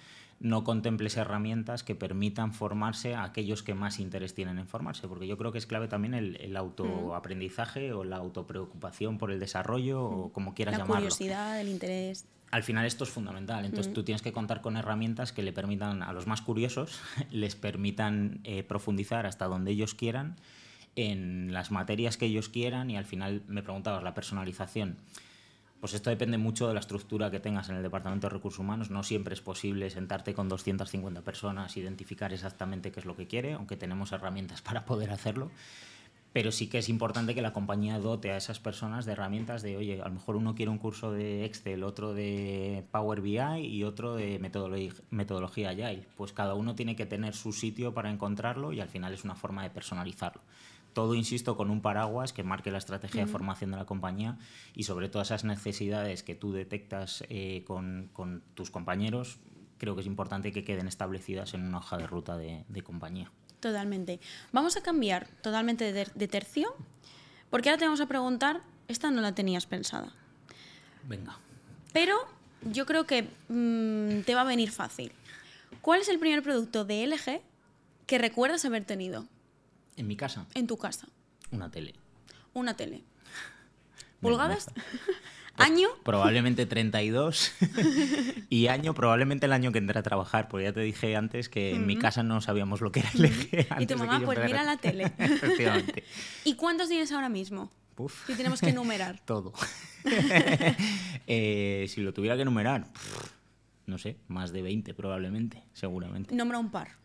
no 0.43 0.65
contemples 0.65 1.15
herramientas 1.15 1.83
que 1.83 1.95
permitan 1.95 2.53
formarse 2.53 3.15
a 3.15 3.23
aquellos 3.23 3.63
que 3.63 3.73
más 3.73 3.99
interés 3.99 4.35
tienen 4.35 4.59
en 4.59 4.67
formarse, 4.67 5.07
porque 5.07 5.25
yo 5.25 5.37
creo 5.37 5.53
que 5.53 5.57
es 5.57 5.65
clave 5.65 5.87
también 5.87 6.13
el, 6.13 6.57
autoaprendizaje 6.57 7.93
o 7.93 8.03
la 8.03 8.17
autopreocupación 8.17 9.17
por 9.17 9.31
el 9.31 9.39
desarrollo 9.39 10.03
o 10.03 10.33
como 10.33 10.53
quieras 10.53 10.73
llamarlo. 10.73 10.95
La 10.95 10.99
curiosidad, 10.99 11.61
el 11.61 11.69
interés. 11.69 12.25
Al 12.51 12.61
final 12.63 12.85
esto 12.85 13.05
es 13.05 13.09
fundamental, 13.09 13.63
entonces 13.63 13.93
tú 13.93 14.03
tienes 14.03 14.21
que 14.21 14.33
contar 14.33 14.61
con 14.61 14.75
herramientas 14.75 15.31
que 15.31 15.43
le 15.43 15.53
permitan 15.53 16.03
a 16.03 16.11
los 16.11 16.27
más 16.27 16.41
curiosos, 16.41 16.99
les 17.31 17.55
permitan 17.55 18.41
eh, 18.43 18.63
profundizar 18.63 19.25
hasta 19.25 19.45
donde 19.45 19.71
ellos 19.71 19.95
quieran 19.95 20.35
en 20.97 21.53
las 21.53 21.71
materias 21.71 22.17
que 22.17 22.25
ellos 22.25 22.49
quieran 22.49 22.91
y 22.91 22.97
al 22.97 23.05
final 23.05 23.43
me 23.47 23.63
preguntabas 23.63 24.03
la 24.03 24.13
personalización 24.13 24.97
pues 25.83 25.95
esto 25.95 26.09
depende 26.09 26.37
mucho 26.37 26.69
de 26.69 26.73
la 26.73 26.79
estructura 26.79 27.29
que 27.29 27.41
tengas 27.41 27.67
en 27.67 27.75
el 27.75 27.83
Departamento 27.83 28.27
de 28.27 28.33
Recursos 28.33 28.59
Humanos. 28.59 28.89
No 28.89 29.03
siempre 29.03 29.33
es 29.33 29.41
posible 29.41 29.89
sentarte 29.89 30.33
con 30.33 30.47
250 30.47 31.23
personas, 31.23 31.75
identificar 31.75 32.31
exactamente 32.31 32.89
qué 32.89 33.01
es 33.01 33.05
lo 33.05 33.17
que 33.17 33.27
quiere, 33.27 33.51
aunque 33.51 33.75
tenemos 33.75 34.13
herramientas 34.13 34.61
para 34.61 34.85
poder 34.85 35.11
hacerlo. 35.11 35.51
Pero 36.31 36.53
sí 36.53 36.69
que 36.69 36.77
es 36.77 36.87
importante 36.87 37.35
que 37.35 37.41
la 37.41 37.51
compañía 37.51 37.99
dote 37.99 38.31
a 38.31 38.37
esas 38.37 38.61
personas 38.61 39.03
de 39.05 39.11
herramientas 39.11 39.61
de, 39.61 39.75
oye, 39.75 40.01
a 40.01 40.07
lo 40.07 40.13
mejor 40.13 40.37
uno 40.37 40.55
quiere 40.55 40.71
un 40.71 40.77
curso 40.77 41.11
de 41.11 41.43
Excel, 41.43 41.83
otro 41.83 42.13
de 42.13 42.85
Power 42.91 43.19
BI 43.19 43.65
y 43.67 43.83
otro 43.83 44.15
de 44.15 44.39
metodología, 44.39 45.71
Agile. 45.71 46.07
Pues 46.15 46.31
cada 46.31 46.53
uno 46.53 46.75
tiene 46.75 46.95
que 46.95 47.05
tener 47.05 47.35
su 47.35 47.51
sitio 47.51 47.93
para 47.93 48.09
encontrarlo 48.09 48.71
y 48.71 48.79
al 48.79 48.87
final 48.87 49.13
es 49.13 49.25
una 49.25 49.35
forma 49.35 49.63
de 49.63 49.69
personalizarlo 49.69 50.41
todo, 50.93 51.15
insisto, 51.15 51.57
con 51.57 51.69
un 51.69 51.81
paraguas 51.81 52.33
que 52.33 52.43
marque 52.43 52.71
la 52.71 52.77
estrategia 52.77 53.25
de 53.25 53.31
formación 53.31 53.71
de 53.71 53.77
la 53.77 53.85
compañía 53.85 54.37
y 54.73 54.83
sobre 54.83 55.09
todas 55.09 55.29
esas 55.29 55.43
necesidades 55.43 56.23
que 56.23 56.35
tú 56.35 56.51
detectas 56.51 57.23
eh, 57.29 57.63
con, 57.65 58.43
tus 58.53 58.69
compañeros, 58.71 59.39
creo 59.77 59.95
que 59.95 60.01
es 60.01 60.07
importante 60.07 60.51
que 60.51 60.63
queden 60.63 60.87
establecidas 60.87 61.53
en 61.53 61.63
una 61.63 61.79
hoja 61.79 61.97
de 61.97 62.07
ruta 62.07 62.37
de, 62.37 62.83
compañía. 62.83 63.31
Totalmente. 63.59 64.19
Vamos 64.51 64.77
a 64.77 64.81
cambiar 64.81 65.27
totalmente 65.41 65.91
de, 65.91 66.27
tercio, 66.27 66.75
porque 67.49 67.69
ahora 67.69 67.79
te 67.79 67.85
vamos 67.85 68.01
a 68.01 68.07
preguntar, 68.07 68.61
esta 68.87 69.11
no 69.11 69.21
la 69.21 69.33
tenías 69.33 69.65
pensada. 69.65 70.13
Venga. 71.07 71.37
Pero 71.91 72.15
yo 72.61 72.85
creo 72.85 73.05
que 73.05 73.23
mm, 73.49 74.23
te 74.25 74.35
va 74.35 74.41
a 74.41 74.45
venir 74.45 74.71
fácil. 74.71 75.11
¿Cuál 75.81 76.01
es 76.01 76.09
el 76.09 76.19
primer 76.19 76.43
producto 76.43 76.85
de 76.85 77.05
LG 77.07 77.41
que 78.05 78.17
recuerdas 78.17 78.65
haber 78.65 78.85
tenido? 78.85 79.27
¿En 79.95 80.07
mi 80.07 80.15
casa? 80.15 80.45
En 80.53 80.67
tu 80.67 80.77
casa. 80.77 81.07
Una 81.51 81.69
tele. 81.69 81.93
Una 82.53 82.75
tele. 82.75 83.03
¿Pulgadas? 84.21 84.71
¿Año? 85.55 85.89
Probablemente 86.03 86.65
32. 86.65 87.51
y 88.49 88.67
año, 88.67 88.95
probablemente 88.95 89.45
el 89.45 89.53
año 89.53 89.71
que 89.71 89.77
entré 89.77 89.99
a 89.99 90.03
trabajar, 90.03 90.47
porque 90.47 90.65
ya 90.65 90.73
te 90.73 90.79
dije 90.79 91.15
antes 91.15 91.47
que 91.47 91.75
en 91.75 91.85
mi 91.85 91.97
casa 91.97 92.23
no 92.23 92.41
sabíamos 92.41 92.81
lo 92.81 92.91
que 92.91 93.01
era 93.01 93.11
LG. 93.13 93.67
y 93.79 93.85
tu 93.85 93.97
mamá, 93.97 94.19
pues 94.25 94.39
mira 94.43 94.63
la 94.63 94.77
tele. 94.77 95.13
Efectivamente. 95.17 96.03
¿Y 96.43 96.55
cuántos 96.55 96.89
tienes 96.89 97.11
ahora 97.11 97.29
mismo? 97.29 97.71
Uf. 97.97 98.25
Si 98.25 98.33
tenemos 98.33 98.61
que 98.61 98.69
enumerar. 98.69 99.21
Todo. 99.25 99.53
Eh, 101.27 101.85
si 101.87 102.01
lo 102.01 102.13
tuviera 102.13 102.35
que 102.35 102.41
enumerar, 102.41 102.87
no 103.85 103.97
sé, 103.97 104.17
más 104.27 104.51
de 104.51 104.61
20 104.61 104.93
probablemente, 104.93 105.63
seguramente. 105.71 106.35
Nombra 106.35 106.59
un 106.59 106.71
par 106.71 107.02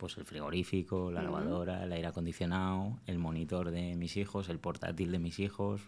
pues 0.00 0.16
el 0.16 0.24
frigorífico, 0.24 1.10
la 1.12 1.22
lavadora, 1.22 1.84
el 1.84 1.92
aire 1.92 2.06
acondicionado, 2.06 2.98
el 3.06 3.18
monitor 3.18 3.70
de 3.70 3.94
mis 3.96 4.16
hijos, 4.16 4.48
el 4.48 4.58
portátil 4.58 5.12
de 5.12 5.18
mis 5.18 5.38
hijos, 5.38 5.82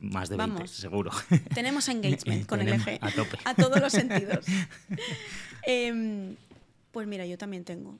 más 0.00 0.28
de 0.28 0.36
20, 0.36 0.68
seguro. 0.68 1.10
Tenemos 1.54 1.88
engagement 1.88 2.46
con 2.46 2.60
el 2.60 2.68
eje. 2.68 2.98
A 3.00 3.10
tope. 3.10 3.38
A 3.46 3.54
todos 3.54 3.80
los 3.80 3.90
sentidos. 3.90 4.44
Em, 5.66 6.36
pues 6.92 7.08
mira, 7.08 7.24
yo 7.24 7.38
también 7.38 7.64
tengo. 7.64 7.98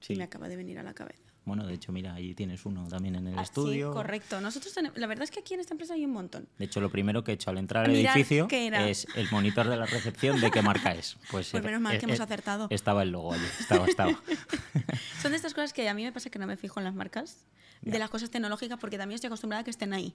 Sí. 0.00 0.16
me 0.16 0.24
acaba 0.24 0.48
de 0.48 0.56
venir 0.56 0.78
a 0.78 0.82
la 0.82 0.92
cabeza. 0.92 1.25
Bueno, 1.46 1.64
de 1.64 1.74
hecho, 1.74 1.92
mira, 1.92 2.12
ahí 2.12 2.34
tienes 2.34 2.66
uno 2.66 2.88
también 2.88 3.14
en 3.14 3.28
el 3.28 3.38
ah, 3.38 3.42
estudio. 3.42 3.92
Sí, 3.92 3.94
correcto. 3.94 4.40
Nosotros 4.40 4.74
tenemos, 4.74 4.98
la 4.98 5.06
verdad 5.06 5.22
es 5.22 5.30
que 5.30 5.38
aquí 5.38 5.54
en 5.54 5.60
esta 5.60 5.74
empresa 5.74 5.94
hay 5.94 6.04
un 6.04 6.10
montón. 6.10 6.48
De 6.58 6.64
hecho, 6.64 6.80
lo 6.80 6.90
primero 6.90 7.22
que 7.22 7.30
he 7.30 7.34
hecho 7.34 7.50
al 7.50 7.58
entrar 7.58 7.84
al 7.84 7.94
edificio 7.94 8.48
es 8.50 9.06
el 9.14 9.30
monitor 9.30 9.68
de 9.68 9.76
la 9.76 9.86
recepción 9.86 10.40
de 10.40 10.50
qué 10.50 10.60
marca 10.60 10.92
es. 10.92 11.16
Pues, 11.30 11.50
pues 11.50 11.62
menos 11.62 11.80
mal 11.80 11.98
que 11.98 12.06
hemos 12.06 12.20
acertado. 12.20 12.66
Estaba 12.70 13.02
el 13.02 13.10
logo 13.10 13.32
allí, 13.32 13.44
estaba, 13.60 13.86
estaba. 13.86 14.10
Son 15.22 15.30
de 15.30 15.36
estas 15.36 15.54
cosas 15.54 15.72
que 15.72 15.88
a 15.88 15.94
mí 15.94 16.02
me 16.02 16.12
pasa 16.12 16.30
que 16.30 16.38
no 16.38 16.46
me 16.46 16.56
fijo 16.56 16.80
en 16.80 16.84
las 16.84 16.94
marcas, 16.94 17.44
de 17.82 17.98
las 17.98 18.10
cosas 18.10 18.30
tecnológicas, 18.30 18.78
porque 18.78 18.98
también 18.98 19.16
estoy 19.16 19.28
acostumbrada 19.28 19.60
a 19.60 19.64
que 19.64 19.70
estén 19.70 19.92
ahí. 19.92 20.14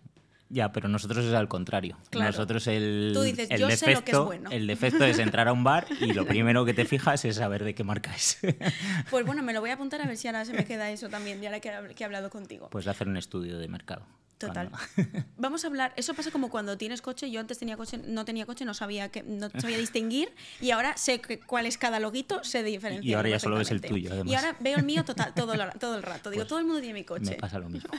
Ya, 0.52 0.74
pero 0.74 0.90
nosotros 0.90 1.26
es 1.26 1.34
al 1.34 1.48
contrario. 1.48 1.98
Nosotros 2.12 2.68
el, 2.68 3.12
Tú 3.14 3.22
dices, 3.22 3.50
el 3.50 3.62
yo 3.62 3.68
defecto, 3.68 3.86
sé 3.86 3.94
lo 3.94 4.04
que 4.04 4.12
es 4.12 4.20
bueno. 4.20 4.50
el 4.52 4.68
defecto 4.68 5.06
es 5.06 5.18
entrar 5.18 5.48
a 5.48 5.54
un 5.54 5.64
bar 5.64 5.88
y 6.02 6.12
lo 6.12 6.26
primero 6.28 6.66
que 6.66 6.74
te 6.74 6.84
fijas 6.84 7.24
es 7.24 7.38
saber 7.38 7.64
de 7.64 7.74
qué 7.74 7.86
marca 7.86 8.14
es. 8.14 8.38
Pues 9.10 9.26
bueno, 9.26 9.44
me 9.44 9.54
lo 9.54 9.62
voy 9.62 9.70
a 9.70 9.74
apuntar 9.76 10.02
a 10.02 10.06
ver 10.06 10.18
si 10.18 10.28
ahora 10.28 10.44
se 10.44 10.54
me 10.54 10.66
queda 10.66 10.90
eso 10.92 11.10
también, 11.10 11.42
ya 11.42 11.58
que, 11.60 11.70
he 11.70 12.04
hablado 12.04 12.30
contigo. 12.30 12.70
Puedes 12.70 12.88
hacer 12.88 13.08
un 13.08 13.16
estudio 13.16 13.58
de 13.60 13.68
mercado. 13.68 14.06
Total. 14.48 14.72
Vamos 15.38 15.64
a 15.64 15.68
hablar, 15.68 15.94
eso 15.96 16.14
pasa 16.14 16.32
como 16.32 16.50
cuando 16.50 16.78
tienes 16.78 17.02
coche, 17.02 17.30
yo 17.30 17.40
antes 17.40 17.60
tenía 17.60 17.78
coche, 17.78 17.98
no 17.98 18.26
tenía 18.26 18.46
coche, 18.46 18.66
no 18.66 18.74
sabía 18.74 19.10
que 19.10 19.24
no 19.24 19.50
sabía 19.60 19.78
distinguir 19.78 20.34
y 20.60 20.72
ahora 20.72 20.96
sé 20.98 21.22
cuál 21.46 21.66
es 21.66 21.78
cada 21.78 22.00
loguito, 22.00 22.44
sé 22.44 22.64
diferenciar. 22.64 23.06
Y 23.06 23.14
ahora 23.14 23.30
ya 23.30 23.40
solo 23.40 23.58
ves 23.58 23.72
el 23.72 23.82
tuyo, 23.82 24.24
Y 24.26 24.36
ahora 24.36 24.56
veo 24.60 24.78
el 24.78 24.86
mío 24.86 25.04
total, 25.06 25.34
todo, 25.34 25.54
todo 25.80 25.96
el 25.96 26.04
rato. 26.04 26.30
Digo, 26.30 26.42
pues 26.42 26.50
todo 26.50 26.60
el 26.60 26.66
mundo 26.66 26.82
tiene 26.82 26.94
mi 26.94 27.06
coche. 27.06 27.32
Me 27.32 27.36
pasa 27.36 27.60
lo 27.60 27.70
mismo. 27.70 27.90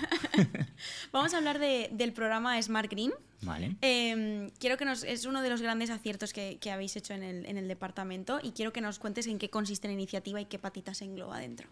Vamos 1.13 1.35
a 1.35 1.39
hablar 1.39 1.59
de, 1.59 1.89
del 1.93 2.13
programa 2.13 2.61
Smart 2.61 2.91
Green. 2.91 3.13
Vale. 3.43 3.77
Em, 3.81 4.51
quiero 4.61 4.77
que 4.77 4.85
nos, 4.85 5.03
es 5.03 5.25
uno 5.25 5.43
de 5.43 5.51
los 5.51 5.61
grandes 5.61 5.91
aciertos 5.91 6.33
que, 6.33 6.59
que 6.61 6.71
habéis 6.71 6.95
hecho 6.97 7.13
en 7.13 7.25
el, 7.25 7.47
en 7.47 7.59
el 7.59 7.67
departamento 7.67 8.39
y 8.43 8.53
quiero 8.53 8.73
que 8.73 8.81
nos 8.81 9.01
cuentes 9.01 9.27
en 9.27 9.39
qué 9.39 9.51
consiste 9.51 9.89
la 9.89 9.95
iniciativa 9.95 10.41
y 10.41 10.45
qué 10.45 10.59
patitas 10.59 11.03
engloba 11.03 11.39
dentro. 11.39 11.69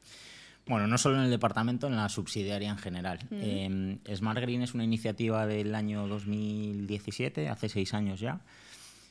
Bueno, 0.70 0.86
no 0.86 0.98
solo 0.98 1.16
en 1.16 1.24
el 1.24 1.30
departamento, 1.30 1.88
en 1.88 1.96
la 1.96 2.08
subsidiaria 2.08 2.70
en 2.70 2.78
general. 2.78 3.18
Em, 3.32 3.98
Smart 4.14 4.38
Green 4.38 4.62
es 4.62 4.72
una 4.72 4.84
iniciativa 4.84 5.44
del 5.44 5.74
año 5.74 6.06
2017, 6.06 7.48
hace 7.48 7.68
seis 7.68 7.92
años 7.92 8.20
ya. 8.20 8.38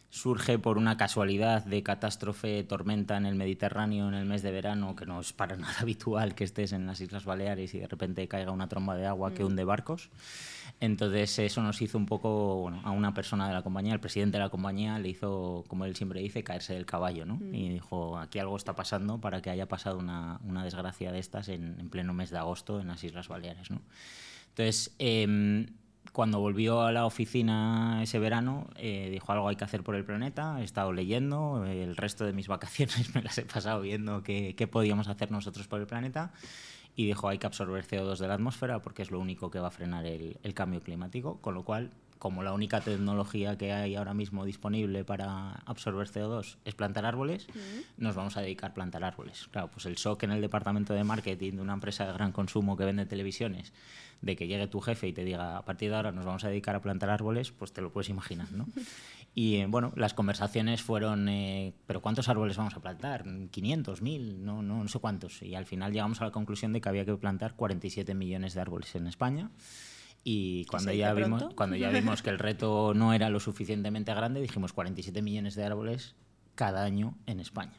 Surge 0.09 0.57
por 0.57 0.77
una 0.77 0.95
casualidad 0.95 1.65
de 1.65 1.83
catástrofe, 1.83 2.63
tormenta 2.63 3.17
en 3.17 3.25
el 3.25 3.35
Mediterráneo 3.35 4.07
en 4.07 4.13
el 4.13 4.25
mes 4.25 4.41
de 4.41 4.51
verano, 4.51 4.95
que 4.95 5.05
no 5.05 5.19
es 5.19 5.33
para 5.33 5.57
nada 5.57 5.75
habitual 5.81 6.33
que 6.33 6.45
estés 6.45 6.71
en 6.71 6.87
las 6.87 7.01
Islas 7.01 7.25
Baleares 7.25 7.73
y 7.73 7.79
de 7.79 7.87
repente 7.87 8.25
caiga 8.29 8.51
una 8.51 8.69
tromba 8.69 8.95
de 8.95 9.05
agua 9.05 9.33
que 9.33 9.43
hunde 9.43 9.65
barcos. 9.65 10.09
Entonces 10.81 11.37
eso 11.39 11.61
nos 11.61 11.81
hizo 11.81 11.97
un 11.97 12.05
poco, 12.05 12.61
bueno, 12.61 12.81
a 12.85 12.91
una 12.91 13.13
persona 13.13 13.47
de 13.47 13.53
la 13.53 13.61
compañía, 13.63 13.93
el 13.93 13.99
presidente 13.99 14.37
de 14.37 14.43
la 14.45 14.49
compañía, 14.49 14.97
le 14.97 15.09
hizo, 15.09 15.65
como 15.67 15.83
él 15.83 15.95
siempre 15.95 16.21
dice, 16.21 16.43
caerse 16.43 16.73
del 16.73 16.85
caballo, 16.85 17.25
¿no? 17.25 17.35
Mm. 17.35 17.53
Y 17.53 17.69
dijo, 17.69 18.17
aquí 18.17 18.39
algo 18.39 18.55
está 18.55 18.75
pasando 18.75 19.19
para 19.19 19.41
que 19.41 19.49
haya 19.49 19.67
pasado 19.67 19.99
una, 19.99 20.39
una 20.45 20.63
desgracia 20.63 21.11
de 21.11 21.19
estas 21.19 21.49
en, 21.49 21.89
pleno 21.89 22.13
mes 22.13 22.29
de 22.29 22.37
agosto 22.37 22.79
en 22.79 22.87
las 22.87 23.03
Islas 23.03 23.27
Baleares, 23.27 23.69
¿no? 23.71 23.81
Entonces, 24.49 24.95
em, 24.99 25.67
cuando 26.13 26.39
volvió 26.39 26.81
a 26.81 26.93
la 26.93 27.05
oficina 27.05 27.99
ese 28.01 28.17
verano, 28.17 28.69
eh, 28.77 29.09
dijo 29.11 29.33
algo 29.33 29.49
hay 29.49 29.57
que 29.57 29.65
hacer 29.65 29.83
por 29.83 29.95
el 29.95 30.05
planeta, 30.05 30.61
he 30.61 30.63
estado 30.63 30.93
leyendo, 30.93 31.65
el 31.65 31.97
resto 31.97 32.25
de 32.25 32.31
mis 32.31 32.47
vacaciones 32.47 33.13
me 33.13 33.21
las 33.21 33.37
he 33.37 33.43
pasado 33.43 33.81
viendo 33.81 34.23
qué, 34.23 34.55
qué 34.55 34.67
podíamos 34.67 35.09
hacer 35.09 35.29
nosotros 35.29 35.67
por 35.67 35.81
el 35.81 35.87
planeta 35.87 36.31
y 36.99 37.05
dijo 37.05 37.29
hay 37.29 37.37
que 37.37 37.47
absorber 37.47 37.85
CO2 37.87 38.17
de 38.17 38.27
la 38.27 38.33
atmósfera 38.33 38.81
porque 38.81 39.03
es 39.03 39.09
lo 39.09 39.21
único 39.21 39.49
que 39.49 39.57
va 39.57 39.69
a 39.69 39.71
frenar 39.71 40.05
el, 40.05 40.37
cambio 40.53 40.81
climático, 40.81 41.39
con 41.39 41.53
lo 41.53 41.63
cual 41.63 41.91
como 42.17 42.43
la 42.43 42.51
única 42.51 42.81
tecnología 42.81 43.57
que 43.57 43.71
hay 43.71 43.95
ahora 43.95 44.13
mismo 44.13 44.43
disponible 44.43 45.05
para 45.05 45.53
absorber 45.65 46.09
CO2 46.09 46.57
es 46.65 46.75
plantar 46.75 47.05
árboles, 47.05 47.47
nos 47.95 48.15
vamos 48.15 48.35
a 48.35 48.41
dedicar 48.41 48.71
a 48.71 48.73
plantar 48.73 49.05
árboles. 49.05 49.47
Claro, 49.49 49.69
pues 49.71 49.85
el 49.85 49.95
shock 49.95 50.23
en 50.23 50.31
el 50.31 50.41
departamento 50.41 50.93
de 50.93 51.05
marketing 51.05 51.53
de 51.53 51.61
una 51.61 51.71
empresa 51.71 52.05
de 52.05 52.11
gran 52.11 52.33
consumo 52.33 52.75
que 52.75 52.83
vende 52.83 53.05
televisiones, 53.05 53.71
de 54.21 54.35
que 54.35 54.47
llegue 54.47 54.67
tu 54.67 54.81
jefe 54.81 55.07
y 55.07 55.13
te 55.13 55.23
diga 55.23 55.55
a 55.55 55.63
partir 55.63 55.91
de 55.91 55.95
ahora 55.95 56.11
nos 56.11 56.25
vamos 56.25 56.43
a 56.43 56.49
dedicar 56.49 56.75
a 56.75 56.81
plantar 56.81 57.11
árboles, 57.11 57.53
pues 57.53 57.71
te 57.71 57.79
lo 57.79 57.93
puedes 57.93 58.09
imaginar, 58.09 58.51
¿no? 58.51 58.67
Y 59.35 59.63
bueno, 59.65 59.93
las 59.95 60.13
conversaciones 60.13 60.81
fueron, 60.81 61.29
eh, 61.29 61.73
¿pero 61.85 62.01
cuántos 62.01 62.27
árboles 62.29 62.57
vamos 62.57 62.75
a 62.75 62.81
plantar? 62.81 63.23
¿500, 63.25 64.01
1000? 64.01 64.43
No, 64.43 64.61
no, 64.61 64.81
no 64.83 64.87
sé 64.89 64.99
cuántos. 64.99 65.41
Y 65.43 65.55
al 65.55 65.65
final 65.65 65.93
llegamos 65.93 66.19
a 66.21 66.25
la 66.25 66.31
conclusión 66.31 66.73
de 66.73 66.81
que 66.81 66.89
había 66.89 67.05
que 67.05 67.15
plantar 67.15 67.55
47 67.55 68.13
millones 68.15 68.53
de 68.53 68.61
árboles 68.61 68.93
en 68.95 69.07
España 69.07 69.51
Y 70.23 70.65
cuando 70.65 70.91
ya, 70.91 71.13
vimos, 71.13 71.39
pronto. 71.39 71.55
cuando 71.55 71.75
ya 71.77 71.89
vimos 71.89 72.21
que 72.21 72.29
el 72.31 72.39
reto 72.39 72.93
no 72.93 73.13
era 73.13 73.29
lo 73.29 73.39
suficientemente 73.39 74.13
grande, 74.13 74.41
dijimos 74.41 74.73
47 74.73 75.21
millones 75.21 75.55
de 75.55 75.63
árboles 75.63 76.15
cada 76.55 76.83
año 76.83 77.15
en 77.25 77.39
España. 77.39 77.73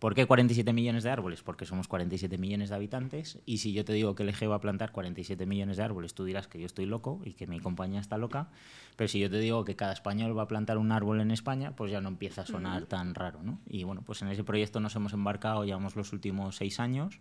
¿Por 0.00 0.14
qué 0.14 0.24
47 0.24 0.72
millones 0.72 1.04
de 1.04 1.10
árboles? 1.10 1.42
Porque 1.42 1.66
somos 1.66 1.86
47 1.86 2.38
millones 2.38 2.70
de 2.70 2.74
habitantes 2.74 3.38
y 3.44 3.58
si 3.58 3.74
yo 3.74 3.84
te 3.84 3.92
digo 3.92 4.14
que 4.14 4.22
el 4.22 4.30
EGE 4.30 4.46
va 4.46 4.56
a 4.56 4.60
plantar 4.60 4.92
47 4.92 5.44
millones 5.44 5.76
de 5.76 5.82
árboles, 5.82 6.14
tú 6.14 6.24
dirás 6.24 6.48
que 6.48 6.58
yo 6.58 6.64
estoy 6.64 6.86
loco 6.86 7.20
y 7.22 7.34
que 7.34 7.46
mi 7.46 7.60
compañía 7.60 8.00
está 8.00 8.16
loca, 8.16 8.48
pero 8.96 9.08
si 9.08 9.20
yo 9.20 9.28
te 9.28 9.38
digo 9.38 9.62
que 9.66 9.76
cada 9.76 9.92
español 9.92 10.36
va 10.36 10.44
a 10.44 10.48
plantar 10.48 10.78
un 10.78 10.90
árbol 10.90 11.20
en 11.20 11.30
España, 11.30 11.76
pues 11.76 11.92
ya 11.92 12.00
no 12.00 12.08
empieza 12.08 12.42
a 12.42 12.46
sonar 12.46 12.86
tan 12.86 13.14
raro, 13.14 13.42
¿no? 13.42 13.60
Y 13.68 13.84
bueno, 13.84 14.00
pues 14.00 14.22
en 14.22 14.28
ese 14.28 14.42
proyecto 14.42 14.80
nos 14.80 14.96
hemos 14.96 15.12
embarcado, 15.12 15.66
llevamos 15.66 15.96
los 15.96 16.14
últimos 16.14 16.56
seis 16.56 16.80
años. 16.80 17.20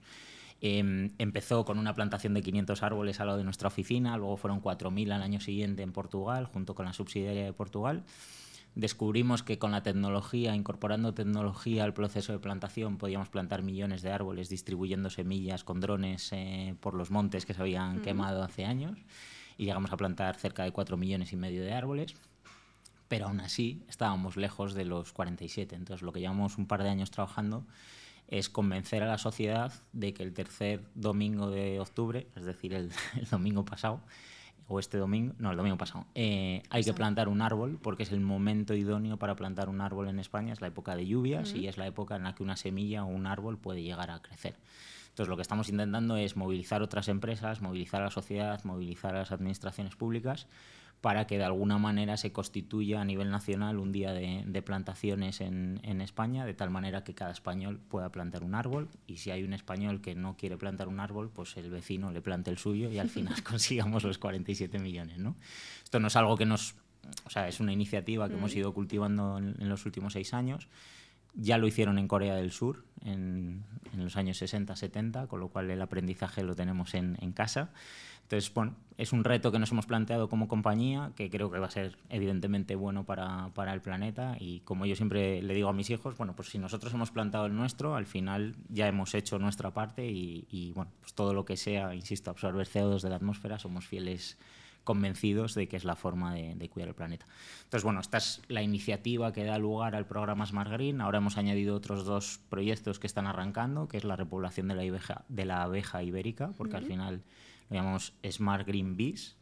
Em, 0.62 1.12
empezó 1.18 1.66
con 1.66 1.80
una 1.80 1.96
plantación 1.96 2.34
de 2.34 2.42
500 2.42 2.82
árboles 2.82 3.20
al 3.20 3.28
lado 3.28 3.40
de 3.40 3.44
nuestra 3.44 3.68
oficina, 3.68 4.16
luego 4.16 4.38
fueron 4.38 4.62
4.000 4.62 5.12
al 5.12 5.22
año 5.22 5.42
siguiente 5.42 5.84
en 5.84 5.92
Portugal, 5.92 6.46
junto 6.46 6.76
con 6.76 6.86
la 6.86 6.94
subsidiaria 6.94 7.44
de 7.44 7.52
Portugal 7.52 8.06
descubrimos 8.80 9.44
que 9.44 9.60
con 9.60 9.72
la 9.72 9.84
tecnología, 9.84 10.56
incorporando 10.56 11.14
tecnología 11.14 11.84
al 11.84 11.94
proceso 11.94 12.32
de 12.32 12.40
plantación, 12.40 12.98
podíamos 12.98 13.30
plantar 13.30 13.62
millones 13.62 14.02
de 14.02 14.12
árboles 14.12 14.48
distribuyendo 14.48 15.10
semillas 15.10 15.66
con 15.66 15.82
drones 15.82 16.30
eh, 16.32 16.76
por 16.80 16.94
los 16.94 17.12
montes 17.12 17.46
que 17.46 17.54
se 17.54 17.62
habían 17.62 18.02
quemado 18.02 18.42
hace 18.42 18.64
años 18.66 18.98
y 19.58 19.66
llegamos 19.66 19.92
a 19.92 19.98
plantar 19.98 20.38
cerca 20.38 20.64
de 20.64 20.72
4 20.72 20.96
millones 20.96 21.34
y 21.34 21.36
medio 21.36 21.62
de 21.62 21.74
árboles. 21.74 22.16
Pero 23.10 23.28
aún 23.28 23.42
así 23.42 23.84
estábamos 23.90 24.38
lejos 24.38 24.74
de 24.74 24.86
los 24.86 25.12
47. 25.12 25.76
Entonces 25.76 26.02
lo 26.02 26.14
que 26.14 26.22
llevamos 26.22 26.58
un 26.58 26.66
par 26.66 26.82
de 26.82 26.90
años 26.90 27.12
trabajando 27.12 27.66
es 28.30 28.48
convencer 28.50 29.04
a 29.04 29.08
la 29.08 29.18
sociedad 29.18 29.74
de 29.92 30.14
que 30.14 30.24
el 30.24 30.34
tercer 30.34 30.86
domingo 30.96 31.50
de 31.50 31.80
octubre, 31.82 32.28
es 32.36 32.46
decir, 32.46 32.74
el, 32.74 32.92
el 33.20 33.26
domingo 33.30 33.66
pasado, 33.66 34.00
o 34.70 34.80
este 34.80 34.98
domingo, 34.98 35.34
no, 35.40 35.52
el 35.52 35.58
domingo 35.58 35.78
pasado, 35.78 36.06
eh, 36.14 36.62
hay 36.70 36.84
que 36.84 36.94
plantar 36.94 37.28
un 37.28 37.42
árbol 37.42 37.80
porque 37.82 38.04
es 38.04 38.12
el 38.12 38.22
momento 38.22 38.76
idóneo 38.76 39.18
para 39.18 39.36
plantar 39.36 39.68
un 39.68 39.82
árbol 39.82 40.08
en 40.08 40.20
España, 40.20 40.54
es 40.54 40.62
la 40.62 40.68
época 40.68 40.96
de 40.96 41.08
lluvias 41.08 41.54
y 41.56 41.68
es 41.68 41.78
la 41.78 41.88
época 41.88 42.16
en 42.16 42.24
la 42.24 42.36
que 42.36 42.44
una 42.44 42.56
semilla 42.56 43.04
o 43.04 43.08
un 43.08 43.26
árbol 43.26 43.58
puede 43.58 43.82
llegar 43.82 44.12
a 44.12 44.22
crecer. 44.22 44.56
Entonces 45.10 45.28
lo 45.28 45.36
que 45.36 45.42
estamos 45.42 45.70
intentando 45.70 46.18
es 46.18 46.38
movilizar 46.38 46.84
otras 46.84 47.08
empresas, 47.08 47.62
movilizar 47.62 48.02
a 48.02 48.06
la 48.06 48.12
sociedad, 48.12 48.64
movilizar 48.64 49.16
a 49.16 49.20
las 49.20 49.32
administraciones 49.32 49.96
públicas 49.96 50.48
para 51.02 51.28
que 51.28 51.38
de 51.38 51.46
alguna 51.46 51.78
manera 51.78 52.18
se 52.18 52.32
constituya 52.32 53.02
a 53.02 53.06
nivel 53.06 53.32
nacional 53.32 53.80
un 53.80 53.92
día 53.92 54.12
de, 54.12 54.44
de 54.46 54.62
plantaciones 54.62 55.40
en, 55.40 55.80
en, 55.84 56.02
España, 56.02 56.46
de 56.46 56.54
tal 56.54 56.70
manera 56.72 57.04
que 57.04 57.14
cada 57.14 57.32
español 57.32 57.80
pueda 57.80 58.12
plantar 58.12 58.44
un 58.44 58.54
árbol 58.54 58.90
y 59.08 59.18
si 59.18 59.32
hay 59.32 59.44
un 59.44 59.54
español 59.54 60.02
que 60.02 60.14
no 60.14 60.36
quiere 60.36 60.58
plantar 60.58 60.90
un 60.90 61.00
árbol, 61.00 61.30
pues 61.34 61.56
el 61.56 61.70
vecino 61.70 62.12
le 62.12 62.22
plante 62.22 62.52
el 62.52 62.58
suyo 62.58 62.92
y 62.92 63.00
al 63.00 63.10
final 63.10 63.42
consigamos 63.44 64.04
los 64.04 64.18
47 64.18 64.78
millones. 64.80 65.20
¿no? 65.20 65.38
Esto 65.84 66.00
no 66.00 66.08
es 66.08 66.16
algo 66.16 66.36
que 66.36 66.46
nos... 66.46 66.76
O 67.26 67.30
sea, 67.30 67.48
es 67.48 67.60
una 67.62 67.72
iniciativa 67.72 68.28
que 68.28 68.36
mm. 68.36 68.38
hemos 68.38 68.56
ido 68.56 68.74
cultivando 68.74 69.38
en, 69.38 69.56
en, 69.58 69.70
los 69.70 69.86
últimos 69.86 70.14
seis 70.14 70.34
años. 70.34 70.68
Ya 71.34 71.58
lo 71.58 71.66
hicieron 71.66 71.98
en 71.98 72.10
Corea 72.10 72.36
del 72.36 72.52
Sur 72.52 72.84
en, 73.06 73.64
en 73.94 74.04
los 74.04 74.18
años 74.18 74.42
60-70, 74.42 75.28
con 75.28 75.40
lo 75.40 75.48
cual 75.48 75.72
el 75.72 75.82
aprendizaje 75.82 76.44
lo 76.44 76.56
tenemos 76.56 76.94
en, 76.94 77.18
en 77.22 77.32
casa. 77.32 77.72
Entonces, 78.30 78.54
bueno, 78.54 78.76
es 78.96 79.12
un 79.12 79.24
reto 79.24 79.52
que 79.52 79.58
nos 79.58 79.72
hemos 79.72 79.88
planteado 79.88 80.30
como 80.30 80.48
compañía, 80.48 81.14
que 81.16 81.32
creo 81.32 81.50
que 81.50 81.58
va 81.58 81.66
a 81.66 81.72
ser 81.72 81.98
evidentemente 82.10 82.76
bueno 82.76 83.04
para, 83.04 83.50
para, 83.56 83.74
el 83.74 83.82
planeta 83.82 84.38
y 84.40 84.60
como 84.60 84.86
yo 84.86 84.96
siempre 84.96 85.42
le 85.42 85.56
digo 85.56 85.68
a 85.68 85.74
mis 85.74 85.90
hijos, 85.90 86.16
bueno, 86.16 86.36
pues 86.36 86.50
si 86.50 86.60
nosotros 86.60 86.94
hemos 86.94 87.10
plantado 87.10 87.48
el 87.48 87.56
nuestro, 87.56 87.96
al 87.96 88.06
final 88.06 88.56
ya 88.68 88.88
hemos 88.88 89.16
hecho 89.16 89.40
nuestra 89.40 89.72
parte 89.72 90.06
y, 90.06 90.46
y 90.52 90.74
bueno, 90.74 90.92
pues 91.00 91.16
todo 91.16 91.34
lo 91.34 91.44
que 91.44 91.58
sea, 91.58 91.96
insisto, 91.96 92.30
absorber 92.30 92.68
CO2 92.68 93.02
de 93.02 93.10
la 93.10 93.16
atmósfera, 93.16 93.58
somos 93.58 93.88
fieles 93.88 94.38
convencidos 94.84 95.56
de 95.56 95.68
que 95.68 95.78
es 95.78 95.84
la 95.84 95.96
forma 95.96 96.36
de, 96.36 96.54
de, 96.54 96.70
cuidar 96.70 96.90
el 96.90 96.96
planeta. 96.96 97.26
Entonces, 97.64 97.84
bueno, 97.84 98.00
esta 98.00 98.20
es 98.20 98.44
la 98.48 98.62
iniciativa 98.62 99.34
que 99.34 99.44
da 99.44 99.58
lugar 99.58 99.96
al 99.96 100.06
programa 100.06 100.46
Smart 100.46 100.70
Green. 100.70 101.02
Ahora 101.02 101.18
hemos 101.18 101.38
añadido 101.38 101.76
otros 101.76 102.06
dos 102.06 102.40
proyectos 102.50 103.00
que 103.00 103.08
están 103.08 103.26
arrancando, 103.26 103.88
que 103.88 103.98
es 103.98 104.04
la 104.04 104.16
repoblación 104.16 104.68
de 104.68 104.76
la, 104.76 104.84
abeja, 104.84 105.26
de 105.30 105.46
la 105.46 105.64
abeja 105.64 106.04
ibérica, 106.04 106.52
porque 106.56 106.76
uh 106.76 106.78
-huh. 106.78 106.82
al 106.82 106.86
final 106.86 107.24
lo 107.70 107.76
llamamos 107.76 108.14
Smart 108.30 108.68
Green 108.68 108.96
Bees. 108.98 109.36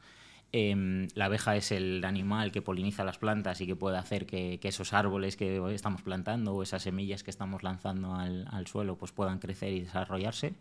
Eh, 0.53 1.07
la 1.13 1.25
abeja 1.25 1.55
es 1.57 1.71
el 1.71 2.03
animal 2.05 2.51
que 2.51 2.61
poliniza 2.61 3.03
las 3.03 3.17
plantas 3.17 3.59
y 3.59 3.67
que 3.67 3.75
puede 3.75 3.97
hacer 3.97 4.25
que, 4.25 4.59
esos 4.63 4.93
árboles 4.93 5.35
que 5.35 5.61
estamos 5.73 6.01
plantando 6.01 6.53
o 6.53 6.63
esas 6.63 6.83
semillas 6.83 7.23
que 7.23 7.31
estamos 7.31 7.63
lanzando 7.63 8.15
al, 8.15 8.67
suelo 8.67 8.97
pues 8.97 9.11
puedan 9.11 9.39
crecer 9.39 9.73
y 9.73 9.81
desarrollarse. 9.81 10.55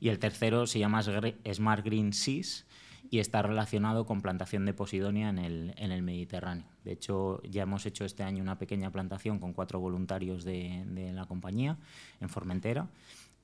Y 0.00 0.08
el 0.08 0.18
tercero 0.18 0.66
se 0.66 0.78
llama 0.78 1.02
Smart 1.02 1.84
Green 1.84 2.12
Seas 2.12 2.64
y 3.10 3.18
está 3.18 3.42
relacionado 3.42 4.06
con 4.06 4.22
plantación 4.22 4.64
de 4.66 4.74
posidonia 4.74 5.28
en 5.28 5.38
el, 5.38 6.02
Mediterráneo. 6.02 6.66
De 6.84 6.92
hecho, 6.92 7.42
ya 7.42 7.62
hemos 7.62 7.86
hecho 7.86 8.04
este 8.04 8.22
año 8.22 8.42
una 8.42 8.58
pequeña 8.58 8.90
plantación 8.90 9.38
con 9.38 9.52
cuatro 9.52 9.80
voluntarios 9.80 10.44
de 10.44 11.10
la 11.12 11.26
compañía 11.26 11.76
en 12.20 12.28
Formentera 12.28 12.88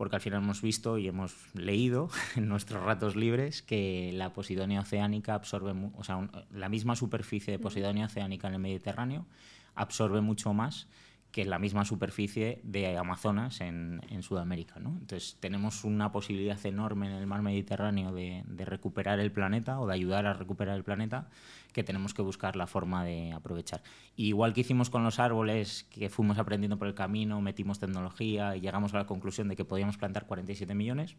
porque 0.00 0.16
al 0.16 0.22
final 0.22 0.42
hemos 0.42 0.62
visto 0.62 0.96
y 0.96 1.08
hemos 1.08 1.34
leído 1.52 2.08
en 2.34 2.48
nuestros 2.48 2.82
ratos 2.82 3.16
libres 3.16 3.60
que 3.60 4.12
la 4.14 4.32
posidonia 4.32 4.80
oceánica 4.80 5.34
absorbe, 5.34 5.74
o 5.94 6.04
sea, 6.04 6.16
un, 6.16 6.30
la 6.54 6.70
misma 6.70 6.96
superficie 6.96 7.52
de 7.52 7.58
posidonia 7.58 8.06
oceánica 8.06 8.48
en 8.48 8.54
el 8.54 8.60
Mediterráneo 8.60 9.26
absorbe 9.74 10.22
mucho 10.22 10.54
más 10.54 10.86
que 11.32 11.44
la 11.44 11.58
misma 11.58 11.84
superficie 11.84 12.60
de 12.64 12.96
Amazonas 12.96 13.60
en, 13.60 14.00
en 14.10 14.22
Sudamérica. 14.22 14.80
¿no? 14.80 14.90
Entonces 14.90 15.36
tenemos 15.38 15.84
una 15.84 16.10
posibilidad 16.10 16.58
enorme 16.66 17.06
en 17.06 17.12
el 17.12 17.26
mar 17.26 17.42
Mediterráneo 17.42 18.12
de, 18.12 18.42
de, 18.46 18.64
recuperar 18.64 19.20
el 19.20 19.30
planeta 19.30 19.78
o 19.80 19.86
de 19.86 19.94
ayudar 19.94 20.26
a 20.26 20.32
recuperar 20.32 20.76
el 20.76 20.82
planeta 20.82 21.28
que 21.72 21.84
tenemos 21.84 22.14
que 22.14 22.22
buscar 22.22 22.56
la 22.56 22.66
forma 22.66 23.04
de 23.04 23.32
aprovechar. 23.32 23.82
Y 24.16 24.28
igual 24.28 24.52
que 24.52 24.62
hicimos 24.62 24.90
con 24.90 25.04
los 25.04 25.20
árboles, 25.20 25.86
que 25.90 26.10
fuimos 26.10 26.38
aprendiendo 26.38 26.78
por 26.78 26.88
el 26.88 26.94
camino, 26.94 27.40
metimos 27.40 27.78
tecnología 27.78 28.56
y 28.56 28.60
llegamos 28.60 28.92
a 28.94 28.98
la 28.98 29.06
conclusión 29.06 29.48
de 29.48 29.56
que 29.56 29.64
podíamos 29.64 29.96
plantar 29.96 30.26
47 30.26 30.74
millones 30.74 31.16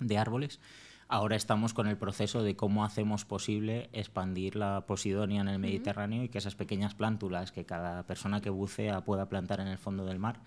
de 0.00 0.18
árboles, 0.18 0.60
ahora 1.08 1.36
estamos 1.36 1.74
con 1.74 1.86
el 1.86 1.96
proceso 1.96 2.42
de 2.42 2.56
cómo 2.56 2.84
hacemos 2.84 3.24
posible 3.24 3.88
expandir 3.92 4.56
la 4.56 4.84
posidonia 4.86 5.40
en 5.40 5.48
el 5.48 5.58
Mediterráneo 5.58 6.20
uh 6.20 6.22
-huh. 6.22 6.26
y 6.26 6.28
que 6.28 6.38
esas 6.38 6.54
pequeñas 6.54 6.94
plántulas 6.94 7.52
que 7.52 7.64
cada 7.64 8.02
persona 8.04 8.40
que 8.40 8.50
bucea 8.50 9.02
pueda 9.02 9.28
plantar 9.28 9.60
en 9.60 9.68
el 9.68 9.78
fondo 9.78 10.04
del 10.04 10.18
mar 10.18 10.40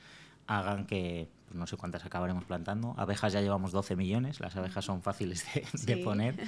hagan 0.48 0.86
que, 0.86 1.30
pues 1.46 1.58
no 1.58 1.68
sé 1.68 1.78
cuántas 1.78 2.06
acabaremos 2.06 2.46
plantando. 2.46 2.96
Abejas 2.98 3.34
ya 3.34 3.42
llevamos 3.42 3.72
12 3.72 3.96
millones, 3.96 4.40
las 4.40 4.56
abejas 4.56 4.86
son 4.86 5.02
fáciles 5.02 5.46
de, 5.54 5.66
sí. 5.66 5.86
de 5.86 5.98
poner. 5.98 6.36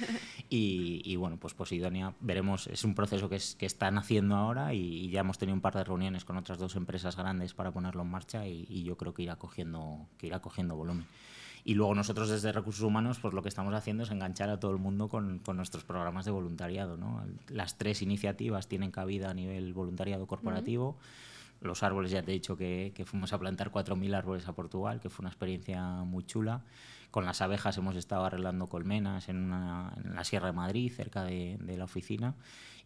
Y, 0.52 1.02
y, 1.04 1.14
bueno, 1.14 1.36
pues 1.36 1.54
Posidonia, 1.54 2.12
veremos, 2.18 2.66
es 2.66 2.82
un 2.82 2.96
proceso 2.96 3.28
que, 3.28 3.36
es, 3.36 3.54
que 3.54 3.66
están 3.66 3.98
haciendo 3.98 4.34
ahora 4.34 4.74
y, 4.74 4.80
y, 4.80 5.10
ya 5.10 5.20
hemos 5.20 5.38
tenido 5.38 5.54
un 5.54 5.60
par 5.60 5.74
de 5.74 5.84
reuniones 5.84 6.24
con 6.24 6.36
otras 6.36 6.58
dos 6.58 6.74
empresas 6.74 7.14
grandes 7.14 7.54
para 7.54 7.70
ponerlo 7.70 8.02
en 8.02 8.10
marcha 8.10 8.48
y, 8.48 8.66
y 8.68 8.82
yo 8.82 8.96
creo 8.96 9.14
que 9.14 9.22
irá 9.22 9.36
cogiendo, 9.36 10.08
que 10.18 10.26
irá 10.26 10.40
cogiendo 10.40 10.74
volumen. 10.74 11.06
Y 11.64 11.74
luego 11.74 11.94
nosotros 11.94 12.28
desde 12.28 12.52
Recursos 12.52 12.82
Humanos, 12.82 13.18
pues 13.20 13.34
lo 13.34 13.42
que 13.42 13.48
estamos 13.48 13.74
haciendo 13.74 14.04
es 14.04 14.10
enganchar 14.10 14.50
a 14.50 14.58
todo 14.58 14.70
el 14.70 14.78
mundo 14.78 15.08
con, 15.08 15.38
con 15.40 15.56
nuestros 15.56 15.84
programas 15.84 16.24
de 16.24 16.30
voluntariado. 16.30 16.96
¿no? 16.96 17.22
Las 17.48 17.76
tres 17.76 18.02
iniciativas 18.02 18.66
tienen 18.68 18.90
cabida 18.90 19.30
a 19.30 19.34
nivel 19.34 19.72
voluntariado 19.72 20.26
corporativo. 20.26 20.90
Uh 20.90 20.92
-huh 20.92 21.30
los 21.60 21.82
árboles, 21.82 22.10
ya 22.10 22.22
te 22.22 22.30
he 22.30 22.34
dicho 22.34 22.56
que, 22.56 22.92
que 22.94 23.04
fuimos 23.04 23.32
a 23.32 23.38
plantar 23.38 23.70
4.000 23.70 24.14
árboles 24.14 24.48
a 24.48 24.52
Portugal, 24.54 25.00
que 25.00 25.10
fue 25.10 25.22
una 25.22 25.30
experiencia 25.30 25.82
muy 26.04 26.24
chula. 26.24 26.62
Con 27.10 27.24
las 27.24 27.40
abejas 27.40 27.76
hemos 27.78 27.96
estado 27.96 28.24
arreglando 28.24 28.68
colmenas 28.68 29.28
en, 29.28 29.36
una, 29.36 29.92
en 30.04 30.14
la 30.14 30.24
Sierra 30.24 30.46
de 30.46 30.52
Madrid, 30.52 30.92
cerca 30.94 31.24
de, 31.24 31.56
de, 31.60 31.76
la 31.76 31.84
oficina. 31.84 32.34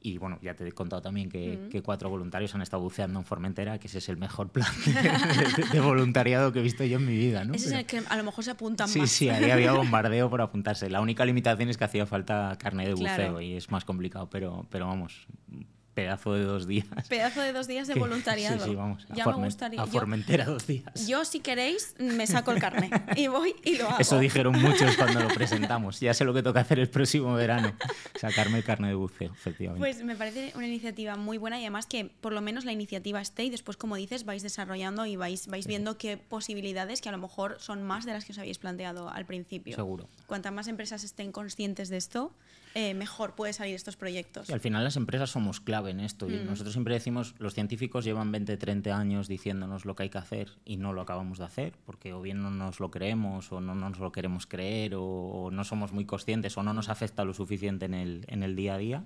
Y 0.00 0.18
bueno, 0.18 0.38
ya 0.42 0.54
te 0.54 0.66
he 0.66 0.72
contado 0.72 1.02
también 1.02 1.30
que, 1.30 1.56
mm. 1.56 1.68
que, 1.70 1.82
cuatro 1.82 2.10
voluntarios 2.10 2.54
han 2.54 2.62
estado 2.62 2.82
buceando 2.82 3.18
en 3.18 3.24
Formentera, 3.24 3.78
que 3.78 3.86
ese 3.86 3.98
es 3.98 4.08
el 4.08 4.16
mejor 4.16 4.50
plan 4.50 4.68
de, 4.84 4.92
de, 4.92 5.68
de 5.72 5.80
voluntariado 5.80 6.52
que 6.52 6.60
he 6.60 6.62
visto 6.62 6.84
yo 6.84 6.98
en 6.98 7.06
mi 7.06 7.16
vida. 7.16 7.44
¿no? 7.44 7.54
Ese 7.54 7.66
Pero, 7.66 7.76
es 7.76 7.80
el 7.80 7.86
que 7.86 8.08
a 8.08 8.16
lo 8.16 8.24
mejor 8.24 8.44
se 8.44 8.50
apuntan 8.50 8.88
sí, 8.88 8.98
más. 9.00 9.10
Sí, 9.10 9.28
ahí 9.28 9.50
había 9.50 9.72
bombardeo 9.74 10.28
por 10.28 10.42
apuntarse. 10.42 10.90
La 10.90 11.00
única 11.00 11.24
limitación 11.24 11.68
es 11.68 11.76
que 11.76 11.84
hacía 11.84 12.06
falta 12.06 12.56
carne 12.58 12.86
de 12.86 12.94
buceo 12.94 13.14
claro. 13.14 13.40
y 13.40 13.54
es 13.54 13.70
más 13.70 13.84
complicado, 13.84 14.28
pero, 14.30 14.66
pero 14.70 14.86
vamos, 14.86 15.26
pedazo 15.94 16.34
de 16.34 16.44
dos 16.44 16.66
días. 16.66 16.86
Pedazo 17.08 17.40
de 17.40 17.52
dos 17.52 17.66
días 17.66 17.86
de 17.86 17.94
voluntariado. 17.98 18.58
Sí, 18.58 18.70
sí, 18.70 18.74
vamos. 18.74 19.06
Ya 19.14 19.24
a 19.24 19.36
me 19.36 19.44
gustaría. 19.44 19.80
A 19.80 19.86
Formentera 19.86 20.44
yo, 20.44 20.52
dos 20.52 20.66
días. 20.66 20.84
Yo, 21.06 21.24
si 21.24 21.40
queréis, 21.40 21.94
me 21.98 22.26
saco 22.26 22.50
el 22.50 22.60
carnet 22.60 22.92
y 23.16 23.28
voy 23.28 23.54
y 23.64 23.76
lo 23.76 23.88
hago. 23.88 23.98
Eso 23.98 24.18
dijeron 24.18 24.60
muchos 24.60 24.96
cuando 24.96 25.20
lo 25.20 25.28
presentamos. 25.28 26.00
Ya 26.00 26.14
sé 26.14 26.24
lo 26.24 26.34
que 26.34 26.42
toca 26.42 26.60
hacer 26.60 26.78
el 26.78 26.88
próximo 26.88 27.34
verano. 27.34 27.72
Sacarme 28.18 28.58
el 28.58 28.64
carnet 28.64 28.90
de 28.90 28.94
buceo, 28.94 29.32
efectivamente. 29.32 29.80
Pues 29.80 30.04
me 30.04 30.16
parece 30.16 30.52
una 30.56 30.66
iniciativa 30.66 31.16
muy 31.16 31.38
buena 31.38 31.58
y 31.58 31.62
además 31.62 31.86
que 31.86 32.10
por 32.20 32.32
lo 32.32 32.40
menos 32.40 32.64
la 32.64 32.72
iniciativa 32.72 33.20
esté 33.20 33.44
y 33.44 33.50
después, 33.50 33.76
como 33.76 33.96
dices, 33.96 34.24
vais 34.24 34.42
desarrollando 34.42 35.06
y 35.06 35.16
vais, 35.16 35.46
vais 35.46 35.66
viendo 35.66 35.96
qué 35.98 36.16
posibilidades 36.16 37.00
que 37.00 37.08
a 37.08 37.12
lo 37.12 37.18
mejor 37.18 37.56
son 37.60 37.82
más 37.82 38.04
de 38.04 38.12
las 38.12 38.24
que 38.24 38.32
os 38.32 38.38
habéis 38.38 38.58
planteado 38.58 39.08
al 39.08 39.24
principio. 39.26 39.76
Seguro. 39.76 40.08
Cuantas 40.26 40.52
más 40.52 40.68
empresas 40.68 41.04
estén 41.04 41.32
conscientes 41.32 41.88
de 41.88 41.96
esto, 41.96 42.32
eh, 42.74 42.94
mejor 42.94 43.34
puede 43.34 43.52
salir 43.52 43.74
estos 43.74 43.96
proyectos. 43.96 44.48
Y 44.50 44.52
al 44.52 44.60
final 44.60 44.82
las 44.84 44.96
empresas 44.96 45.30
somos 45.30 45.60
clave 45.60 45.74
clave 45.74 45.90
en 45.90 45.98
esto. 46.00 46.30
Y 46.30 46.34
Mm. 46.36 46.46
nosotros 46.46 46.72
siempre 46.72 46.94
decimos, 46.94 47.34
los 47.38 47.52
científicos 47.54 48.04
llevan 48.04 48.30
20, 48.30 48.56
30 48.56 48.96
años 48.96 49.26
diciéndonos 49.26 49.84
lo 49.84 49.96
que 49.96 50.04
hay 50.04 50.08
que 50.10 50.18
hacer 50.18 50.50
y 50.64 50.76
no 50.76 50.92
lo 50.92 51.00
acabamos 51.00 51.38
de 51.38 51.44
hacer, 51.46 51.72
porque 51.84 52.12
o 52.12 52.22
bien 52.22 52.40
no 52.42 52.50
nos 52.50 52.78
lo 52.78 52.90
creemos 52.92 53.50
o 53.50 53.60
no 53.60 53.74
nos 53.74 53.98
lo 53.98 54.12
queremos 54.12 54.46
creer 54.46 54.94
o, 54.94 55.02
o 55.04 55.50
no 55.50 55.64
somos 55.64 55.92
muy 55.92 56.04
conscientes 56.04 56.56
o 56.56 56.62
no 56.62 56.72
nos 56.74 56.88
afecta 56.88 57.24
lo 57.24 57.34
suficiente 57.34 57.86
en 57.86 57.94
el, 57.94 58.24
en 58.28 58.42
el 58.44 58.54
día 58.54 58.74
a 58.74 58.78
día. 58.78 59.02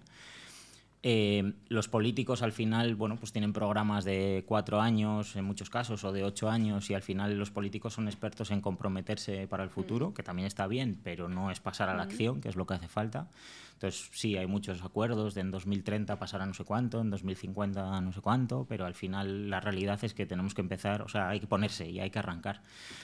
Eh, 1.03 1.53
los 1.69 1.87
políticos 1.87 2.43
al 2.43 2.53
final, 2.53 2.97
bueno, 2.97 3.17
pues 3.17 3.31
tienen 3.31 3.53
programas 3.53 4.05
de 4.05 4.45
cuatro 4.47 4.81
años 4.81 5.37
en 5.37 5.45
muchos 5.45 5.71
casos 5.71 6.03
o 6.03 6.13
de 6.13 6.25
ocho 6.25 6.51
años 6.51 6.91
y 6.91 6.95
al 6.95 7.03
final 7.03 7.39
los 7.39 7.51
políticos 7.51 7.95
son 7.95 8.09
expertos 8.09 8.51
en 8.51 8.61
comprometerse 8.61 9.47
para 9.47 9.63
el 9.63 9.71
futuro, 9.71 10.13
que 10.13 10.25
también 10.25 10.47
está 10.47 10.67
bien, 10.67 10.99
pero 11.05 11.29
no 11.29 11.53
es 11.53 11.61
pasar 11.61 11.89
a 11.89 11.95
la 11.95 12.03
acción, 12.03 12.41
que 12.41 12.49
es 12.49 12.57
lo 12.57 12.67
que 12.67 12.75
hace 12.75 12.89
falta. 12.89 13.29
Entonces 13.79 14.11
sí, 14.13 14.37
hay 14.37 14.49
muchos 14.49 14.83
acuerdos 14.83 15.35
de 15.37 15.41
en 15.41 15.53
2030 15.53 16.19
pasar 16.19 16.43
a 16.43 16.47
no 16.47 16.53
sé 16.53 16.65
cuánto, 16.65 17.01
en 17.01 17.11
2050 17.11 17.97
a 17.97 18.01
no 18.01 18.13
sé 18.13 18.21
cuánto, 18.21 18.67
pero 18.69 18.87
al 18.87 18.95
final 18.95 19.51
la 19.51 19.61
realidad 19.61 20.03
es 20.03 20.15
que 20.15 20.27
tenemos 20.27 20.53
que 20.53 20.63
empezar, 20.63 21.03
o 21.03 21.09
sea, 21.09 21.29
hay 21.29 21.39
que 21.39 21.47
ponerse 21.47 21.89
y 21.89 22.01
hay 22.01 22.11
que 22.11 22.19
arrancar. 22.19 22.61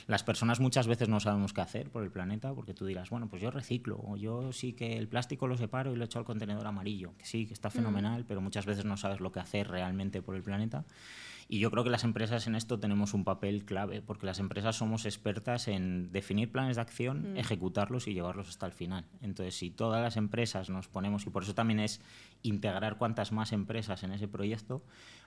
Las 0.08 0.24
personas 0.24 0.58
muchas 0.58 0.88
veces 0.88 1.08
no 1.08 1.20
sabemos 1.20 1.52
qué 1.52 1.60
hacer 1.60 1.90
por 1.90 2.02
el 2.02 2.10
planeta, 2.10 2.52
porque 2.52 2.74
tú 2.74 2.86
dirás, 2.86 3.08
bueno, 3.08 3.28
pues 3.28 3.40
yo 3.40 3.52
reciclo, 3.52 4.00
o 4.04 4.16
yo 4.16 4.52
sí 4.52 4.72
que 4.72 4.96
el 4.98 5.06
plástico 5.06 5.46
lo 5.46 5.56
separo 5.56 5.92
y 5.92 5.96
lo 5.96 6.06
echo 6.06 6.18
al 6.18 6.24
contenedor 6.24 6.66
amarillo, 6.66 7.12
que 7.18 7.24
sí, 7.24 7.46
que 7.46 7.54
está 7.54 7.70
fenomenal, 7.70 8.24
pero 8.26 8.40
muchas 8.40 8.66
veces 8.66 8.84
no 8.84 8.96
sabes 8.96 9.20
lo 9.20 9.30
que 9.30 9.38
hacer 9.38 9.68
realmente 9.68 10.22
por 10.22 10.34
el 10.34 10.42
planeta. 10.42 10.84
Y 11.48 11.58
yo 11.58 11.70
creo 11.70 11.84
que 11.84 11.90
las 11.90 12.04
empresas 12.04 12.46
en 12.46 12.54
esto 12.54 12.78
tenemos 12.78 13.14
un 13.14 13.24
papel 13.24 13.64
clave, 13.64 14.00
porque 14.00 14.26
las 14.26 14.38
empresas 14.38 14.76
somos 14.76 15.04
expertas 15.04 15.68
en 15.68 16.10
definir 16.12 16.50
planes 16.50 16.76
de 16.76 16.82
acción, 16.82 17.36
ejecutarlos 17.36 18.08
y 18.08 18.14
llevarlos 18.14 18.48
hasta 18.48 18.66
el 18.66 18.72
final. 18.72 19.04
Entonces, 19.20 19.54
si 19.54 19.70
todas 19.70 20.02
las 20.02 20.16
empresas 20.16 20.70
nos 20.70 20.88
ponemos, 20.88 21.26
y 21.26 21.30
por 21.30 21.42
eso 21.42 21.54
también 21.54 21.80
es 21.80 22.00
integrar 22.42 22.96
cuantas 22.96 23.32
más 23.32 23.52
empresas 23.52 24.02
en 24.02 24.12
ese 24.12 24.28
proyecto, 24.28 24.82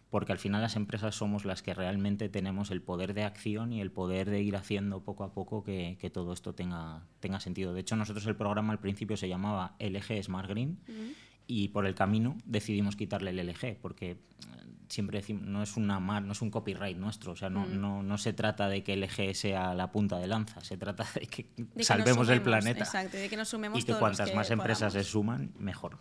porque 0.09 0.31
al 0.31 0.37
final 0.37 0.61
las 0.61 0.75
empresas 0.75 1.15
somos 1.15 1.43
las 1.43 1.61
que 1.61 1.73
realmente 1.73 2.29
tenemos 2.29 2.71
el 2.71 2.81
poder 2.81 3.13
de 3.13 3.23
acción 3.23 3.73
y 3.73 3.81
el 3.81 3.91
poder 3.91 4.29
de 4.29 4.41
ir 4.41 4.55
haciendo 4.55 5.03
poco 5.03 5.23
a 5.23 5.33
poco 5.33 5.63
que, 5.63 5.97
que 5.99 6.09
todo 6.09 6.31
esto 6.33 6.53
tenga, 6.53 7.03
tenga 7.19 7.39
sentido. 7.39 7.73
De 7.73 7.81
hecho, 7.81 7.95
nosotros 7.95 8.25
el 8.25 8.35
programa 8.35 8.71
al 8.71 8.79
principio 8.79 9.17
se 9.17 9.27
llamaba 9.27 9.75
LG 9.79 10.23
Smart 10.23 10.49
Green 10.49 10.79
y 11.47 11.69
por 11.69 11.85
el 11.85 11.95
camino 11.95 12.35
decidimos 12.45 12.95
quitarle 12.95 13.31
el 13.31 13.37
LG 13.47 13.77
porque 13.81 14.11
eh, 14.11 14.17
siempre 14.89 15.19
decimos 15.19 15.43
no 15.43 15.63
es 15.63 15.77
una 15.77 15.99
mar, 15.99 16.23
no 16.23 16.33
es 16.33 16.41
un 16.41 16.51
copyright 16.51 16.97
nuestro, 16.97 17.31
o 17.31 17.35
sea, 17.35 17.49
no, 17.49 17.65
no, 17.65 18.03
no 18.03 18.17
se 18.17 18.33
trata 18.33 18.67
de 18.69 18.83
que 18.83 18.95
LG 18.97 19.33
sea 19.35 19.73
la 19.73 19.91
punta 19.91 20.17
de 20.17 20.27
lanza, 20.27 20.61
se 20.63 20.77
trata 20.77 21.05
de 21.15 21.21
que 21.27 21.43
De 21.43 21.65
que 21.65 21.65
nos 21.75 21.87
salvemos 21.87 22.29
el 22.29 22.41
planeta 22.41 22.83
Exacto, 22.83 23.17
de 23.17 23.29
que 23.29 23.37
nos 23.37 23.47
sumemos 23.49 23.79
y 23.79 23.81
que 23.83 23.87
todos 23.87 23.99
cuantas 23.99 24.29
que 24.29 24.35
más 24.35 24.51
empresas 24.51 24.93
se 24.93 25.03
suman, 25.03 25.51
mejor. 25.57 25.97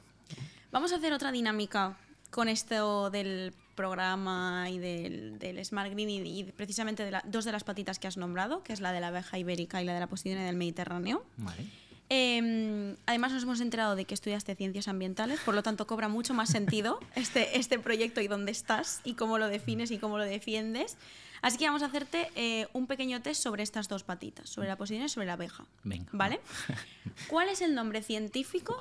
Vamos 0.72 0.92
a 0.92 0.96
hacer 0.96 1.12
otra 1.12 1.30
dinámica 1.32 1.96
con 2.30 2.48
esto 2.48 3.08
del 3.10 3.54
programa 3.76 4.68
y 4.70 4.78
del, 4.78 5.38
del 5.38 5.64
Smart 5.64 5.90
Green 5.92 6.08
y, 6.10 6.40
y 6.40 6.44
precisamente 6.44 7.04
de 7.04 7.10
la- 7.12 7.22
dos 7.26 7.44
de 7.44 7.52
las 7.52 7.62
patitas 7.62 7.98
que 7.98 8.08
has 8.08 8.16
nombrado, 8.16 8.62
que 8.62 8.72
es 8.72 8.80
la 8.80 8.90
de 8.92 9.00
la 9.00 9.08
abeja 9.08 9.38
ibérica 9.38 9.80
y 9.80 9.84
la 9.84 9.94
de 9.94 10.00
la 10.00 10.06
posidonia 10.08 10.44
del 10.44 10.56
Mediterráneo. 10.56 11.24
Vale. 11.36 11.64
Eh, 12.08 12.96
además 13.06 13.32
nos 13.32 13.42
hemos 13.42 13.60
enterado 13.60 13.96
de 13.96 14.04
que 14.04 14.14
estudiaste 14.14 14.54
ciencias 14.54 14.86
ambientales, 14.88 15.40
por 15.40 15.54
lo 15.54 15.62
tanto 15.62 15.86
cobra 15.86 16.08
mucho 16.08 16.34
más 16.34 16.50
sentido 16.50 17.00
este, 17.16 17.58
este 17.58 17.78
proyecto 17.78 18.20
y 18.20 18.28
dónde 18.28 18.52
estás 18.52 19.00
y 19.04 19.14
cómo 19.14 19.38
lo 19.38 19.48
defines 19.48 19.90
y 19.90 19.98
cómo 19.98 20.18
lo 20.18 20.24
defiendes. 20.24 20.96
Así 21.42 21.58
que 21.58 21.66
vamos 21.66 21.82
a 21.82 21.86
hacerte 21.86 22.30
eh, 22.34 22.66
un 22.72 22.86
pequeño 22.86 23.20
test 23.22 23.42
sobre 23.42 23.62
estas 23.62 23.88
dos 23.88 24.04
patitas, 24.04 24.48
sobre 24.48 24.68
la 24.68 24.76
posidonia 24.76 25.06
y 25.06 25.08
sobre 25.10 25.26
la 25.26 25.34
abeja. 25.34 25.64
Venga. 25.84 26.08
¿Vale? 26.12 26.40
¿Cuál 27.28 27.48
es 27.48 27.60
el 27.60 27.74
nombre 27.74 28.02
científico 28.02 28.80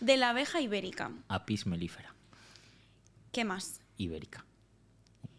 de 0.00 0.16
la 0.16 0.30
abeja 0.30 0.60
ibérica? 0.60 1.10
Apis 1.28 1.66
mellifera, 1.66 2.14
¿Qué 3.32 3.44
más? 3.44 3.80
ibérica. 3.98 4.44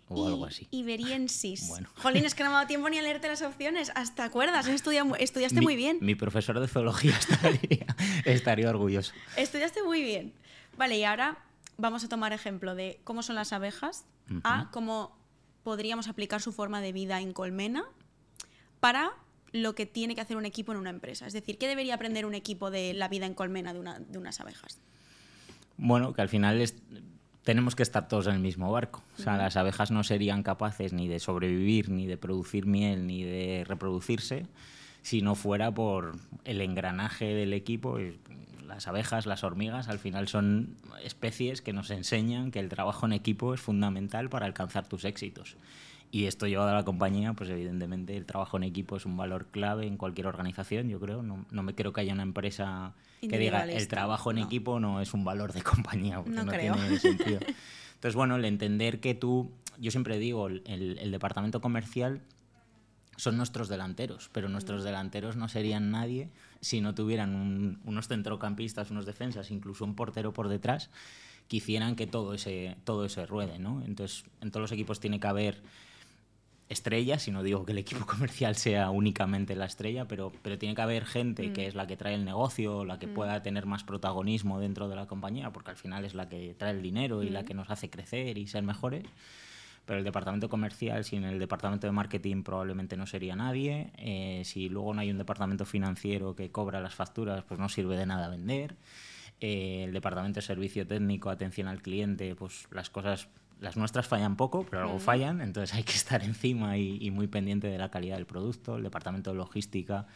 O 0.10 0.28
algo 0.28 0.46
I- 0.46 0.50
así. 0.50 0.68
Iberiensis. 0.72 1.68
Bueno. 1.70 1.90
Jolín, 1.96 2.26
es 2.26 2.36
que 2.36 2.44
no 2.44 2.50
me 2.50 2.56
ha 2.56 2.58
dado 2.60 2.68
tiempo 2.68 2.90
ni 2.90 2.98
a 2.98 3.02
leerte 3.02 3.28
las 3.28 3.42
opciones. 3.42 3.92
Hasta 3.96 4.26
acuerdas, 4.26 4.68
estudiado 4.68 5.16
estudiaste 5.16 5.60
Mi- 5.60 5.66
muy 5.66 5.76
bien. 5.76 5.98
Mi 6.02 6.16
profesor 6.16 6.60
de 6.60 6.68
zoología 6.68 7.16
estaría, 7.20 7.86
estaría 8.26 8.70
orgulloso. 8.70 9.14
Estudiaste 9.38 9.82
muy 9.84 10.02
bien. 10.04 10.34
Vale, 10.78 10.98
y 10.98 11.04
ahora 11.04 11.38
vamos 11.78 12.04
a 12.04 12.10
tomar 12.10 12.34
ejemplo 12.34 12.76
de 12.76 13.00
cómo 13.04 13.24
son 13.24 13.36
las 13.36 13.54
abejas, 13.54 14.06
a 14.44 14.70
cómo 14.72 15.16
podríamos 15.64 16.08
aplicar 16.08 16.42
su 16.42 16.52
forma 16.52 16.82
de 16.82 16.92
vida 16.92 17.20
en 17.22 17.34
colmena 17.34 17.84
para 18.80 19.12
lo 19.52 19.76
que 19.76 19.86
tiene 19.86 20.16
que 20.16 20.22
hacer 20.22 20.36
un 20.38 20.46
equipo 20.46 20.72
en 20.72 20.78
una 20.80 20.90
empresa. 20.90 21.26
Es 21.28 21.34
decir, 21.34 21.58
¿qué 21.58 21.68
debería 21.68 21.94
aprender 21.96 22.26
un 22.26 22.34
equipo 22.36 22.72
de 22.72 22.94
la 22.94 23.08
vida 23.08 23.26
en 23.26 23.34
colmena 23.34 23.74
de, 23.74 23.80
una- 23.80 24.00
de 24.00 24.18
unas 24.18 24.40
abejas? 24.40 24.80
Bueno, 25.78 26.14
que 26.14 26.22
al 26.22 26.30
final 26.30 26.60
es- 26.62 26.76
tenemos 27.44 27.76
que 27.76 27.84
estar 27.84 28.08
todos 28.08 28.28
en 28.28 28.36
el 28.36 28.40
mismo 28.40 28.72
barco. 28.72 29.04
O 29.18 29.22
sea, 29.22 29.38
las 29.38 29.58
abejas 29.58 29.92
no 29.92 30.04
serían 30.04 30.44
capaces 30.44 30.94
ni 30.94 31.08
de 31.08 31.20
sobrevivir, 31.20 31.90
ni 31.90 32.08
de 32.08 32.18
producir 32.18 32.66
miel, 32.66 33.06
ni 33.06 33.24
de 33.24 33.66
reproducirse, 33.68 34.46
si 35.02 35.22
no 35.22 35.36
fuera 35.36 35.72
por 35.72 36.16
el 36.46 36.62
engranaje 36.62 37.26
del 37.26 37.54
equipo. 37.54 38.00
Las 38.66 38.88
abejas, 38.88 39.26
las 39.26 39.44
hormigas, 39.44 39.90
al 39.90 40.00
final 40.00 40.30
son 40.30 40.78
especies 41.04 41.62
que 41.62 41.74
nos 41.74 41.92
enseñan 41.92 42.50
que 42.50 42.60
el 42.60 42.70
trabajo 42.70 43.06
en 43.06 43.14
equipo 43.14 43.54
es 43.54 43.60
fundamental 43.60 44.30
para 44.30 44.46
alcanzar 44.46 44.88
tus 44.88 45.04
éxitos. 45.04 45.58
Y 46.14 46.28
esto 46.28 46.46
llevado 46.46 46.70
a 46.70 46.74
la 46.74 46.86
compañía, 46.86 47.34
pues 47.34 47.50
evidentemente 47.50 48.16
el 48.16 48.28
trabajo 48.28 48.58
en 48.58 48.62
equipo 48.64 48.98
es 48.98 49.06
un 49.08 49.18
valor 49.18 49.48
clave 49.48 49.88
en 49.88 49.98
cualquier 49.98 50.28
organización, 50.28 50.88
yo 50.88 51.00
creo. 51.00 51.24
No, 51.24 51.44
no 51.50 51.64
me 51.64 51.74
creo 51.74 51.92
que 51.92 52.02
haya 52.02 52.14
una 52.14 52.22
empresa 52.22 52.94
que 53.20 53.40
diga 53.40 53.64
el 53.66 53.88
trabajo 53.88 54.30
en 54.30 54.38
no. 54.38 54.46
equipo 54.46 54.80
no 54.80 55.02
es 55.02 55.16
un 55.16 55.26
valor 55.26 55.54
de 55.54 55.64
compañía, 55.64 56.18
porque 56.22 56.30
No 56.30 56.46
no, 56.46 56.52
creo. 56.52 56.76
tiene 56.76 57.00
sentido. 57.00 57.40
Entonces, 57.96 58.14
bueno, 58.16 58.36
el 58.36 58.46
entender 58.46 59.00
que 59.00 59.16
tú, 59.16 59.50
yo 59.80 59.90
siempre 59.90 60.20
digo, 60.20 60.46
el, 60.50 60.62
el 60.68 61.10
departamento 61.12 61.62
comercial 61.62 62.22
son 63.18 63.36
nuestros 63.38 63.68
delanteros, 63.68 64.30
pero 64.34 64.50
nuestros 64.50 64.84
delanteros 64.84 65.36
no 65.36 65.48
serían 65.48 65.90
nadie 65.90 66.30
si 66.62 66.80
no 66.80 66.94
tuvieran 66.94 67.34
un- 67.34 67.80
unos 67.86 68.08
centrocampistas, 68.08 68.92
unos 68.92 69.08
defensas, 69.08 69.50
incluso 69.50 69.84
un 69.84 69.96
portero 69.96 70.32
por 70.32 70.48
detrás, 70.48 70.92
que 71.48 71.58
hicieran 71.58 71.96
que 71.96 72.06
todo 72.06 72.36
ese, 72.36 72.78
todo 72.84 73.06
ese 73.06 73.26
ruede, 73.26 73.58
¿no? 73.58 73.82
Entonces, 73.84 74.26
en 74.42 74.52
todos 74.52 74.62
los 74.62 74.72
equipos 74.72 75.00
tiene 75.00 75.20
que 75.20 75.26
haber 75.28 75.62
estrellas, 76.74 77.28
y 77.28 77.32
no 77.32 77.44
digo 77.44 77.66
que 77.66 77.72
el 77.72 77.78
equipo 77.78 78.06
comercial 78.08 78.56
sea 78.56 78.90
únicamente 78.90 79.56
la 79.56 79.66
estrella, 79.66 80.06
pero, 80.08 80.32
pero 80.42 80.58
tiene 80.58 80.76
que 80.76 80.82
haber 80.82 81.06
gente 81.06 81.54
que 81.54 81.68
es 81.68 81.76
la 81.76 81.88
que 81.88 81.96
trae 81.96 82.16
el 82.16 82.26
negocio, 82.26 82.84
la 82.84 83.00
que 83.00 83.08
pueda 83.08 83.42
tener 83.42 83.66
más 83.66 83.84
protagonismo 83.84 84.60
dentro 84.60 84.90
de 84.90 84.96
la 84.96 85.08
compañía, 85.08 85.52
porque 85.52 85.72
al 85.72 85.78
final 85.78 86.04
es 86.06 86.14
la 86.14 86.28
que 86.28 86.56
trae 86.58 86.72
el 86.72 86.82
dinero 86.82 87.24
y 87.24 87.30
la 87.30 87.44
que 87.46 87.54
nos 87.54 87.70
hace 87.70 87.90
crecer 87.90 88.38
y 88.38 88.48
ser 88.48 88.64
mejores. 88.64 89.06
Pero 89.86 90.00
el 90.00 90.06
departamento 90.06 90.48
comercial, 90.48 91.04
sin 91.04 91.26
el 91.26 91.40
departamento 91.40 91.88
de 91.88 91.92
marketing, 91.92 92.44
probablemente 92.44 92.96
no 92.96 93.06
sería 93.06 93.36
nadie. 93.36 93.92
Eh, 93.98 94.44
si 94.46 94.70
luego 94.70 94.94
no 94.94 95.02
hay 95.02 95.12
un 95.12 95.18
departamento 95.18 95.66
financiero 95.66 96.36
que 96.36 96.52
cobra 96.52 96.80
las 96.80 96.96
facturas, 96.96 97.44
pues 97.44 97.60
no 97.60 97.68
sirve 97.68 97.98
de 97.98 98.06
nada 98.06 98.30
vender. 98.30 98.76
Eh, 99.42 99.84
el 99.84 99.92
departamento 99.92 100.40
de 100.40 100.46
servicio 100.46 100.88
técnico, 100.88 101.30
atención 101.30 101.68
al 101.68 101.82
cliente, 101.82 102.34
pues 102.34 102.66
las 102.72 102.90
cosas, 102.90 103.28
las 103.60 103.78
nuestras 103.78 104.08
fallan 104.08 104.36
poco, 104.36 104.66
pero 104.70 104.84
algo 104.84 105.00
fallan, 105.00 105.42
entonces 105.42 105.76
hay 105.76 105.84
que 105.84 105.94
estar 105.94 106.24
encima 106.24 106.78
y, 106.78 106.98
y 107.02 107.12
muy 107.12 107.28
pendiente 107.28 107.68
de 107.68 107.78
la 107.78 107.90
calidad 107.90 108.18
del 108.18 108.26
producto. 108.26 108.78
El 108.78 108.84
departamento 108.84 109.32
de 109.32 109.38
logística, 109.38 110.08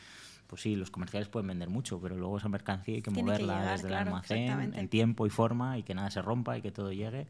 pues 0.47 0.61
sí, 0.61 0.75
los 0.75 0.89
comerciales 0.89 1.27
pueden 1.27 1.47
vender 1.47 1.69
mucho, 1.69 1.99
pero 1.99 2.15
luego 2.15 2.37
esa 2.37 2.47
mercancía 2.49 2.95
hay 2.95 3.01
que 3.01 3.11
Tiene 3.11 3.19
que 3.19 3.25
moverla 3.25 3.59
llegar, 3.59 3.71
desde 3.73 3.87
claro, 3.89 4.01
el 4.01 4.07
almacén 4.07 4.73
en 4.73 4.87
tiempo 4.87 5.27
y 5.27 5.29
forma 5.29 5.77
y 5.77 5.83
que 5.83 5.93
nada 5.93 6.09
se 6.09 6.21
rompa 6.21 6.57
y 6.57 6.61
que 6.61 6.71
todo 6.71 6.91
llegue. 6.91 7.27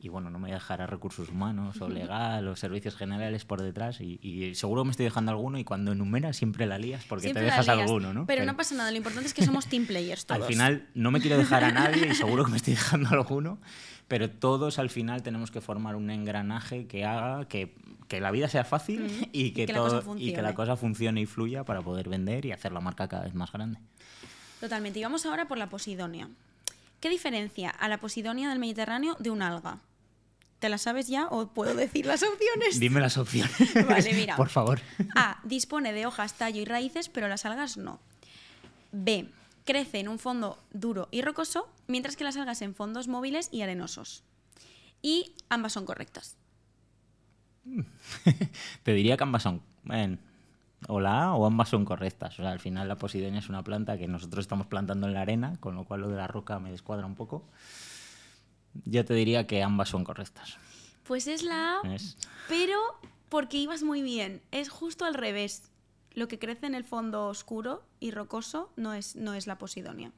Y 0.00 0.10
bueno, 0.10 0.30
no 0.30 0.38
me 0.38 0.44
voy 0.44 0.50
a 0.52 0.54
dejar 0.54 0.80
a 0.80 0.86
recursos 0.86 1.30
humanos 1.30 1.80
o 1.80 1.88
legal 1.88 2.46
o 2.46 2.56
servicios 2.56 2.94
generales 2.94 3.44
por 3.44 3.62
detrás. 3.62 4.00
Y, 4.00 4.20
y 4.22 4.54
seguro 4.54 4.84
me 4.84 4.90
estoy 4.90 5.04
dejando 5.04 5.32
alguno 5.32 5.58
y 5.58 5.64
cuando 5.64 5.92
enumeras 5.92 6.36
siempre 6.36 6.66
la 6.66 6.78
lías 6.78 7.04
porque 7.04 7.24
Siempre 7.24 7.42
te 7.42 7.46
dejas 7.46 7.68
alguno, 7.68 8.12
¿no? 8.12 8.26
Pero 8.26 8.44
no 8.44 8.56
pasa 8.56 8.74
nada, 8.74 8.90
lo 8.90 8.98
importante 8.98 9.26
es 9.26 9.34
que 9.34 9.44
somos 9.44 9.66
team 9.66 9.86
players 9.86 10.26
todos. 10.26 10.42
Al 10.42 10.46
final 10.46 10.86
no 10.94 11.10
me 11.10 11.20
quiero 11.20 11.38
dejar 11.38 11.64
a 11.64 11.72
nadie 11.72 12.08
y 12.08 12.14
seguro 12.14 12.44
que 12.44 12.50
me 12.50 12.58
estoy 12.58 12.74
dejando 12.74 13.08
alguno, 13.12 13.58
pero 14.08 14.30
todos 14.30 14.78
al 14.78 14.90
final 14.90 15.22
tenemos 15.22 15.50
que 15.50 15.60
formar 15.60 15.96
un 15.96 16.10
engranaje 16.10 16.86
que 16.86 17.04
haga 17.04 17.48
que, 17.48 17.74
que 18.08 18.20
la 18.20 18.30
vida 18.30 18.48
sea 18.48 18.64
fácil 18.64 19.28
y, 19.32 19.52
que 19.52 19.66
que 19.66 19.72
la 19.72 19.78
cosa 19.78 20.00
todo, 20.00 20.16
y 20.16 20.32
que 20.32 20.42
la 20.42 20.48
funcione. 20.48 20.54
cosa 20.54 20.76
funcione 20.76 21.20
y 21.20 21.26
fluya 21.26 21.64
para 21.64 21.82
poder 21.82 22.08
vender 22.08 22.46
y 22.46 22.52
hacer 22.52 22.72
la 22.72 22.80
marca 22.80 23.06
cada 23.06 23.24
vez 23.24 23.34
más 23.34 23.52
grande. 23.52 23.78
Totalmente. 24.60 24.98
Y 24.98 25.02
vamos 25.02 25.24
ahora 25.26 25.46
por 25.46 25.58
la 25.58 25.68
posidonia. 25.68 26.28
¿Qué 27.00 27.10
diferencia 27.10 27.70
a 27.70 27.88
la 27.88 27.98
posidonia 27.98 28.48
del 28.48 28.58
Mediterráneo 28.58 29.16
de 29.20 29.30
un 29.30 29.42
alga? 29.42 29.78
¿Te 30.58 30.68
la 30.68 30.78
sabes 30.78 31.06
ya 31.06 31.28
o 31.28 31.46
puedo 31.48 31.74
decir 31.74 32.06
las 32.06 32.24
opciones? 32.24 32.80
Dime 32.80 33.00
las 33.00 33.16
opciones, 33.16 33.52
Vale, 33.86 34.12
mira. 34.14 34.34
por 34.36 34.48
favor. 34.48 34.80
A. 35.14 35.40
Dispone 35.44 35.92
de 35.92 36.06
hojas, 36.06 36.34
tallo 36.34 36.60
y 36.60 36.64
raíces, 36.64 37.08
pero 37.08 37.28
las 37.28 37.44
algas 37.44 37.76
no. 37.76 38.00
B. 38.90 39.28
Crece 39.64 40.00
en 40.00 40.08
un 40.08 40.18
fondo 40.18 40.58
duro 40.72 41.08
y 41.12 41.22
rocoso, 41.22 41.68
mientras 41.86 42.16
que 42.16 42.24
las 42.24 42.36
algas 42.36 42.62
en 42.62 42.74
fondos 42.74 43.06
móviles 43.06 43.48
y 43.52 43.62
arenosos. 43.62 44.24
Y 45.02 45.34
ambas 45.48 45.74
son 45.74 45.84
correctas. 45.84 46.36
Te 48.82 48.92
diría 48.92 49.16
que 49.16 49.22
ambas 49.24 49.42
son. 49.42 49.60
o 50.88 51.00
la 51.00 51.24
A 51.24 51.34
o 51.34 51.46
ambas 51.46 51.68
son 51.68 51.84
correctas. 51.84 52.38
O 52.38 52.42
sea, 52.42 52.50
al 52.52 52.60
final 52.60 52.88
la 52.88 52.96
posidonia 52.96 53.38
es 53.40 53.48
una 53.48 53.62
planta 53.64 53.98
que 53.98 54.08
nosotros 54.08 54.42
estamos 54.44 54.66
plantando 54.66 55.06
en 55.06 55.14
la 55.14 55.22
arena, 55.22 55.56
con 55.60 55.74
lo 55.74 55.84
cual 55.84 56.02
lo 56.02 56.08
de 56.08 56.16
la 56.16 56.26
roca 56.26 56.58
me 56.60 56.70
descuadra 56.70 57.06
un 57.06 57.14
poco. 57.14 57.44
yo 58.84 59.04
te 59.04 59.14
diría 59.14 59.46
que 59.46 59.62
ambas 59.62 59.88
son 59.88 60.04
correctas. 60.04 60.56
Pues 61.04 61.26
es 61.26 61.42
la 61.42 61.80
A, 61.82 61.94
Es- 61.94 62.16
pero 62.48 62.78
porque 63.28 63.56
ibas 63.56 63.82
muy 63.82 64.02
bien. 64.02 64.42
Es 64.52 64.68
justo 64.68 65.04
al 65.04 65.14
revés. 65.14 65.70
Lo 66.14 66.28
que 66.28 66.38
crece 66.38 66.66
en 66.66 66.74
el 66.74 66.84
fondo 66.84 67.26
oscuro 67.28 67.82
y 68.00 68.10
rocoso 68.10 68.70
no 68.76 68.92
es, 68.94 69.14
no 69.16 69.34
es 69.34 69.46
la 69.46 69.56
posidonia. 69.58 70.12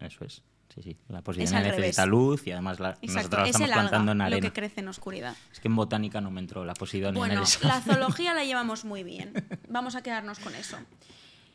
Eso 0.00 0.24
es. 0.24 0.42
Sí, 0.74 0.82
sí. 0.82 0.96
La 1.08 1.20
revés. 1.20 1.52
necesita 1.52 2.06
luz 2.06 2.46
y 2.46 2.52
además 2.52 2.80
la, 2.80 2.98
nosotros 3.00 3.32
la 3.32 3.42
es 3.44 3.50
estamos 3.50 3.68
el 3.68 3.72
plantando 3.74 4.12
en 4.12 4.20
alga 4.20 4.30
lo 4.30 4.36
arena. 4.36 4.48
que 4.48 4.52
crece 4.60 4.80
en 4.80 4.88
oscuridad. 4.88 5.36
Es 5.52 5.60
que 5.60 5.68
en 5.68 5.76
botánica 5.76 6.20
no 6.20 6.30
me 6.32 6.40
entró 6.40 6.64
la 6.64 6.74
posidonia 6.74 7.10
en 7.10 7.14
Bueno, 7.14 7.34
el 7.34 7.40
examen. 7.42 7.68
la 7.68 7.80
zoología 7.94 8.34
la 8.34 8.44
llevamos 8.44 8.84
muy 8.84 9.04
bien. 9.04 9.32
Vamos 9.68 9.94
a 9.94 10.02
quedarnos 10.02 10.40
con 10.40 10.54
eso. 10.54 10.76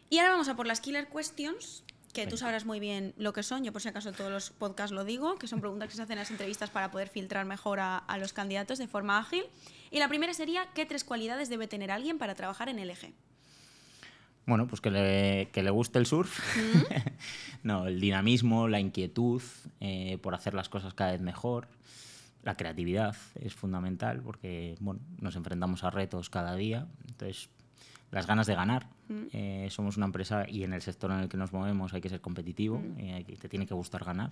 Y 0.10 0.20
ahora 0.20 0.32
vamos 0.32 0.48
a 0.48 0.56
por 0.56 0.68
las 0.68 0.80
killer 0.80 1.08
questions, 1.10 1.84
que 2.14 2.26
tú 2.28 2.38
sabrás 2.38 2.66
muy 2.66 2.80
bien 2.80 3.14
lo 3.18 3.34
que 3.34 3.44
son. 3.44 3.64
Yo 3.64 3.72
por 3.74 3.82
si 3.82 3.90
acaso 3.90 4.12
todos 4.14 4.32
los 4.32 4.50
podcasts 4.52 4.92
lo 4.94 5.04
digo, 5.04 5.36
que 5.36 5.48
son 5.48 5.60
preguntas 5.60 5.90
que 5.90 5.96
se 5.96 6.02
hacen 6.02 6.14
en 6.14 6.20
las 6.20 6.32
entrevistas 6.32 6.70
para 6.70 6.90
poder 6.90 7.10
filtrar 7.10 7.46
mejor 7.46 7.80
a, 7.82 7.98
a 7.98 8.18
los 8.18 8.32
candidatos 8.34 8.78
de 8.80 8.88
forma 8.88 9.20
ágil. 9.20 9.44
Y 9.92 10.00
la 10.00 10.08
primera 10.08 10.34
sería, 10.34 10.66
¿qué 10.74 10.86
tres 10.86 11.04
cualidades 11.04 11.50
debe 11.50 11.68
tener 11.68 11.92
alguien 11.92 12.18
para 12.18 12.36
trabajar 12.36 12.70
en 12.70 12.78
LG? 12.88 13.14
Bueno, 14.50 14.68
pues 14.68 14.82
que 14.82 14.90
le, 14.90 15.50
que 15.54 15.62
le 15.62 15.70
guste 15.70 16.00
el 16.00 16.06
surf. 16.08 16.40
no, 17.64 17.86
el 17.86 18.00
dinamismo, 18.02 18.68
la 18.68 18.80
inquietud 18.80 19.42
eh, 19.80 20.18
por 20.24 20.34
hacer 20.34 20.56
las 20.56 20.70
cosas 20.70 20.94
cada 20.96 21.12
vez 21.12 21.22
mejor. 21.22 21.68
La 22.44 22.56
creatividad 22.58 23.16
es 23.40 23.54
fundamental 23.54 24.22
porque 24.22 24.76
bueno, 24.80 25.02
nos 25.20 25.36
enfrentamos 25.36 25.84
a 25.84 25.92
retos 25.92 26.30
cada 26.32 26.56
día. 26.56 26.88
Entonces, 27.08 27.50
las 28.12 28.26
ganas 28.26 28.48
de 28.48 28.56
ganar. 28.56 28.88
Eh, 29.34 29.68
somos 29.72 29.98
una 29.98 30.06
empresa 30.08 30.46
y 30.50 30.64
en 30.64 30.74
el 30.74 30.82
sector 30.82 31.12
en 31.12 31.20
el 31.20 31.30
que 31.30 31.38
nos 31.38 31.54
movemos 31.54 31.94
hay 31.94 32.02
que 32.02 32.10
ser 32.10 32.22
competitivo, 32.22 32.82
eh, 32.98 33.14
hay 33.14 33.24
que- 33.24 33.36
te 33.36 33.50
tiene 33.50 33.66
que 33.68 33.74
gustar 33.74 34.04
ganar. 34.04 34.32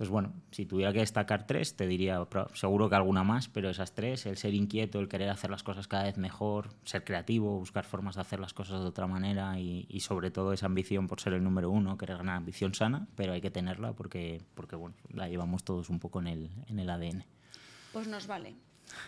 Entonces, 0.00 0.12
bueno, 0.12 0.32
si 0.50 0.64
tuviera 0.64 0.94
que 0.94 1.00
destacar 1.00 1.46
tres, 1.46 1.76
te 1.76 1.86
diría 1.86 2.26
seguro 2.54 2.88
que 2.88 2.94
alguna 2.96 3.22
más, 3.22 3.50
pero 3.50 3.68
esas 3.68 3.92
tres, 3.94 4.24
el 4.24 4.38
ser 4.38 4.54
inquieto, 4.54 4.98
el 4.98 5.08
querer 5.08 5.28
hacer 5.28 5.50
las 5.50 5.62
cosas 5.62 5.88
cada 5.88 6.04
vez 6.04 6.16
mejor, 6.16 6.70
ser 6.84 7.04
creativo, 7.04 7.58
buscar 7.58 7.84
formas 7.84 8.14
de 8.14 8.22
hacer 8.22 8.40
las 8.40 8.54
cosas 8.54 8.80
de 8.80 8.86
otra 8.86 9.06
manera 9.06 9.60
y, 9.60 9.84
y 9.90 10.00
sobre 10.00 10.30
todo 10.30 10.54
esa 10.54 10.64
ambición 10.64 11.06
por 11.06 11.20
ser 11.20 11.34
el 11.34 11.44
número 11.44 11.70
uno, 11.70 11.98
querer 11.98 12.16
ganar 12.16 12.38
ambición 12.38 12.72
sana, 12.72 13.08
pero 13.14 13.34
hay 13.34 13.42
que 13.42 13.50
tenerla 13.50 13.92
porque, 13.92 14.40
porque 14.54 14.74
bueno, 14.74 14.96
la 15.12 15.28
llevamos 15.28 15.64
todos 15.64 15.90
un 15.90 15.98
poco 15.98 16.20
en 16.20 16.28
el, 16.28 16.50
en 16.68 16.78
el 16.78 16.88
ADN. 16.88 17.26
Pues 17.92 18.08
nos 18.08 18.26
vale. 18.26 18.54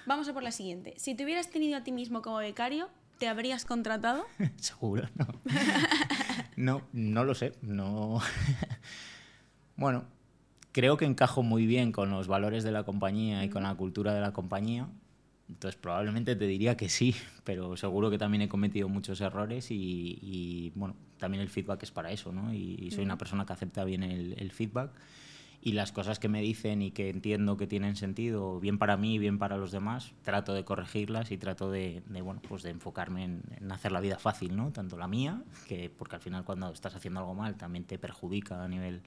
Vamos 0.05 0.29
a 0.29 0.35
por 0.35 0.43
la 0.43 0.53
siguiente. 0.53 0.93
Si 0.99 1.15
te 1.15 1.25
hubieras 1.25 1.49
tenido 1.49 1.79
a 1.79 1.85
ti 1.85 1.93
mismo 1.93 2.21
como 2.21 2.37
becario, 2.37 2.91
¿te 3.17 3.29
habrías 3.29 3.65
contratado? 3.65 4.27
Seguro, 4.57 5.09
no. 5.15 5.27
no, 6.57 6.83
no 6.93 7.25
lo 7.25 7.35
sé. 7.35 7.55
No. 7.63 8.21
bueno, 9.77 10.05
creo 10.73 10.97
que 10.97 11.05
encajo 11.05 11.43
muy 11.43 11.67
bien 11.67 11.93
con 11.93 12.11
los 12.11 12.27
valores 12.27 12.65
de 12.65 12.73
la 12.73 12.85
compañía 12.85 13.45
y 13.45 13.49
con 13.49 13.63
la 13.63 13.75
cultura 13.75 14.15
de 14.15 14.21
la 14.21 14.33
compañía. 14.33 14.89
Entonces 15.49 15.79
probablemente 15.79 16.35
te 16.35 16.47
diría 16.47 16.77
que 16.77 16.89
sí, 16.89 17.15
pero 17.45 17.77
seguro 17.77 18.11
que 18.11 18.19
también 18.19 18.43
he 18.43 18.49
cometido 18.49 18.89
muchos 18.89 19.21
errores 19.21 19.71
y, 19.71 20.19
y, 20.23 20.73
bueno, 20.75 20.97
también 21.19 21.43
el 21.43 21.51
feedback 21.51 21.83
es 21.83 21.91
para 21.91 22.11
eso, 22.11 22.33
¿no? 22.33 22.53
Y, 22.53 22.77
y 22.81 22.91
soy 22.91 23.05
una 23.05 23.19
persona 23.19 23.45
que 23.45 23.53
acepta 23.53 23.85
bien 23.85 24.03
el, 24.03 24.35
el 24.39 24.51
feedback 24.51 24.91
y 25.65 25.73
las 25.73 25.93
cosas 25.93 26.19
que 26.19 26.29
me 26.29 26.41
dicen 26.43 26.83
y 26.83 26.91
que 26.91 27.09
entiendo 27.09 27.57
que 27.57 27.69
tienen 27.69 27.95
sentido, 27.95 28.59
bien 28.59 28.79
para 28.79 28.97
mí, 28.97 29.19
bien 29.19 29.39
para 29.39 29.57
los 29.57 29.71
demás, 29.71 30.13
trato 30.23 30.55
de 30.55 30.65
corregirlas 30.65 31.31
y 31.31 31.39
trato 31.39 31.71
de, 31.71 32.03
de, 32.09 32.21
bueno, 32.21 32.41
pues 32.49 32.65
de 32.65 32.71
enfocarme 32.71 33.23
en, 33.23 33.43
en 33.61 33.71
hacer 33.71 33.93
la 33.93 34.01
vida 34.01 34.19
fácil, 34.19 34.57
¿no? 34.57 34.73
Tanto 34.73 34.97
la 34.97 35.07
mía, 35.07 35.45
que 35.69 35.89
porque 35.89 36.17
al 36.17 36.23
final 36.23 36.45
cuando 36.45 36.73
estás 36.73 36.97
haciendo 36.97 37.21
algo 37.21 37.35
mal 37.35 37.57
también 37.57 37.85
te 37.85 37.97
perjudica 37.97 38.65
a 38.65 38.67
nivel 38.67 39.03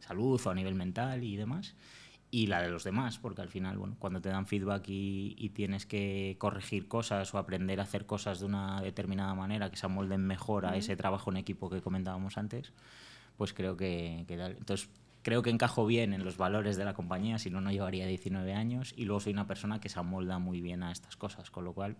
salud 0.00 0.40
o 0.44 0.50
a 0.50 0.54
nivel 0.54 0.74
mental 0.74 1.24
y 1.24 1.36
demás, 1.36 1.74
y 2.30 2.46
la 2.46 2.60
de 2.60 2.68
los 2.68 2.84
demás, 2.84 3.18
porque 3.18 3.40
al 3.40 3.48
final, 3.48 3.78
bueno, 3.78 3.96
cuando 3.98 4.20
te 4.20 4.28
dan 4.28 4.46
feedback 4.46 4.88
y, 4.88 5.34
y 5.38 5.50
tienes 5.50 5.86
que 5.86 6.36
corregir 6.38 6.86
cosas 6.86 7.32
o 7.32 7.38
aprender 7.38 7.80
a 7.80 7.84
hacer 7.84 8.04
cosas 8.04 8.40
de 8.40 8.46
una 8.46 8.82
determinada 8.82 9.34
manera 9.34 9.70
que 9.70 9.76
se 9.76 9.86
amolden 9.86 10.26
mejor 10.26 10.66
a 10.66 10.76
ese 10.76 10.96
trabajo 10.96 11.30
en 11.30 11.38
equipo 11.38 11.70
que 11.70 11.80
comentábamos 11.80 12.36
antes, 12.36 12.72
pues 13.38 13.54
creo 13.54 13.76
que, 13.76 14.24
que. 14.28 14.34
Entonces, 14.34 14.90
creo 15.22 15.42
que 15.42 15.50
encajo 15.50 15.86
bien 15.86 16.12
en 16.12 16.24
los 16.24 16.36
valores 16.36 16.76
de 16.76 16.84
la 16.84 16.94
compañía, 16.94 17.38
si 17.38 17.50
no, 17.50 17.60
no 17.60 17.70
llevaría 17.70 18.06
19 18.06 18.52
años. 18.52 18.92
Y 18.96 19.04
luego 19.04 19.20
soy 19.20 19.32
una 19.32 19.46
persona 19.46 19.80
que 19.80 19.88
se 19.88 19.98
amolda 19.98 20.38
muy 20.38 20.60
bien 20.60 20.82
a 20.82 20.92
estas 20.92 21.16
cosas, 21.16 21.50
con 21.50 21.64
lo 21.64 21.72
cual 21.72 21.96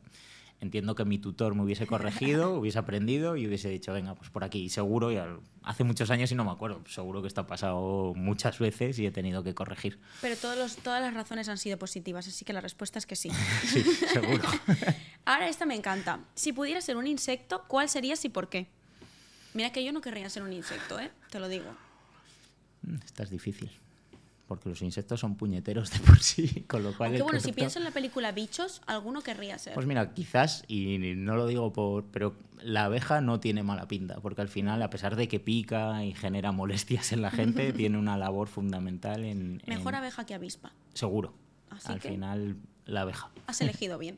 entiendo 0.61 0.95
que 0.95 1.05
mi 1.05 1.19
tutor 1.19 1.55
me 1.55 1.63
hubiese 1.63 1.87
corregido, 1.87 2.55
hubiese 2.59 2.79
aprendido 2.79 3.37
y 3.37 3.47
hubiese 3.47 3.69
dicho, 3.69 3.93
venga, 3.93 4.15
pues 4.15 4.31
por 4.31 4.45
aquí. 4.45 4.69
Seguro, 4.69 5.13
y 5.13 5.17
al- 5.17 5.41
hace 5.63 5.85
muchos 5.85 6.11
años 6.11 6.31
y 6.33 6.35
no 6.35 6.45
me 6.45 6.51
acuerdo, 6.51 6.83
seguro 6.89 7.21
que 7.23 7.29
esto 7.29 7.41
ha 7.43 7.47
pasado 7.47 8.13
muchas 8.17 8.59
veces 8.59 8.99
y 8.99 9.07
he 9.07 9.11
tenido 9.11 9.43
que 9.45 9.55
corregir. 9.55 9.99
Pero 10.21 10.37
todos 10.37 10.57
los- 10.59 10.77
todas 10.77 11.01
las 11.01 11.15
razones 11.15 11.49
han 11.49 11.59
sido 11.59 11.79
positivas, 11.79 12.27
así 12.27 12.45
que 12.45 12.53
la 12.53 12.61
respuesta 12.61 12.99
es 12.99 13.07
que 13.07 13.17
sí. 13.17 13.31
Sí, 13.67 13.83
seguro. 13.83 14.43
Ahora 15.25 15.49
esta 15.49 15.67
me 15.67 15.75
encanta. 15.75 16.21
Si 16.35 16.53
pudieras 16.53 16.85
ser 16.85 16.97
un 16.97 17.07
insecto, 17.07 17.65
¿cuál 17.69 17.89
serías 17.89 18.25
y 18.25 18.29
por 18.29 18.49
qué? 18.49 18.67
Mira 19.55 19.71
que 19.73 19.85
yo 19.85 19.93
no 19.93 20.01
querría 20.01 20.29
ser 20.31 20.43
un 20.43 20.53
insecto, 20.53 20.99
¿eh? 21.01 21.11
Te 21.31 21.39
lo 21.41 21.49
digo. 21.49 21.67
Esta 23.05 23.23
es 23.25 23.31
difícil. 23.31 23.71
Porque 24.49 24.71
los 24.71 24.81
insectos 24.83 25.21
son 25.21 25.37
puñeteros 25.37 25.91
de 25.93 25.99
por 26.01 26.19
sí, 26.21 26.65
con 26.69 26.83
lo 26.83 26.97
cual... 26.97 27.11
Aunque 27.11 27.23
bueno, 27.23 27.39
si 27.39 27.53
pienso 27.53 27.79
en 27.79 27.85
la 27.85 27.91
película 27.91 28.33
Bichos, 28.33 28.81
alguno 28.87 29.21
querría 29.21 29.59
ser. 29.59 29.75
Pues 29.75 29.87
mira, 29.87 30.15
quizás, 30.15 30.65
y 30.67 30.97
no 30.99 31.37
lo 31.37 31.47
digo 31.47 31.71
por. 31.73 32.05
Pero 32.07 32.35
la 32.63 32.85
abeja 32.87 33.21
no 33.21 33.41
tiene 33.41 33.63
mala 33.63 33.87
pinta, 33.87 34.17
porque 34.21 34.41
al 34.41 34.49
final, 34.49 34.83
a 34.83 34.89
pesar 34.89 35.17
de 35.17 35.29
que 35.29 35.39
pica 35.39 36.03
y 36.03 36.15
genera 36.15 36.51
molestias 36.51 37.13
en 37.13 37.21
la 37.21 37.31
gente, 37.31 37.73
tiene 37.75 37.99
una 37.99 38.17
labor 38.17 38.49
fundamental 38.49 39.23
en. 39.25 39.63
Mejor 39.67 39.93
en- 39.93 39.99
abeja 40.01 40.25
que 40.25 40.33
avispa. 40.35 40.73
Seguro. 40.95 41.35
Así 41.69 41.93
al 41.93 42.01
que- 42.01 42.09
final, 42.09 42.57
la 42.87 43.03
abeja. 43.03 43.31
Has 43.47 43.61
elegido 43.61 43.99
bien. 43.99 44.17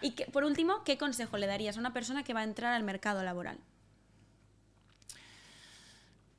y 0.00 0.12
que, 0.12 0.26
por 0.26 0.44
último, 0.44 0.84
¿qué 0.84 0.96
consejo 0.98 1.36
le 1.36 1.48
darías 1.48 1.76
a 1.76 1.80
una 1.80 1.92
persona 1.92 2.22
que 2.22 2.32
va 2.32 2.40
a 2.40 2.44
entrar 2.44 2.74
al 2.74 2.84
mercado 2.84 3.24
laboral? 3.24 3.58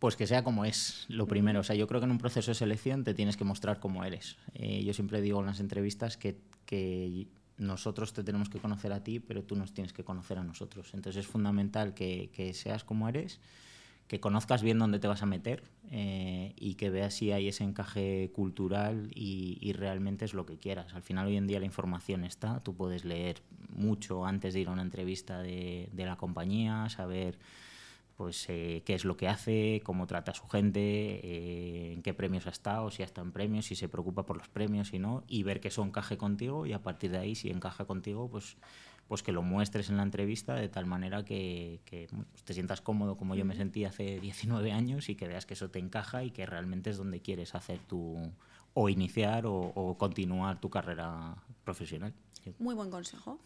Pues 0.01 0.15
que 0.15 0.25
sea 0.25 0.43
como 0.43 0.65
es, 0.65 1.05
lo 1.09 1.27
primero. 1.27 1.59
O 1.59 1.63
sea, 1.63 1.75
yo 1.75 1.85
creo 1.85 2.01
que 2.01 2.05
en 2.05 2.11
un 2.11 2.17
proceso 2.17 2.49
de 2.49 2.55
selección 2.55 3.03
te 3.03 3.13
tienes 3.13 3.37
que 3.37 3.43
mostrar 3.43 3.79
como 3.79 4.03
eres. 4.03 4.35
Eh, 4.55 4.83
yo 4.83 4.95
siempre 4.95 5.21
digo 5.21 5.41
en 5.41 5.45
las 5.45 5.59
entrevistas 5.59 6.17
que, 6.17 6.39
que 6.65 7.27
nosotros 7.59 8.11
te 8.11 8.23
tenemos 8.23 8.49
que 8.49 8.57
conocer 8.57 8.93
a 8.93 9.03
ti, 9.03 9.19
pero 9.19 9.43
tú 9.43 9.55
nos 9.55 9.75
tienes 9.75 9.93
que 9.93 10.03
conocer 10.03 10.39
a 10.39 10.43
nosotros. 10.43 10.95
Entonces 10.95 11.23
es 11.23 11.31
fundamental 11.31 11.93
que, 11.93 12.31
que 12.33 12.55
seas 12.55 12.83
como 12.83 13.07
eres, 13.09 13.39
que 14.07 14.19
conozcas 14.19 14.63
bien 14.63 14.79
dónde 14.79 14.97
te 14.97 15.07
vas 15.07 15.21
a 15.21 15.27
meter 15.27 15.65
eh, 15.91 16.55
y 16.57 16.73
que 16.73 16.89
veas 16.89 17.13
si 17.13 17.31
hay 17.31 17.47
ese 17.47 17.63
encaje 17.63 18.31
cultural 18.33 19.11
y, 19.13 19.59
y 19.61 19.73
realmente 19.73 20.25
es 20.25 20.33
lo 20.33 20.47
que 20.47 20.57
quieras. 20.57 20.95
Al 20.95 21.03
final 21.03 21.27
hoy 21.27 21.37
en 21.37 21.45
día 21.45 21.59
la 21.59 21.67
información 21.67 22.23
está, 22.23 22.59
tú 22.61 22.73
puedes 22.73 23.05
leer 23.05 23.43
mucho 23.69 24.25
antes 24.25 24.55
de 24.55 24.61
ir 24.61 24.67
a 24.67 24.71
una 24.71 24.81
entrevista 24.81 25.43
de, 25.43 25.89
de 25.93 26.05
la 26.07 26.15
compañía, 26.15 26.89
saber 26.89 27.37
pues 28.15 28.45
eh, 28.49 28.83
qué 28.85 28.93
es 28.93 29.05
lo 29.05 29.17
que 29.17 29.27
hace, 29.27 29.81
cómo 29.83 30.07
trata 30.07 30.31
a 30.31 30.35
su 30.35 30.47
gente, 30.47 30.79
eh, 30.79 31.93
en 31.93 32.01
qué 32.01 32.13
premios 32.13 32.47
ha 32.47 32.51
estado, 32.51 32.91
si 32.91 33.01
ha 33.01 33.05
estado 33.05 33.25
en 33.25 33.33
premios, 33.33 33.65
si 33.65 33.75
se 33.75 33.89
preocupa 33.89 34.25
por 34.25 34.37
los 34.37 34.47
premios, 34.47 34.89
si 34.89 34.99
no, 34.99 35.23
y 35.27 35.43
ver 35.43 35.59
que 35.59 35.69
eso 35.69 35.83
encaje 35.83 36.17
contigo 36.17 36.65
y 36.65 36.73
a 36.73 36.81
partir 36.81 37.11
de 37.11 37.17
ahí, 37.17 37.35
si 37.35 37.49
encaja 37.49 37.85
contigo, 37.85 38.29
pues, 38.29 38.57
pues 39.07 39.23
que 39.23 39.31
lo 39.31 39.41
muestres 39.41 39.89
en 39.89 39.97
la 39.97 40.03
entrevista 40.03 40.55
de 40.55 40.69
tal 40.69 40.85
manera 40.85 41.25
que, 41.25 41.81
que, 41.85 42.07
pues 42.31 42.43
te 42.43 42.53
sientas 42.53 42.81
cómodo 42.81 43.17
como 43.17 43.35
yo 43.35 43.43
me 43.43 43.55
sentí 43.55 43.85
hace 43.85 44.19
19 44.19 44.71
años 44.71 45.09
y 45.09 45.15
que 45.15 45.27
veas 45.27 45.45
que 45.45 45.55
eso 45.55 45.69
te 45.69 45.79
encaja 45.79 46.23
y 46.23 46.31
que 46.31 46.45
realmente 46.45 46.89
es 46.89 46.97
donde 46.97 47.21
quieres 47.21 47.55
hacer 47.55 47.79
tu 47.79 48.17
o 48.73 48.87
iniciar 48.87 49.45
o, 49.45 49.53
o 49.53 49.97
continuar 49.97 50.61
tu 50.61 50.69
carrera 50.69 51.35
profesional. 51.63 52.13
Muy 52.59 52.73
buen 52.73 52.89
consejo. 52.89 53.39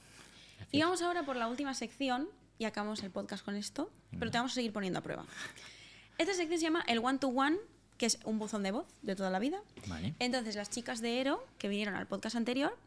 Y 0.72 0.82
vamos 0.82 1.01
ahora 1.01 1.24
por 1.24 1.36
la 1.36 1.47
última 1.47 1.74
sección 1.74 2.28
y 2.58 2.66
acabamos 2.66 3.03
el 3.03 3.12
podcast 3.12 3.43
con 3.43 3.56
esto, 3.56 3.91
pero 4.20 4.32
te 4.32 4.38
vamos 4.38 4.51
a 4.53 4.56
seguir 4.56 4.72
poniendo 4.74 4.99
a 4.99 5.01
prueba. 5.01 5.26
Esta 6.18 6.34
sección 6.34 6.60
se 6.60 6.64
llama 6.66 6.84
el 6.88 6.99
one 6.99 7.18
to 7.20 7.28
one, 7.28 7.58
que 7.97 8.06
es 8.06 8.20
un 8.24 8.39
buzón 8.39 8.64
de 8.64 8.72
voz 8.72 8.88
de 9.01 9.16
toda 9.16 9.30
la 9.30 9.39
vida. 9.39 9.62
Vale. 9.88 10.16
Entonces, 10.20 10.56
las 10.56 10.70
chicas 10.70 11.01
de 11.01 11.20
Ero, 11.22 11.45
que 11.58 11.68
vinieron 11.68 11.95
al 11.95 12.08
podcast 12.08 12.36
anterior, 12.36 12.78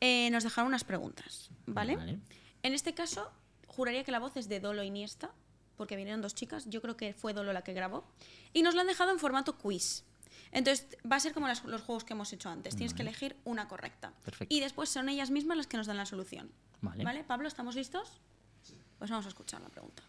eh, 0.00 0.30
nos 0.30 0.44
dejaron 0.44 0.68
unas 0.68 0.84
preguntas, 0.84 1.50
¿vale? 1.66 1.96
Vale. 1.96 2.18
En 2.62 2.72
este 2.74 2.94
caso, 2.94 3.30
juraría 3.66 4.04
que 4.04 4.12
la 4.12 4.18
voz 4.18 4.36
es 4.36 4.48
de 4.48 4.60
Dolo 4.60 4.82
Iniesta, 4.82 5.30
porque 5.76 5.96
vinieron 5.96 6.20
dos 6.22 6.34
chicas, 6.34 6.64
yo 6.68 6.80
creo 6.82 6.96
que 6.96 7.12
fue 7.14 7.32
Dolo 7.34 7.52
la 7.52 7.62
que 7.62 7.72
grabó, 7.72 8.04
y 8.52 8.62
nos 8.62 8.74
la 8.74 8.82
han 8.82 8.86
dejado 8.86 9.10
en 9.10 9.18
formato 9.18 9.56
quiz. 9.58 10.04
Entonces, 10.50 10.86
va 11.10 11.16
a 11.16 11.20
ser 11.20 11.32
como 11.32 11.48
las- 11.48 11.64
los 11.64 11.80
juegos 11.82 12.04
que 12.04 12.12
hemos 12.12 12.32
hecho 12.32 12.48
antes, 12.50 12.76
tienes 12.76 12.92
que 12.94 13.02
elegir 13.02 13.36
una 13.44 13.68
correcta. 13.68 14.12
Perfecto. 14.24 14.54
Y 14.54 14.60
después 14.60 14.88
son 14.90 15.08
ellas 15.08 15.30
mismas 15.30 15.56
las 15.56 15.66
que 15.66 15.76
nos 15.78 15.86
dan 15.86 15.96
la 15.96 16.04
solución. 16.06 16.50
Vale. 16.82 17.24
Pablo, 17.24 17.48
¿estamos 17.48 17.74
listos? 17.74 18.20
Pues 19.02 19.10
vamos 19.10 19.26
a 19.26 19.30
escuchar 19.30 19.60
la 19.60 19.68
pregunta. 19.68 20.00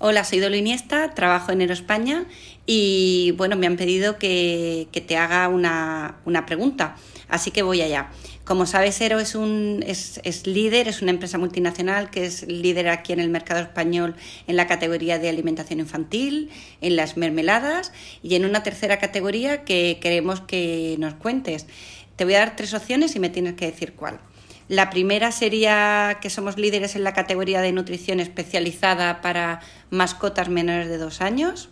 Hola, 0.00 0.24
soy 0.24 0.40
Dolo 0.40 0.56
Iniesta, 0.56 1.14
trabajo 1.14 1.52
en 1.52 1.60
Aeroespaña 1.60 2.24
y 2.66 3.32
bueno, 3.36 3.54
me 3.54 3.68
han 3.68 3.76
pedido 3.76 4.18
que, 4.18 4.88
te 5.06 5.16
haga 5.16 5.46
una, 5.46 6.16
una 6.24 6.46
pregunta, 6.46 6.96
así 7.28 7.52
que 7.52 7.62
voy 7.62 7.80
allá. 7.80 8.10
Como 8.44 8.66
sabes, 8.66 9.00
Ero 9.00 9.20
es, 9.20 9.36
un, 9.36 9.84
es, 9.86 10.20
es, 10.24 10.48
líder, 10.48 10.88
es 10.88 11.00
una 11.00 11.12
empresa 11.12 11.38
multinacional 11.38 12.10
que 12.10 12.26
es 12.26 12.42
líder 12.48 12.88
aquí 12.88 13.12
en 13.12 13.20
el 13.20 13.30
mercado 13.30 13.60
español 13.60 14.16
en 14.48 14.56
la 14.56 14.66
categoría 14.66 15.20
de 15.20 15.28
alimentación 15.28 15.78
infantil, 15.78 16.50
en 16.80 16.96
las 16.96 17.16
mermeladas 17.16 17.92
y 18.20 18.34
en 18.34 18.46
una 18.46 18.64
tercera 18.64 18.98
categoría 18.98 19.62
que 19.62 20.00
queremos 20.02 20.40
que 20.40 20.96
nos 20.98 21.14
cuentes. 21.14 21.66
Te 22.16 22.24
voy 22.24 22.34
a 22.34 22.40
dar 22.40 22.56
tres 22.56 22.74
opciones 22.74 23.14
y 23.14 23.20
me 23.20 23.28
tienes 23.28 23.54
que 23.54 23.66
decir 23.66 23.92
cuál. 23.92 24.18
La 24.70 24.88
primera 24.88 25.32
sería 25.32 26.18
que 26.22 26.30
somos 26.30 26.56
líderes 26.56 26.94
en 26.94 27.02
la 27.02 27.12
categoría 27.12 27.60
de 27.60 27.72
nutrición 27.72 28.20
especializada 28.20 29.20
para 29.20 29.58
mascotas 29.90 30.48
menores 30.48 30.88
de 30.88 30.96
dos 30.96 31.20
años. 31.20 31.70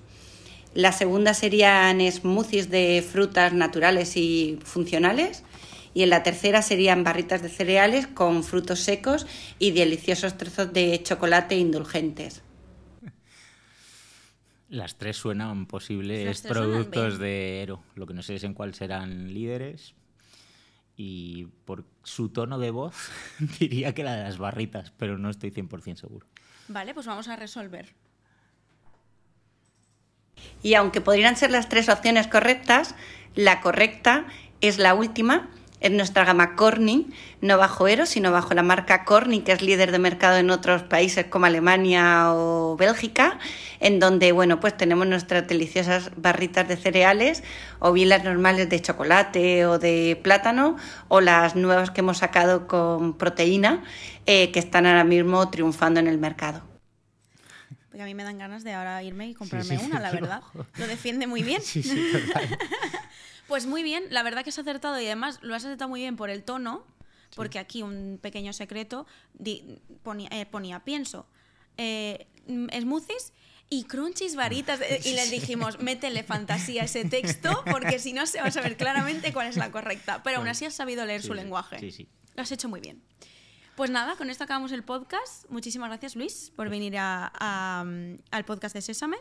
La 0.74 0.90
segunda 0.90 1.32
serían 1.32 2.01
smoothies 2.11 2.70
de 2.70 3.07
frutas 3.09 3.53
naturales 3.53 4.16
y 4.16 4.59
funcionales 4.64 5.44
y 5.94 6.03
en 6.03 6.11
la 6.11 6.24
tercera 6.24 6.61
serían 6.61 7.05
barritas 7.05 7.40
de 7.40 7.51
cereales 7.51 8.09
con 8.09 8.42
frutos 8.42 8.80
secos 8.80 9.28
y 9.61 9.70
deliciosos 9.70 10.36
trozos 10.36 10.72
de 10.72 11.01
chocolate 11.01 11.57
indulgentes. 11.57 12.42
Las 14.68 14.99
tres 14.99 15.16
suenan 15.16 15.66
posibles 15.66 16.42
productos 16.42 17.20
de 17.20 17.62
Ero. 17.62 17.80
Lo 17.94 18.09
que 18.09 18.14
no 18.14 18.24
sé 18.24 18.34
es 18.34 18.42
en 18.42 18.55
cuál 18.55 18.74
serán 18.74 19.32
líderes. 19.32 19.94
Y 20.96 21.46
por 21.64 21.84
su 22.09 22.31
tono 22.31 22.59
de 22.59 22.71
voz 22.71 23.11
diría 23.61 23.95
que 23.95 24.03
la 24.03 24.17
de 24.17 24.25
las 24.25 24.39
barritas, 24.39 24.93
pero 24.97 25.19
no 25.19 25.31
estoy 25.31 25.51
100% 25.51 25.97
seguro. 25.97 26.27
Vale, 26.69 26.95
pues 26.95 27.07
vamos 27.07 27.29
a 27.29 27.37
resolver. 27.37 27.95
Y 30.63 30.75
aunque 30.75 31.01
podrían 31.01 31.37
ser 31.37 31.51
las 31.51 31.69
tres 31.69 31.89
opciones 31.89 32.27
correctas, 32.27 32.95
la 33.35 33.61
correcta 33.61 34.27
es 34.61 34.79
la 34.79 34.95
última, 34.95 35.49
en 35.81 35.97
nuestra 35.97 36.24
gama 36.24 36.57
Corning, 36.57 37.12
no 37.41 37.57
bajo 37.57 37.87
Ero, 37.87 38.07
sino 38.07 38.33
bajo 38.33 38.55
la 38.55 38.62
marca 38.62 39.05
Corning, 39.05 39.43
que 39.43 39.53
es 39.53 39.62
líder 39.62 39.93
de 39.93 39.99
mercado 39.99 40.39
en 40.39 40.51
otros 40.51 40.83
países 40.83 41.26
como 41.26 41.47
Alemania 41.47 42.33
o 42.35 42.76
Bélgica, 42.76 43.39
en 43.81 44.01
donde 44.01 44.33
bueno, 44.33 44.61
pues 44.61 44.76
tenemos 44.76 45.07
nuestras 45.07 45.47
deliciosas 45.47 46.11
barritas 46.16 46.66
de 46.66 46.76
cereales, 46.76 47.45
o 47.79 47.93
bien 47.93 48.09
las 48.09 48.24
normales 48.24 48.68
de 48.68 48.81
chocolate 48.83 49.66
o 49.66 49.79
de 49.79 50.18
plátano, 50.22 50.76
o 51.09 51.20
las 51.20 51.55
nuevas 51.55 51.91
que 51.91 52.01
hemos 52.01 52.18
sacado 52.18 52.66
con 52.66 53.16
proteína, 53.16 53.85
eh, 54.26 54.51
que 54.51 54.59
están 54.59 54.87
ahora 54.87 55.05
mismo 55.05 55.49
triunfando 55.51 56.01
en 56.01 56.09
el 56.09 56.18
mercado. 56.18 56.62
Porque 57.89 58.03
a 58.03 58.05
mí 58.05 58.14
me 58.14 58.24
dan 58.24 58.39
ganas 58.39 58.64
de 58.64 58.74
ahora 58.74 59.03
irme 59.03 59.29
y 59.29 59.35
comprarme 59.35 59.79
una, 59.79 60.01
la 60.01 60.11
verdad. 60.11 60.43
Lo 60.76 60.87
defiende 60.87 61.26
muy 61.26 61.43
bien. 61.43 61.62
Sí, 61.62 61.83
sí, 61.83 62.12
total. 62.12 62.49
Pues 63.49 63.66
muy 63.66 63.82
bien, 63.82 64.05
la 64.11 64.22
verdad 64.22 64.44
que 64.44 64.51
has 64.51 64.59
acertado 64.59 65.01
y 65.01 65.07
además 65.07 65.38
lo 65.42 65.55
has 65.55 65.64
acertado 65.64 65.88
muy 65.88 66.01
bien 66.01 66.16
por 66.16 66.28
el 66.28 66.44
tono, 66.44 66.86
porque 67.34 67.59
aquí 67.59 67.82
un 67.82 68.18
pequeño 68.20 68.53
secreto 68.53 69.07
ponía, 70.03 70.28
eh, 70.30 70.44
ponía, 70.44 70.84
pienso, 70.84 71.26
eh, 71.78 72.26
smoothies 72.46 73.32
y 73.70 73.84
crunchies 73.84 74.34
varitas. 74.34 74.80
Eh, 74.82 75.01
y 75.05 75.14
les 75.14 75.30
dijimos, 75.30 75.80
métele 75.80 76.24
fantasía 76.24 76.82
a 76.82 76.84
ese 76.84 77.07
texto, 77.07 77.64
porque 77.70 77.99
si 77.99 78.12
no 78.12 78.26
se 78.26 78.40
va 78.40 78.49
a 78.49 78.51
saber 78.51 78.76
claramente 78.76 79.32
cuál 79.32 79.46
es 79.46 79.57
la 79.57 79.70
correcta. 79.70 80.22
Pero 80.22 80.38
aún 80.38 80.49
así 80.49 80.66
has 80.66 80.74
sabido 80.74 81.07
leer 81.07 81.22
su 81.22 81.32
lenguaje. 81.32 81.78
Sí, 81.78 81.90
sí. 81.90 82.09
Lo 82.34 82.42
has 82.42 82.53
hecho 82.53 82.68
muy 82.68 82.80
bien. 82.80 83.03
Pues 83.76 83.90
nada, 83.90 84.16
con 84.16 84.28
esto 84.28 84.44
acabamos 84.44 84.72
el 84.72 84.82
podcast. 84.82 85.49
Muchísimas 85.49 85.88
gracias, 85.88 86.16
Luis, 86.16 86.53
por 86.55 86.68
venir 86.68 86.96
al 86.99 88.44
podcast 88.44 88.74
de 88.74 88.82
Sésame. 88.82 89.16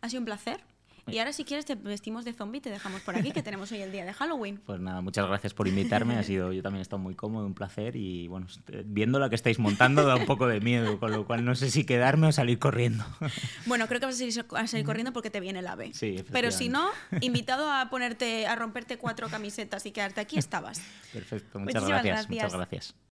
Ha 0.00 0.08
sido 0.08 0.20
un 0.20 0.26
placer. 0.26 0.71
Y 1.08 1.18
ahora 1.18 1.32
si 1.32 1.44
quieres 1.44 1.64
te 1.64 1.74
vestimos 1.74 2.24
de 2.24 2.32
zombie 2.32 2.58
y 2.58 2.60
te 2.60 2.70
dejamos 2.70 3.00
por 3.00 3.16
aquí, 3.16 3.32
que 3.32 3.42
tenemos 3.42 3.70
hoy 3.72 3.82
el 3.82 3.92
día 3.92 4.04
de 4.04 4.12
Halloween. 4.12 4.60
Pues 4.64 4.80
nada, 4.80 5.00
muchas 5.00 5.26
gracias 5.26 5.52
por 5.52 5.66
invitarme. 5.68 6.16
Ha 6.16 6.22
sido, 6.22 6.52
yo 6.52 6.62
también 6.62 6.80
he 6.80 6.82
estado 6.82 7.00
muy 7.00 7.14
cómodo, 7.14 7.46
un 7.46 7.54
placer. 7.54 7.96
Y 7.96 8.28
bueno, 8.28 8.46
viendo 8.84 9.18
la 9.18 9.28
que 9.28 9.34
estáis 9.34 9.58
montando 9.58 10.06
da 10.06 10.16
un 10.16 10.26
poco 10.26 10.46
de 10.46 10.60
miedo, 10.60 10.98
con 10.98 11.10
lo 11.10 11.26
cual 11.26 11.44
no 11.44 11.54
sé 11.54 11.70
si 11.70 11.84
quedarme 11.84 12.28
o 12.28 12.32
salir 12.32 12.58
corriendo. 12.58 13.04
Bueno, 13.66 13.86
creo 13.86 14.00
que 14.00 14.06
vas 14.06 14.20
a 14.20 14.66
salir, 14.66 14.84
corriendo 14.84 15.12
porque 15.12 15.30
te 15.30 15.40
viene 15.40 15.60
el 15.60 15.66
ave. 15.66 15.92
Sí, 15.94 16.24
Pero 16.30 16.50
si 16.50 16.68
no, 16.68 16.90
invitado 17.20 17.70
a 17.70 17.88
ponerte, 17.90 18.46
a 18.46 18.56
romperte 18.56 18.98
cuatro 18.98 19.28
camisetas 19.28 19.86
y 19.86 19.92
quedarte 19.92 20.20
aquí, 20.20 20.38
estabas. 20.38 20.82
Perfecto, 21.12 21.58
muchas 21.58 21.86
gracias, 21.86 22.04
gracias. 22.04 22.28
Muchas 22.28 22.54
gracias. 22.54 23.11